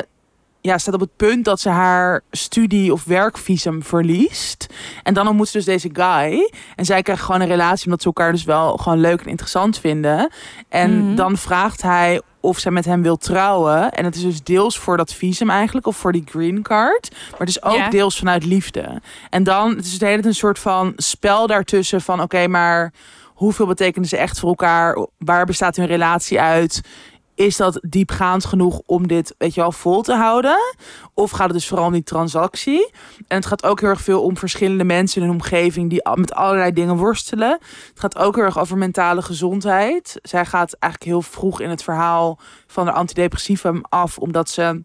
[0.62, 4.68] ja, staat op het punt dat ze haar studie- of werkvisum verliest.
[5.04, 6.52] En dan ontmoet ze dus deze guy.
[6.76, 9.80] En zij krijgen gewoon een relatie omdat ze elkaar dus wel gewoon leuk en interessant
[9.80, 10.32] vinden.
[10.70, 11.16] En Mhm.
[11.16, 13.92] dan vraagt hij of zij met hem wil trouwen.
[13.92, 17.10] En het is dus deels voor dat visum eigenlijk, of voor die green card.
[17.32, 17.90] Maar het is ook Ja.
[17.90, 19.02] deels vanuit liefde.
[19.30, 22.22] En dan, het is de hele tijd een soort van spel daartussen van...
[22.22, 22.94] oké, maar
[23.34, 25.08] hoeveel betekenen ze echt voor elkaar?
[25.18, 26.82] Waar bestaat hun relatie uit?
[27.36, 30.58] Is dat diepgaand genoeg om dit, weet je wel, vol te houden?
[31.14, 32.92] Of gaat het dus vooral om die transactie?
[33.28, 35.90] En het gaat ook heel erg veel om verschillende mensen in hun omgeving...
[35.90, 37.52] die met allerlei dingen worstelen.
[37.90, 40.20] Het gaat ook heel erg over mentale gezondheid.
[40.22, 44.18] Zij gaat eigenlijk heel vroeg in het verhaal van de antidepressivum af...
[44.18, 44.84] omdat ze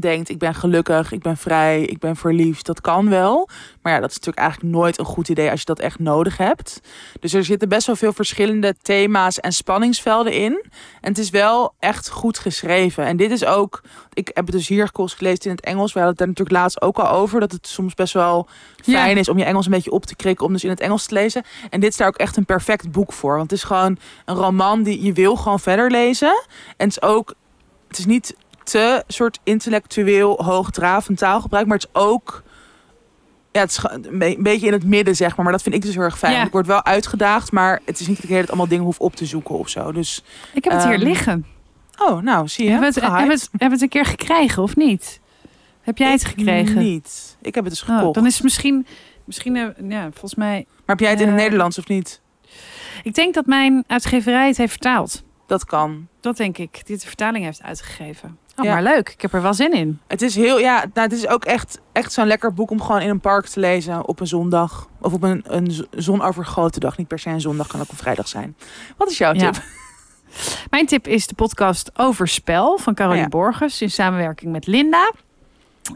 [0.00, 2.66] denkt, ik ben gelukkig, ik ben vrij, ik ben verliefd.
[2.66, 3.48] Dat kan wel.
[3.82, 6.36] Maar ja, dat is natuurlijk eigenlijk nooit een goed idee als je dat echt nodig
[6.36, 6.80] hebt.
[7.20, 10.64] Dus er zitten best wel veel verschillende thema's en spanningsvelden in.
[11.00, 13.04] En het is wel echt goed geschreven.
[13.04, 13.82] En dit is ook,
[14.12, 15.92] ik heb het dus hier gelezen in het Engels.
[15.92, 17.40] We hadden het daar natuurlijk laatst ook al over.
[17.40, 18.48] Dat het soms best wel
[18.82, 20.46] fijn is om je Engels een beetje op te krikken.
[20.46, 21.42] Om dus in het Engels te lezen.
[21.70, 23.36] En dit is daar ook echt een perfect boek voor.
[23.36, 26.44] Want het is gewoon een roman die je wil gewoon verder lezen.
[26.76, 27.34] En het is ook,
[27.88, 31.66] het is niet te soort intellectueel hoogdravend taalgebruik.
[31.66, 32.42] Maar het is ook...
[33.52, 35.44] Ja, het is een be- een beetje in het midden, zeg maar.
[35.44, 36.32] Maar dat vind ik dus heel erg fijn.
[36.32, 36.44] Ja.
[36.44, 39.16] Ik word wel uitgedaagd, maar het is niet dat ik hele allemaal dingen hoef op
[39.16, 39.92] te zoeken of zo.
[39.92, 40.22] Dus,
[40.54, 41.46] Ik heb het hier Ehm, liggen.
[41.98, 42.70] oh, nou, zie je.
[42.70, 45.20] Hebben we, het, hebben, het, hebben het een keer gekregen of niet?
[45.80, 46.78] Heb jij het gekregen?
[46.82, 47.36] Niet.
[47.42, 48.14] Ik heb het dus Oh, gekocht.
[48.14, 48.86] dan is het misschien,
[49.24, 50.64] misschien eh, ja, volgens mij.
[50.68, 52.20] Maar heb jij het in het Eh, Nederlands of niet?
[53.02, 55.22] Ik denk dat mijn uitgeverij het heeft vertaald.
[55.46, 56.08] Dat kan.
[56.20, 56.86] Dat denk ik.
[56.86, 58.38] Die de vertaling heeft uitgegeven.
[58.56, 58.72] Oh, Ja.
[58.72, 59.08] maar leuk.
[59.08, 60.00] Ik heb er wel zin in.
[60.06, 63.00] Het is heel, ja, nou, het is ook echt, echt zo'n lekker boek om gewoon
[63.00, 64.88] in een park te lezen op een zondag.
[65.00, 66.96] Of op een, een zonovergoten dag.
[66.96, 68.56] Niet per se een zondag, kan ook een vrijdag zijn.
[68.96, 69.50] Wat is jouw Ja.
[69.50, 69.62] tip?
[70.70, 73.28] Mijn tip is de podcast Overspel van Caroline Ja.
[73.28, 75.10] Borgers in samenwerking met Linda.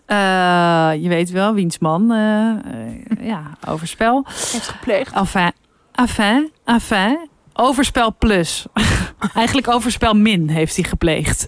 [0.07, 2.13] Eh, je weet wel, wiens man.
[2.13, 4.25] eh, eh, ja, Overspel.
[4.27, 5.13] Heeft gepleegd.
[5.15, 5.53] Enfin,
[5.93, 7.29] enfin, enfin.
[7.61, 8.67] Overspel plus.
[9.35, 11.47] Eigenlijk overspel min heeft hij gepleegd.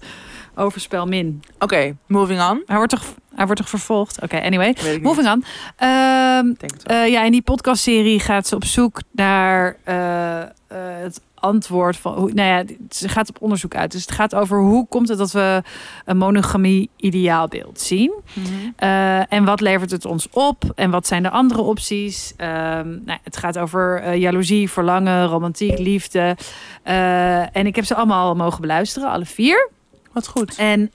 [0.55, 1.43] Overspel min.
[1.59, 2.63] Oké, moving on.
[2.67, 3.05] Hij wordt toch,
[3.35, 4.23] hij wordt toch vervolgd?
[4.23, 4.77] Oké, anyway.
[5.03, 5.45] Moving on.
[5.77, 6.53] Ehm,
[6.83, 10.43] eh, ja, in die podcastserie gaat ze op zoek naar eh,
[10.77, 12.15] het antwoord van.
[12.15, 13.93] Hoe, nou ja, ze gaat op onderzoek uit.
[13.93, 15.63] Dus het gaat over hoe komt het dat we
[16.05, 18.13] een monogamie ideaalbeeld zien.
[18.33, 18.49] Mhm.
[18.77, 20.73] Eh, en wat levert het ons op?
[20.75, 22.35] En wat zijn de andere opties?
[22.37, 26.37] Ehm, nou, het gaat over eh, jaloezie, verlangen, romantiek, liefde.
[26.83, 29.71] Eh, en ik heb ze allemaal mogen beluisteren, alle vier.
[30.13, 30.57] Wat goed.
[30.57, 30.91] En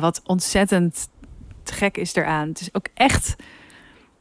[0.00, 1.08] wat ontzettend
[1.62, 2.48] te gek is eraan.
[2.48, 3.36] Het is ook echt.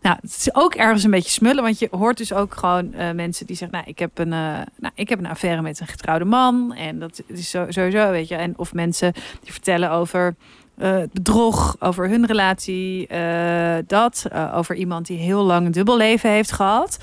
[0.02, 1.64] Nou, het is ook ergens een beetje smullen.
[1.64, 4.40] Want je hoort dus ook gewoon eh, mensen die zeggen: Nou, ik heb een, eh,
[4.78, 6.74] nou, ik heb een affaire met een getrouwde man.
[6.74, 8.36] En dat is sowieso, weet je.
[8.36, 10.36] En of mensen die vertellen over.
[10.78, 16.30] eh, bedrog over hun relatie, eh, dat eh, over iemand die heel lang een dubbelleven
[16.30, 17.00] heeft gehad.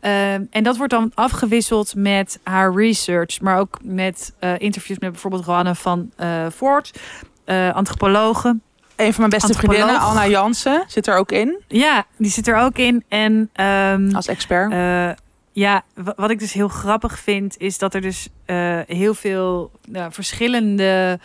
[0.00, 5.10] Ehm, en dat wordt dan afgewisseld met haar research, maar ook met eh, interviews met
[5.12, 6.98] bijvoorbeeld Roanne van eh Voort,
[7.44, 8.56] eh antropologe.
[8.96, 12.56] Een van mijn beste vriendinnen, Anna Jansen, zit er ook in Ja, die zit er
[12.56, 13.04] ook in.
[13.08, 14.72] En ehm, als expert.
[14.72, 15.10] eh,
[15.52, 19.70] ja, wa- wat ik dus heel grappig vind, is dat er dus eh, heel veel
[19.88, 21.18] nou, verschillende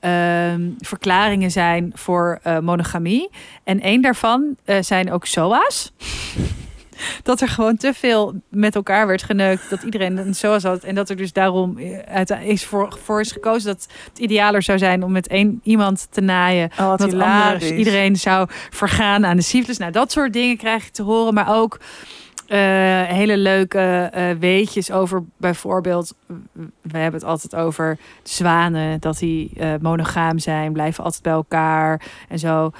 [0.00, 3.30] ehm, verklaringen zijn voor eh, monogamie.
[3.64, 5.92] En één daarvan zijn ook SOA's.
[7.22, 9.70] dat er gewoon te veel met elkaar werd geneukt.
[9.70, 10.84] Dat iedereen een SOA's had.
[10.84, 14.62] En dat er dus daarom eh, uiteindelijk is voor, voor is gekozen dat het idealer
[14.62, 16.70] zou zijn om met één iemand te naaien.
[16.78, 19.78] oh, wat Dat anders iedereen zou vergaan aan de syfilis.
[19.78, 21.34] Nou, dat soort dingen krijg je te horen.
[21.34, 21.80] Maar ook
[22.46, 22.58] eh,
[23.02, 26.14] hele leuke eh, weetjes over bijvoorbeeld...
[26.82, 29.00] We hebben het altijd over zwanen.
[29.00, 30.72] Dat die monogaam zijn.
[30.72, 32.72] Blijven altijd bij elkaar en zo.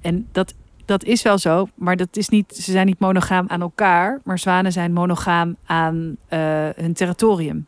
[0.00, 0.54] En dat,
[0.90, 1.68] dat is wel zo.
[1.74, 4.20] Maar dat is niet, ze zijn niet monogaam aan elkaar.
[4.24, 6.38] Maar zwanen zijn monogaam aan eh,
[6.76, 7.66] hun territorium.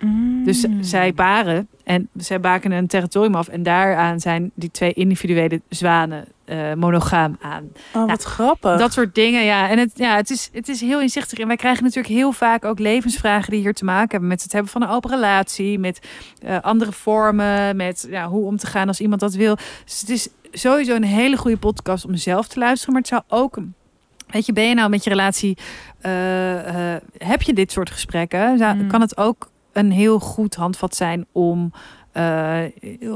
[0.00, 0.44] Mm.
[0.44, 3.48] Dus zij paren en zij baken een territorium af.
[3.48, 7.68] En daaraan zijn die twee individuele zwanen eh, monogaam aan.
[7.94, 8.78] Oh, wat grappig.
[8.78, 9.68] Dat soort dingen, ja.
[9.68, 11.38] En het, ja, het, is, het is heel inzichtig.
[11.38, 14.52] En wij krijgen natuurlijk heel vaak ook levensvragen die hier te maken hebben met het
[14.52, 16.08] hebben van een open relatie, met
[16.42, 19.56] eh, andere vormen, met ja, hoe om te gaan als iemand dat wil.
[19.84, 22.92] Dus het is sowieso een hele goede podcast om zelf te luisteren.
[22.92, 23.58] Maar het zou ook.
[24.28, 25.56] Weet je, ben je nou met je relatie.
[26.00, 28.58] eh, heb je dit soort gesprekken?
[28.58, 28.88] Zou, Mm.
[28.88, 31.72] Kan het ook een heel goed handvat zijn om.
[32.12, 32.62] eh,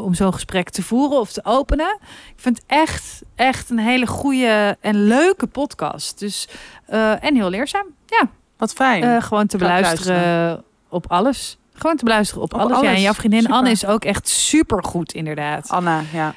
[0.04, 1.98] om zo'n gesprek te voeren of te openen.
[2.28, 6.18] Ik vind het echt, echt een hele goede en leuke podcast.
[6.18, 6.48] Dus,
[6.86, 7.86] eh, en heel leerzaam.
[8.06, 9.02] Ja, Wat fijn.
[9.02, 11.58] eh, gewoon te beluisteren op alles.
[11.74, 12.80] Gewoon te beluisteren op, Op alles.
[12.80, 13.56] Ja, en jouw vriendin Super.
[13.56, 15.68] Anne is ook echt super goed, inderdaad.
[15.68, 16.34] Anna, ja.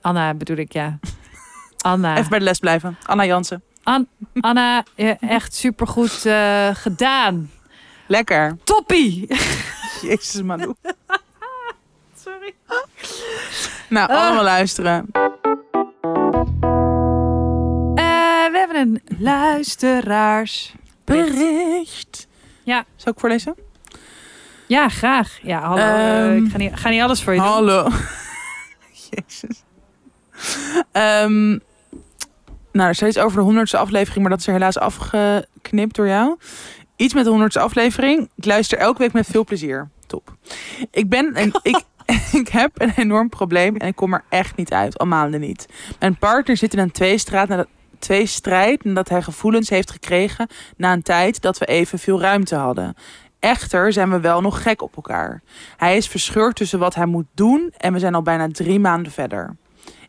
[0.00, 0.98] Anna bedoel ik, ja.
[1.78, 2.16] Anna.
[2.16, 2.96] Even bij de les blijven.
[3.06, 3.62] Anna Jansen.
[4.40, 6.26] Anna, eh, echt super goed
[6.72, 7.50] gedaan.
[8.14, 8.56] Lekker.
[8.64, 9.26] Toppie!
[10.02, 10.72] Jezus, Manu.
[12.24, 12.54] Sorry.
[13.88, 14.16] Nou, Ah.
[14.26, 15.06] allemaal luisteren.
[17.94, 20.74] Eh, we hebben een luisteraars.
[21.04, 22.26] Bericht.
[22.62, 22.84] Ja.
[22.96, 23.54] Zal ik voorlezen?
[24.66, 25.38] Ja, graag.
[25.42, 25.80] Ja, hallo.
[25.82, 27.48] eh, Ehm, ik ga niet, ga niet alles voor je doen.
[27.48, 27.88] Hallo.
[29.10, 29.62] Jezus.
[30.92, 31.48] Ehm,
[32.72, 36.06] nou, er staat iets over de honderdste aflevering, maar dat is er helaas afgeknipt door
[36.06, 36.36] jou.
[37.00, 38.30] Iets met de honderdste aflevering.
[38.34, 39.88] Ik luister elke week met veel plezier.
[40.06, 40.36] Top.
[40.90, 41.82] Ik ben en ik,
[42.40, 44.98] ik heb een enorm probleem en ik kom er echt niet uit.
[44.98, 45.66] Al maanden niet.
[45.98, 47.66] Mijn partner zit in een tweestraat nadat
[47.98, 52.54] twee strijd nadat hij gevoelens heeft gekregen na een tijd dat we even veel ruimte
[52.54, 52.94] hadden.
[53.38, 55.42] Echter zijn we wel nog gek op elkaar.
[55.76, 59.12] Hij is verscheurd tussen wat hij moet doen en we zijn al bijna drie maanden
[59.12, 59.56] verder.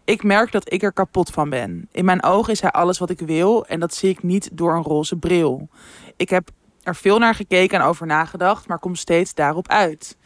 [0.03, 1.87] Ik merk dat ik er kapot van ben.
[1.91, 4.75] In mijn ogen is hij alles wat ik wil en dat zie ik niet door
[4.75, 5.69] een roze bril.
[6.15, 6.49] Ik heb
[6.83, 10.17] er veel naar gekeken en over nagedacht, maar kom steeds daarop uit.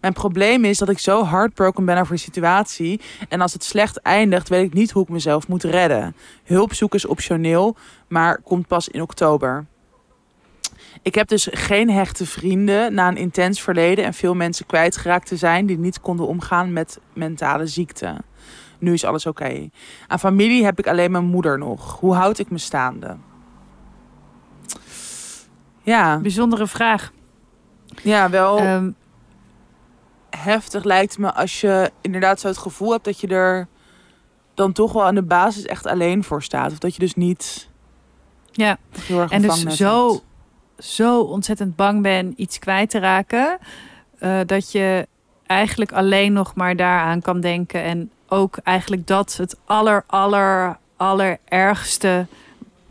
[0.00, 3.96] Mijn probleem is dat ik zo heartbroken ben over de situatie en als het slecht
[3.96, 6.16] eindigt, weet ik niet hoe ik mezelf moet redden.
[6.44, 7.76] Hulp zoeken is optioneel,
[8.08, 9.66] maar komt pas in oktober.
[11.02, 15.36] Ik heb dus geen hechte vrienden na een intens verleden en veel mensen kwijtgeraakt te
[15.36, 18.16] zijn die niet konden omgaan met mentale ziekte.
[18.78, 19.68] Nu is alles oké.
[20.06, 22.00] Aan familie heb ik alleen mijn moeder nog.
[22.00, 23.16] Hoe houd ik me staande?
[25.84, 27.12] Ja, Bijzondere vraag.
[28.02, 28.90] ja wel Ehm,
[30.30, 33.68] heftig lijkt me als je inderdaad zo het gevoel hebt dat je er
[34.54, 36.72] dan toch wel aan de basis echt alleen voor staat.
[36.72, 37.68] Of dat je dus niet
[38.52, 40.22] ja, heel erg en dus zo, hebt.
[40.86, 43.58] zo ontzettend bang ben iets kwijt te raken.
[44.18, 45.06] eh, dat je
[45.46, 47.82] eigenlijk alleen nog maar daaraan kan denken.
[47.82, 52.26] En ook eigenlijk dat het aller, aller, allerergste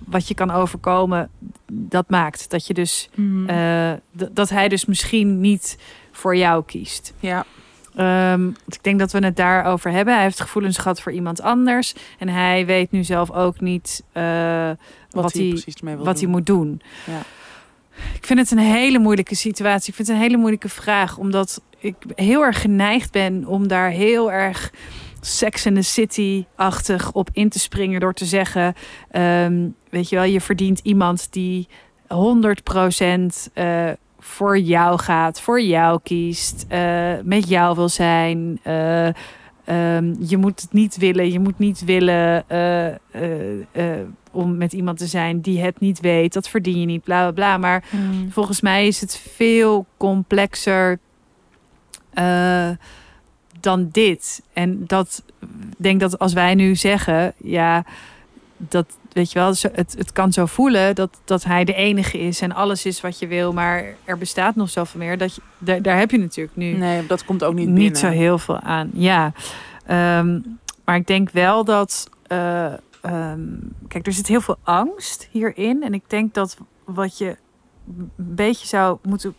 [0.06, 1.30] wat je kan overkomen,
[1.72, 2.50] dat maakt.
[2.50, 3.50] Dat je dus Mhm.
[3.50, 3.92] eh,
[4.32, 5.78] dat hij dus misschien niet
[6.12, 7.14] voor jou kiest.
[7.20, 7.46] ja.
[7.96, 10.14] Ehm, ik denk dat we het daarover hebben.
[10.14, 11.94] Hij heeft gevoelens gehad voor iemand anders.
[12.20, 14.24] En hij weet nu zelf ook niet uh,
[15.10, 16.24] wat, wat, hij, precies mee wil wat doen.
[16.24, 16.82] hij moet doen.
[17.06, 17.22] Ja.
[18.16, 19.90] Ik vind het een hele moeilijke situatie.
[19.90, 21.18] Ik vind het een hele moeilijke vraag.
[21.18, 24.72] Omdat ik heel erg geneigd ben om daar heel erg
[25.26, 28.00] Sex in the City-achtig op in te springen.
[28.00, 28.74] Door te zeggen,
[29.12, 31.68] ehm, weet je wel, je verdient iemand die
[32.08, 38.60] 100% uh, voor jou gaat, voor jou kiest, uh, met jou wil zijn.
[38.68, 39.06] Uh,
[39.96, 42.46] um, je moet het niet willen, je moet niet willen
[44.32, 46.34] om met iemand te zijn die het niet weet.
[46.34, 47.58] Dat verdien je niet, bla bla bla.
[47.58, 48.32] Maar Mm.
[48.32, 51.00] volgens mij is het veel complexer
[53.64, 54.42] dan dit.
[54.54, 55.24] En dat
[55.78, 57.86] denk dat als wij nu zeggen, ja,
[58.58, 62.42] dat weet je wel, het, het kan zo voelen dat, dat hij de enige is
[62.42, 65.18] en alles is wat je wil, maar er bestaat nog zoveel meer.
[65.18, 66.72] Dat je, daar, daar heb je natuurlijk nu.
[66.72, 68.90] Nee, dat komt ook niet Niet zo heel veel aan.
[68.94, 69.34] Ja,
[70.20, 72.10] um, maar ik denk wel dat.
[72.28, 72.74] Uh,
[73.06, 75.84] um, kijk, er zit heel veel angst hierin.
[75.84, 77.38] En ik denk dat wat je
[77.88, 79.36] een beetje zou moeten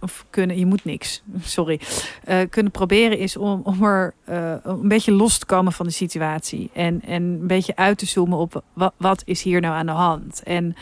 [0.00, 1.80] of kunnen, je moet niks, sorry,
[2.28, 5.92] uh, kunnen proberen is om, om er uh, een beetje los te komen van de
[5.92, 6.70] situatie.
[6.72, 9.92] En, en een beetje uit te zoomen op wat, wat is hier nou aan de
[9.92, 10.42] hand.
[10.42, 10.76] En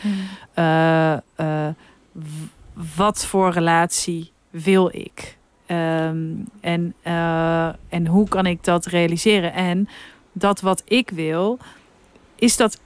[0.55, 1.67] uh,
[2.95, 5.37] wat voor relatie wil ik?
[5.67, 6.93] Um, en,
[7.89, 9.53] en hoe kan ik dat realiseren?
[9.53, 9.89] En
[10.31, 11.57] dat wat ik wil,
[12.35, 12.79] is dat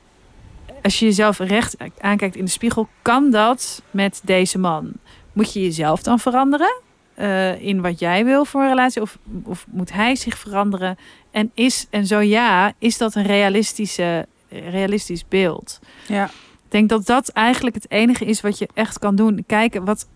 [0.81, 4.91] als je jezelf recht aankijkt in de spiegel, kan dat met deze man?
[5.39, 6.81] Moet je jezelf dan veranderen
[7.19, 9.01] uh, in wat jij wil voor een relatie?
[9.01, 10.97] Of, of moet hij zich veranderen?
[11.31, 15.79] En, is, en zo ja, is dat een realistische, realistisch beeld?
[16.07, 16.25] Ja.
[16.25, 19.43] Ik denk dat dat eigenlijk het enige is wat je echt kan doen.
[19.47, 20.07] Kijken, wat,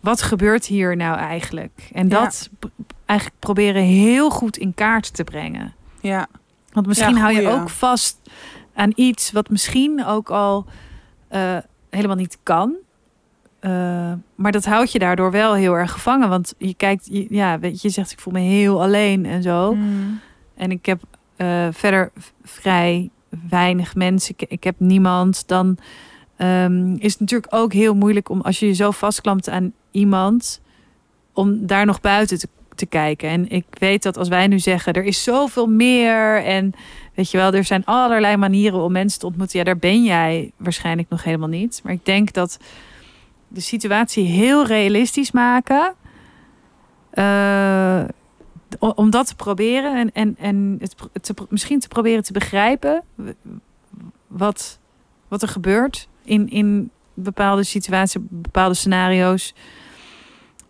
[0.00, 1.90] wat gebeurt hier nou eigenlijk?
[1.92, 2.68] En dat ja.
[3.06, 5.74] eigenlijk proberen heel goed in kaart te brengen.
[6.00, 6.26] Ja.
[6.72, 8.18] Want misschien ja, hou je ook vast
[8.74, 10.66] aan iets wat misschien ook al
[11.30, 11.56] uh,
[11.90, 12.76] helemaal niet kan.
[13.64, 16.28] Uh, maar dat houdt je daardoor wel heel erg gevangen.
[16.28, 19.42] Want je kijkt, je, ja, weet je, je zegt ik voel me heel alleen en
[19.42, 19.74] zo.
[19.74, 20.20] Mm.
[20.54, 21.00] En ik heb
[21.36, 23.10] uh, verder vrij
[23.48, 24.34] weinig mensen.
[24.36, 25.48] Ik, ik heb niemand.
[25.48, 25.78] Dan
[26.38, 30.60] um, is het natuurlijk ook heel moeilijk om als je je zo vastklampt aan iemand,
[31.32, 33.28] om daar nog buiten te, te kijken.
[33.28, 36.44] En ik weet dat als wij nu zeggen, er is zoveel meer.
[36.44, 36.72] En
[37.14, 39.58] weet je wel, er zijn allerlei manieren om mensen te ontmoeten.
[39.58, 41.80] Ja, daar ben jij waarschijnlijk nog helemaal niet.
[41.84, 42.58] Maar ik denk dat
[43.52, 45.94] de situatie heel realistisch maken.
[47.14, 48.04] Uh,
[48.78, 53.02] om dat te proberen en, en, en het te, misschien te proberen te begrijpen
[54.26, 54.78] wat,
[55.28, 59.54] wat er gebeurt in, in bepaalde situaties, bepaalde scenario's.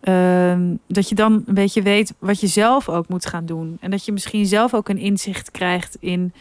[0.03, 0.57] Uh,
[0.87, 3.77] dat je dan een beetje weet wat je zelf ook moet gaan doen.
[3.81, 6.33] En dat je misschien zelf ook een inzicht krijgt in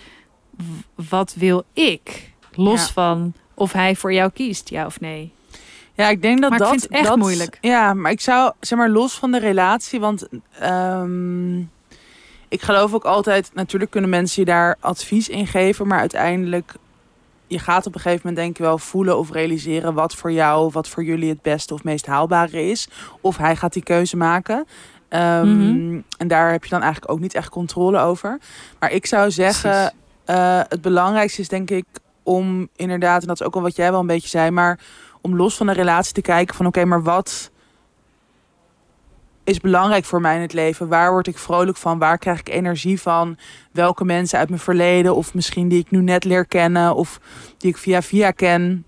[0.95, 2.33] wat wil ik.
[2.55, 2.93] Los ja.
[2.93, 5.33] van of hij voor jou kiest, ja of nee.
[6.03, 6.73] Ja, ik denk dat maar dat.
[6.73, 7.59] ik vind het echt dat, moeilijk.
[7.61, 10.29] Ja, maar ik zou zeg maar los van de relatie, want
[10.63, 11.71] um,
[12.49, 13.51] ik geloof ook altijd.
[13.55, 16.75] Natuurlijk kunnen mensen je daar advies in geven, maar uiteindelijk
[17.47, 20.71] je gaat op een gegeven moment denk ik wel voelen of realiseren wat voor jou,
[20.73, 22.89] wat voor jullie het beste of meest haalbare is.
[23.21, 24.57] Of hij gaat die keuze maken.
[24.57, 26.05] Um, mm -hmm.
[26.19, 28.39] En daar heb je dan eigenlijk ook niet echt controle over.
[28.79, 29.93] Maar ik zou zeggen,
[30.27, 31.85] uh, het belangrijkste is denk ik
[32.23, 34.79] om inderdaad, en dat is ook al wat jij wel een beetje zei, maar
[35.23, 37.51] om los van de relatie te kijken van oké, okay, maar wat
[39.45, 40.89] is belangrijk voor mij in het leven?
[40.89, 41.99] Waar word ik vrolijk van?
[41.99, 43.37] Waar krijg ik energie van?
[43.73, 47.21] Welke mensen uit mijn verleden of misschien die ik nu net leer kennen of
[47.59, 48.85] die ik via via ken,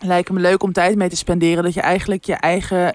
[0.00, 1.64] lijken me leuk om tijd mee te spenderen.
[1.64, 2.94] Dat je eigenlijk je eigen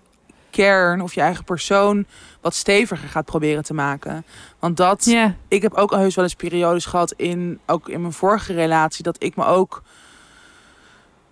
[0.49, 2.05] kern of je eigen persoon
[2.41, 4.25] wat steviger gaat proberen te maken.
[4.59, 5.31] Want dat, yeah.
[5.47, 9.03] ik heb ook al heus wel eens periodes gehad in, ook in mijn vorige relatie,
[9.03, 9.83] dat ik me ook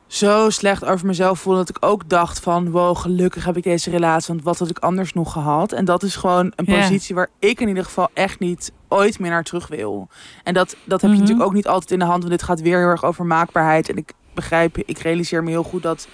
[0.07, 3.89] zo slecht over mezelf voelde dat ik ook dacht van wow, gelukkig heb ik deze
[3.89, 5.71] relatie, want wat had ik anders nog gehad?
[5.71, 9.29] En dat is gewoon een positie waar ik in ieder geval echt niet ooit meer
[9.31, 10.07] naar terug wil.
[10.43, 11.13] En dat, dat heb Mhm.
[11.13, 13.25] je natuurlijk ook niet altijd in de hand, want dit gaat weer heel erg over
[13.25, 13.89] maakbaarheid.
[13.89, 16.07] En ik begrijp, ik realiseer me heel goed dat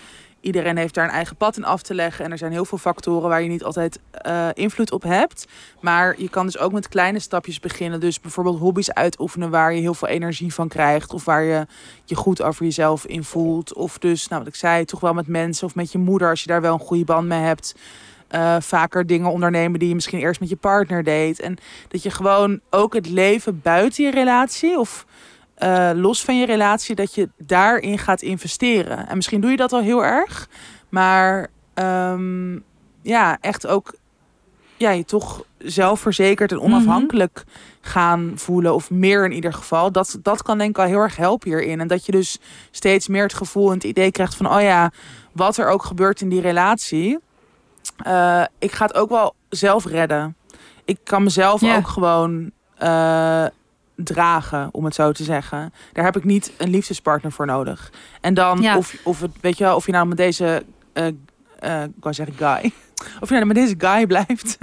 [0.43, 2.25] iedereen heeft daar een eigen pad in af te leggen.
[2.25, 5.47] En er zijn heel veel factoren waar je niet altijd eh, invloed op hebt.
[5.81, 7.99] Maar je kan dus ook met kleine stapjes beginnen.
[7.99, 11.13] Dus bijvoorbeeld hobby's uitoefenen waar je heel veel energie van krijgt.
[11.13, 11.65] Of waar je
[12.05, 13.73] je goed over jezelf in voelt.
[13.73, 16.41] Of dus, nou wat ik zei, toch wel met mensen of met je moeder als
[16.41, 17.75] je daar wel een goede band mee hebt.
[18.27, 21.39] eh, vaker dingen ondernemen die je misschien eerst met je partner deed.
[21.39, 25.05] En dat je gewoon ook het leven buiten je relatie of
[25.55, 29.07] eh, los van je relatie, dat je daarin gaat investeren.
[29.07, 30.49] En misschien doe je dat al heel erg,
[30.89, 32.59] maar ehm,
[33.01, 33.93] ja, echt ook
[34.77, 37.43] ja, je toch zelfverzekerd en onafhankelijk
[37.81, 38.73] gaan voelen.
[38.73, 39.91] Of meer in ieder geval.
[39.91, 41.79] Dat, dat kan denk ik al heel erg helpen hierin.
[41.79, 42.39] En dat je dus
[42.71, 44.53] steeds meer het gevoel en het idee krijgt van...
[44.53, 44.91] oh ja,
[45.31, 47.19] wat er ook gebeurt in die relatie...
[47.97, 50.35] eh, ik ga het ook wel zelf redden.
[50.85, 53.45] Ik kan mezelf ook gewoon eh,
[53.95, 55.73] dragen, om het zo te zeggen.
[55.93, 57.91] Daar heb ik niet een liefdespartner voor nodig.
[58.21, 58.77] En dan, Ja.
[58.77, 60.63] of, of, het, weet je wel, of je nou met deze...
[60.93, 61.05] eh,
[61.83, 62.71] ik wou zeggen guy.
[63.21, 64.57] Of je nou met deze guy blijft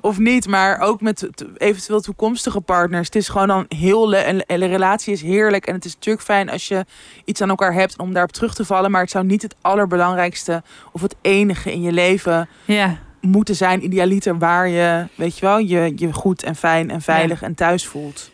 [0.00, 0.46] of niet.
[0.46, 3.06] Maar ook met eventueel toekomstige partners.
[3.06, 4.14] Het is gewoon dan heel...
[4.14, 5.66] En de relatie is heerlijk.
[5.66, 6.84] En het is natuurlijk fijn als je
[7.24, 8.90] iets aan elkaar hebt om daarop terug te vallen.
[8.90, 10.62] Maar het zou niet het allerbelangrijkste
[10.92, 13.84] of het enige in je leven Ja, moeten zijn.
[13.84, 17.86] Idealiter waar je, weet je wel, je, je goed en fijn en veilig en thuis
[17.86, 18.30] voelt.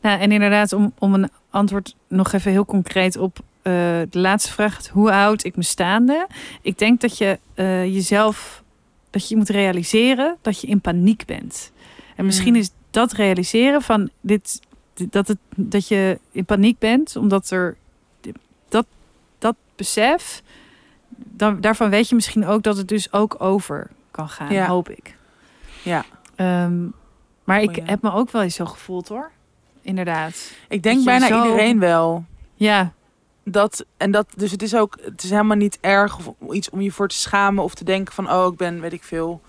[0.00, 3.72] Nou, en inderdaad, om, om een antwoord nog even heel concreet op eh,
[4.10, 4.88] de laatste vraag.
[4.88, 6.26] Hoe houd ik me staande?
[6.62, 8.62] Ik denk dat je eh, jezelf,
[9.10, 11.72] dat je moet realiseren dat je in paniek bent.
[12.16, 12.58] En misschien Mm.
[12.60, 14.60] is dat realiseren van dit,
[15.10, 17.76] dat, het, dat je in paniek bent, omdat er
[18.68, 18.86] dat,
[19.38, 20.42] dat besef,
[21.16, 24.66] dan, daarvan weet je misschien ook dat het dus ook over kan gaan, Ja.
[24.66, 25.16] hoop ik.
[25.82, 26.04] Ja.
[26.34, 26.86] Ehm,
[27.44, 29.30] maar ik heb me ook wel eens zo gevoeld hoor.
[29.82, 30.50] Inderdaad.
[30.68, 32.24] Ik denk bijna zo- iedereen wel.
[32.54, 32.92] Ja,
[33.44, 36.80] Dat, en dat, dus het is ook, het is helemaal niet erg of iets om
[36.80, 39.40] je voor te schamen of te denken van, oh, ik ben, weet ik veel,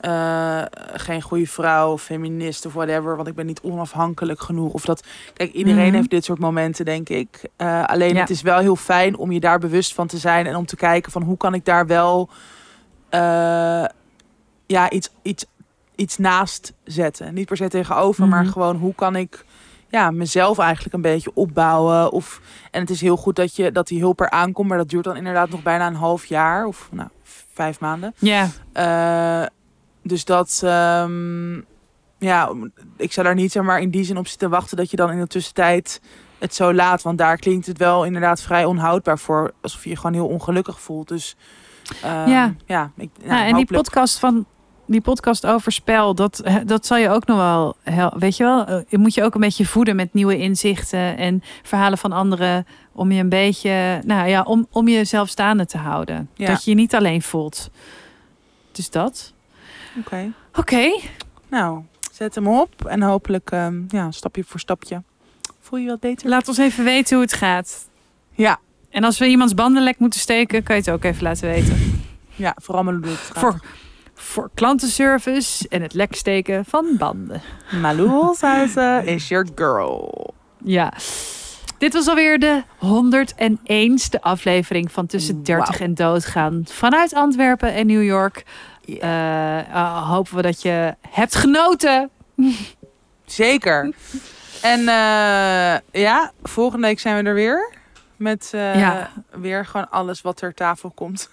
[0.00, 0.62] eh,
[0.92, 4.72] geen goede vrouw of feminist of whatever, want ik ben niet onafhankelijk genoeg.
[4.72, 5.94] Of dat, kijk, iedereen Mhm.
[5.94, 7.42] heeft dit soort momenten, denk ik.
[7.56, 8.20] Eh, alleen Ja.
[8.20, 10.76] het is wel heel fijn om je daar bewust van te zijn en om te
[10.76, 12.28] kijken van hoe kan ik daar wel,
[13.08, 13.84] eh,
[14.66, 15.44] ja, iets, iets,
[15.94, 17.34] iets naast zetten.
[17.34, 18.52] Niet per se tegenover, maar Mhm.
[18.52, 19.44] gewoon hoe kan ik
[19.88, 22.12] ja, mezelf eigenlijk een beetje opbouwen.
[22.12, 22.40] Of,
[22.70, 25.04] en het is heel goed dat, je, dat die hulp er aankomt, maar dat duurt
[25.04, 27.08] dan inderdaad nog bijna een half jaar of nou,
[27.52, 28.14] vijf maanden.
[28.18, 29.46] ja, Eh,
[30.02, 31.54] dus dat, ehm,
[32.18, 32.52] ja,
[32.96, 35.10] ik zou daar niet zeg maar in die zin op zitten wachten dat je dan
[35.10, 36.00] in de tussentijd
[36.38, 37.02] het zo laat.
[37.02, 40.80] Want daar klinkt het wel inderdaad vrij onhoudbaar voor, alsof je je gewoon heel ongelukkig
[40.80, 41.08] voelt.
[41.08, 41.36] Dus
[42.02, 42.54] ehm, Ja.
[42.66, 44.46] ja, ik, nou, Nou, en die podcast van
[44.88, 47.76] die podcast over spel, dat, dat zal je ook nog wel,
[48.18, 51.42] weet je wel, eh, je moet je ook een beetje voeden met nieuwe inzichten en
[51.62, 56.28] verhalen van anderen om je een beetje, nou ja, om, om jezelf staande te houden.
[56.34, 56.46] Ja.
[56.46, 57.70] Dat je je niet alleen voelt.
[58.72, 59.32] Dus dat.
[59.98, 60.32] Oké.
[60.54, 61.00] Oké.
[61.48, 61.82] Nou,
[62.12, 65.02] zet hem op en hopelijk ehm, ja, stapje voor stapje.
[65.60, 66.28] Voel je wat beter?
[66.28, 67.88] Laat ons even weten hoe het gaat.
[68.34, 68.58] Ja,
[68.90, 72.02] En als we iemands banden lek moeten steken, kan je het ook even laten weten.
[72.34, 73.40] ja vooral graag.
[73.40, 73.60] Voor,
[74.20, 77.42] voor klantenservice en het lek steken van banden.
[77.80, 80.34] Malou Holshuizen is your girl.
[80.64, 80.92] Ja.
[81.78, 85.88] Dit was alweer de 101ste aflevering van Tussen 30 Wauw.
[85.88, 86.62] en Doodgaan.
[86.66, 88.44] Vanuit Antwerpen en New York.
[89.00, 92.10] Eh, eh, hopen we dat je hebt genoten.
[93.24, 93.94] Zeker.
[94.62, 97.72] En eh, ja, volgende week zijn we er weer.
[98.16, 99.10] Met Ja.
[99.30, 101.30] weer gewoon alles wat ter tafel komt.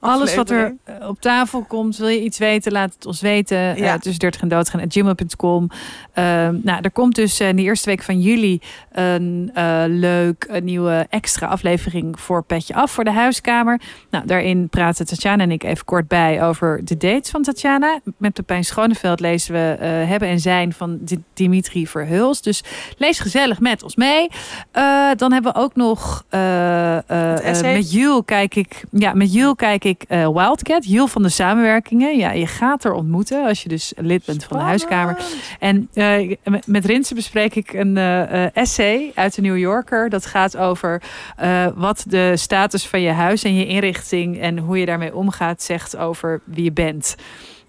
[0.00, 3.56] Alles wat er eh, op tafel komt, wil je iets weten, laat het ons weten.
[3.58, 3.74] Ja.
[3.74, 3.98] Ja.
[3.98, 5.68] tussen 30 en doodgaan at gmail.com.
[6.12, 8.60] Ehm, nou, er komt dus eh, in de eerste week van juli
[8.92, 13.80] een eh, leuk een nieuwe extra aflevering voor Petje Af voor de huiskamer.
[14.10, 18.00] Nou, daarin praten Tatjana en ik even kort bij over de dates van Tatjana.
[18.16, 22.44] Met Pepijn Schoneveld lezen we eh, Hebben en Zijn van D- Dimitri Verhulst.
[22.44, 22.62] Dus
[22.98, 24.28] lees gezellig met ons mee.
[24.72, 29.32] Eh, dan hebben we ook nog eh, eh, eh, met Jules kijk ik, ja, met
[29.32, 32.16] Jules kijk ik eh, Wildcat, Jules van de samenwerkingen.
[32.16, 35.16] Ja, je gaat er ontmoeten als je dus lid bent van de huiskamer.
[35.58, 40.08] En eh, met- met Rinse bespreek ik een eh, essay uit de New Yorker.
[40.08, 41.02] Dat gaat over
[41.74, 45.96] wat de status van je huis en je inrichting en hoe je daarmee omgaat, zegt
[45.96, 47.14] over wie je bent.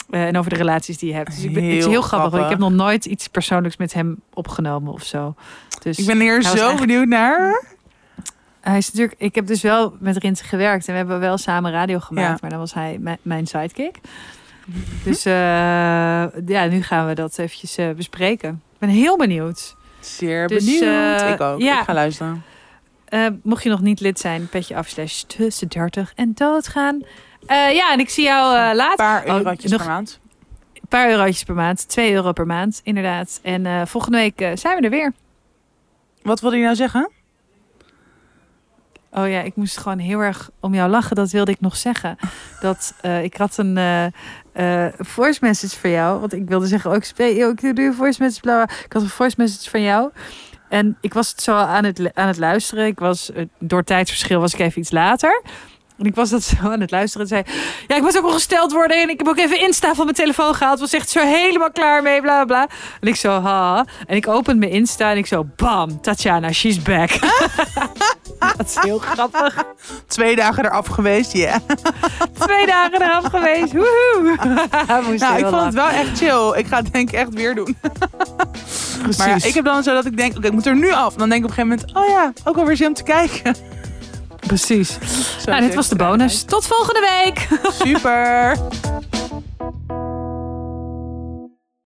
[0.09, 1.31] En over de relaties die je hebt.
[1.35, 2.31] Dus ik ben, het is Heel heel grappig.
[2.31, 2.77] want Ik heb grappig.
[2.77, 5.33] nog nooit iets persoonlijks met hem opgenomen of zo.
[5.83, 7.63] Dus Ik ben hier zo benieuwd naar.
[8.69, 9.19] Hij is natuurlijk.
[9.21, 12.37] Ik heb dus wel met Rinse gewerkt en we hebben wel samen radio gemaakt, Ja.
[12.41, 13.99] maar dan was hij mijn, sidekick.
[15.03, 15.33] Dus eh,
[16.45, 18.49] ja, nu gaan we dat eventjes eh, bespreken.
[18.73, 19.75] Ik ben heel benieuwd.
[19.99, 21.21] Zeer Dus, benieuwd.
[21.21, 21.59] eh, ik ook.
[21.61, 21.79] ja.
[21.79, 22.43] Ik ga luisteren.
[23.43, 27.01] Mocht je nog niet lid zijn, petje af slash tussen 30 en doodgaan.
[27.47, 28.95] Ja, en ik zie jou eh Een later.
[28.95, 30.19] paar Oh, eurotjes per maand.
[30.73, 31.89] Een paar eurotjes per maand.
[31.89, 33.39] 2 euro per maand, inderdaad.
[33.43, 35.13] En volgende week zijn we er weer.
[36.21, 37.09] Wat wilde je nou zeggen?
[39.11, 41.15] Oh ja, ik moest gewoon heel erg om jou lachen.
[41.15, 42.17] Dat wilde ik nog zeggen.
[42.61, 43.77] Dat eh, ik had een
[44.53, 46.19] eh, voice message voor jou.
[46.19, 48.41] Want ik wilde zeggen, oh, ik, spe- oh, ik doe een voice message.
[48.41, 48.75] Bla, bla.
[48.85, 50.11] Ik had een voice message van jou.
[50.69, 52.85] En ik was het zo aan het, aan het luisteren.
[52.85, 55.41] Ik was, door tijdsverschil was ik even iets later.
[55.99, 57.57] En ik was dat zo aan het luisteren en zei...
[57.87, 59.01] Ja, ik moet ook ongesteld worden.
[59.01, 60.79] En ik heb ook even Insta van mijn telefoon gehaald.
[60.79, 62.67] Was echt zo helemaal klaar mee, bla bla.
[63.01, 63.85] En ik zo, ha.
[64.07, 66.01] En ik open mijn Insta en ik zo, bam.
[66.01, 67.09] Tatjana, she's back.
[68.57, 69.63] dat is heel grappig.
[70.07, 71.59] Twee dagen eraf geweest, ja.
[72.39, 73.73] Twee dagen eraf geweest.
[73.73, 74.37] Woehoe.
[75.19, 76.53] Nou, ik vond het wel echt chill.
[76.55, 77.77] Ik ga het denk ik echt weer doen.
[79.01, 79.17] Precies.
[79.17, 81.13] Maar ja, ik heb dan zo dat ik denk, oké, ik moet er nu af.
[81.13, 83.55] Dan denk ik op een gegeven moment, oh ja, ook alweer zin om te kijken.
[84.47, 84.97] Precies.
[85.43, 86.43] Zo Nou, dit was de bonus.
[86.43, 87.47] Tot volgende week.
[87.83, 88.57] Super.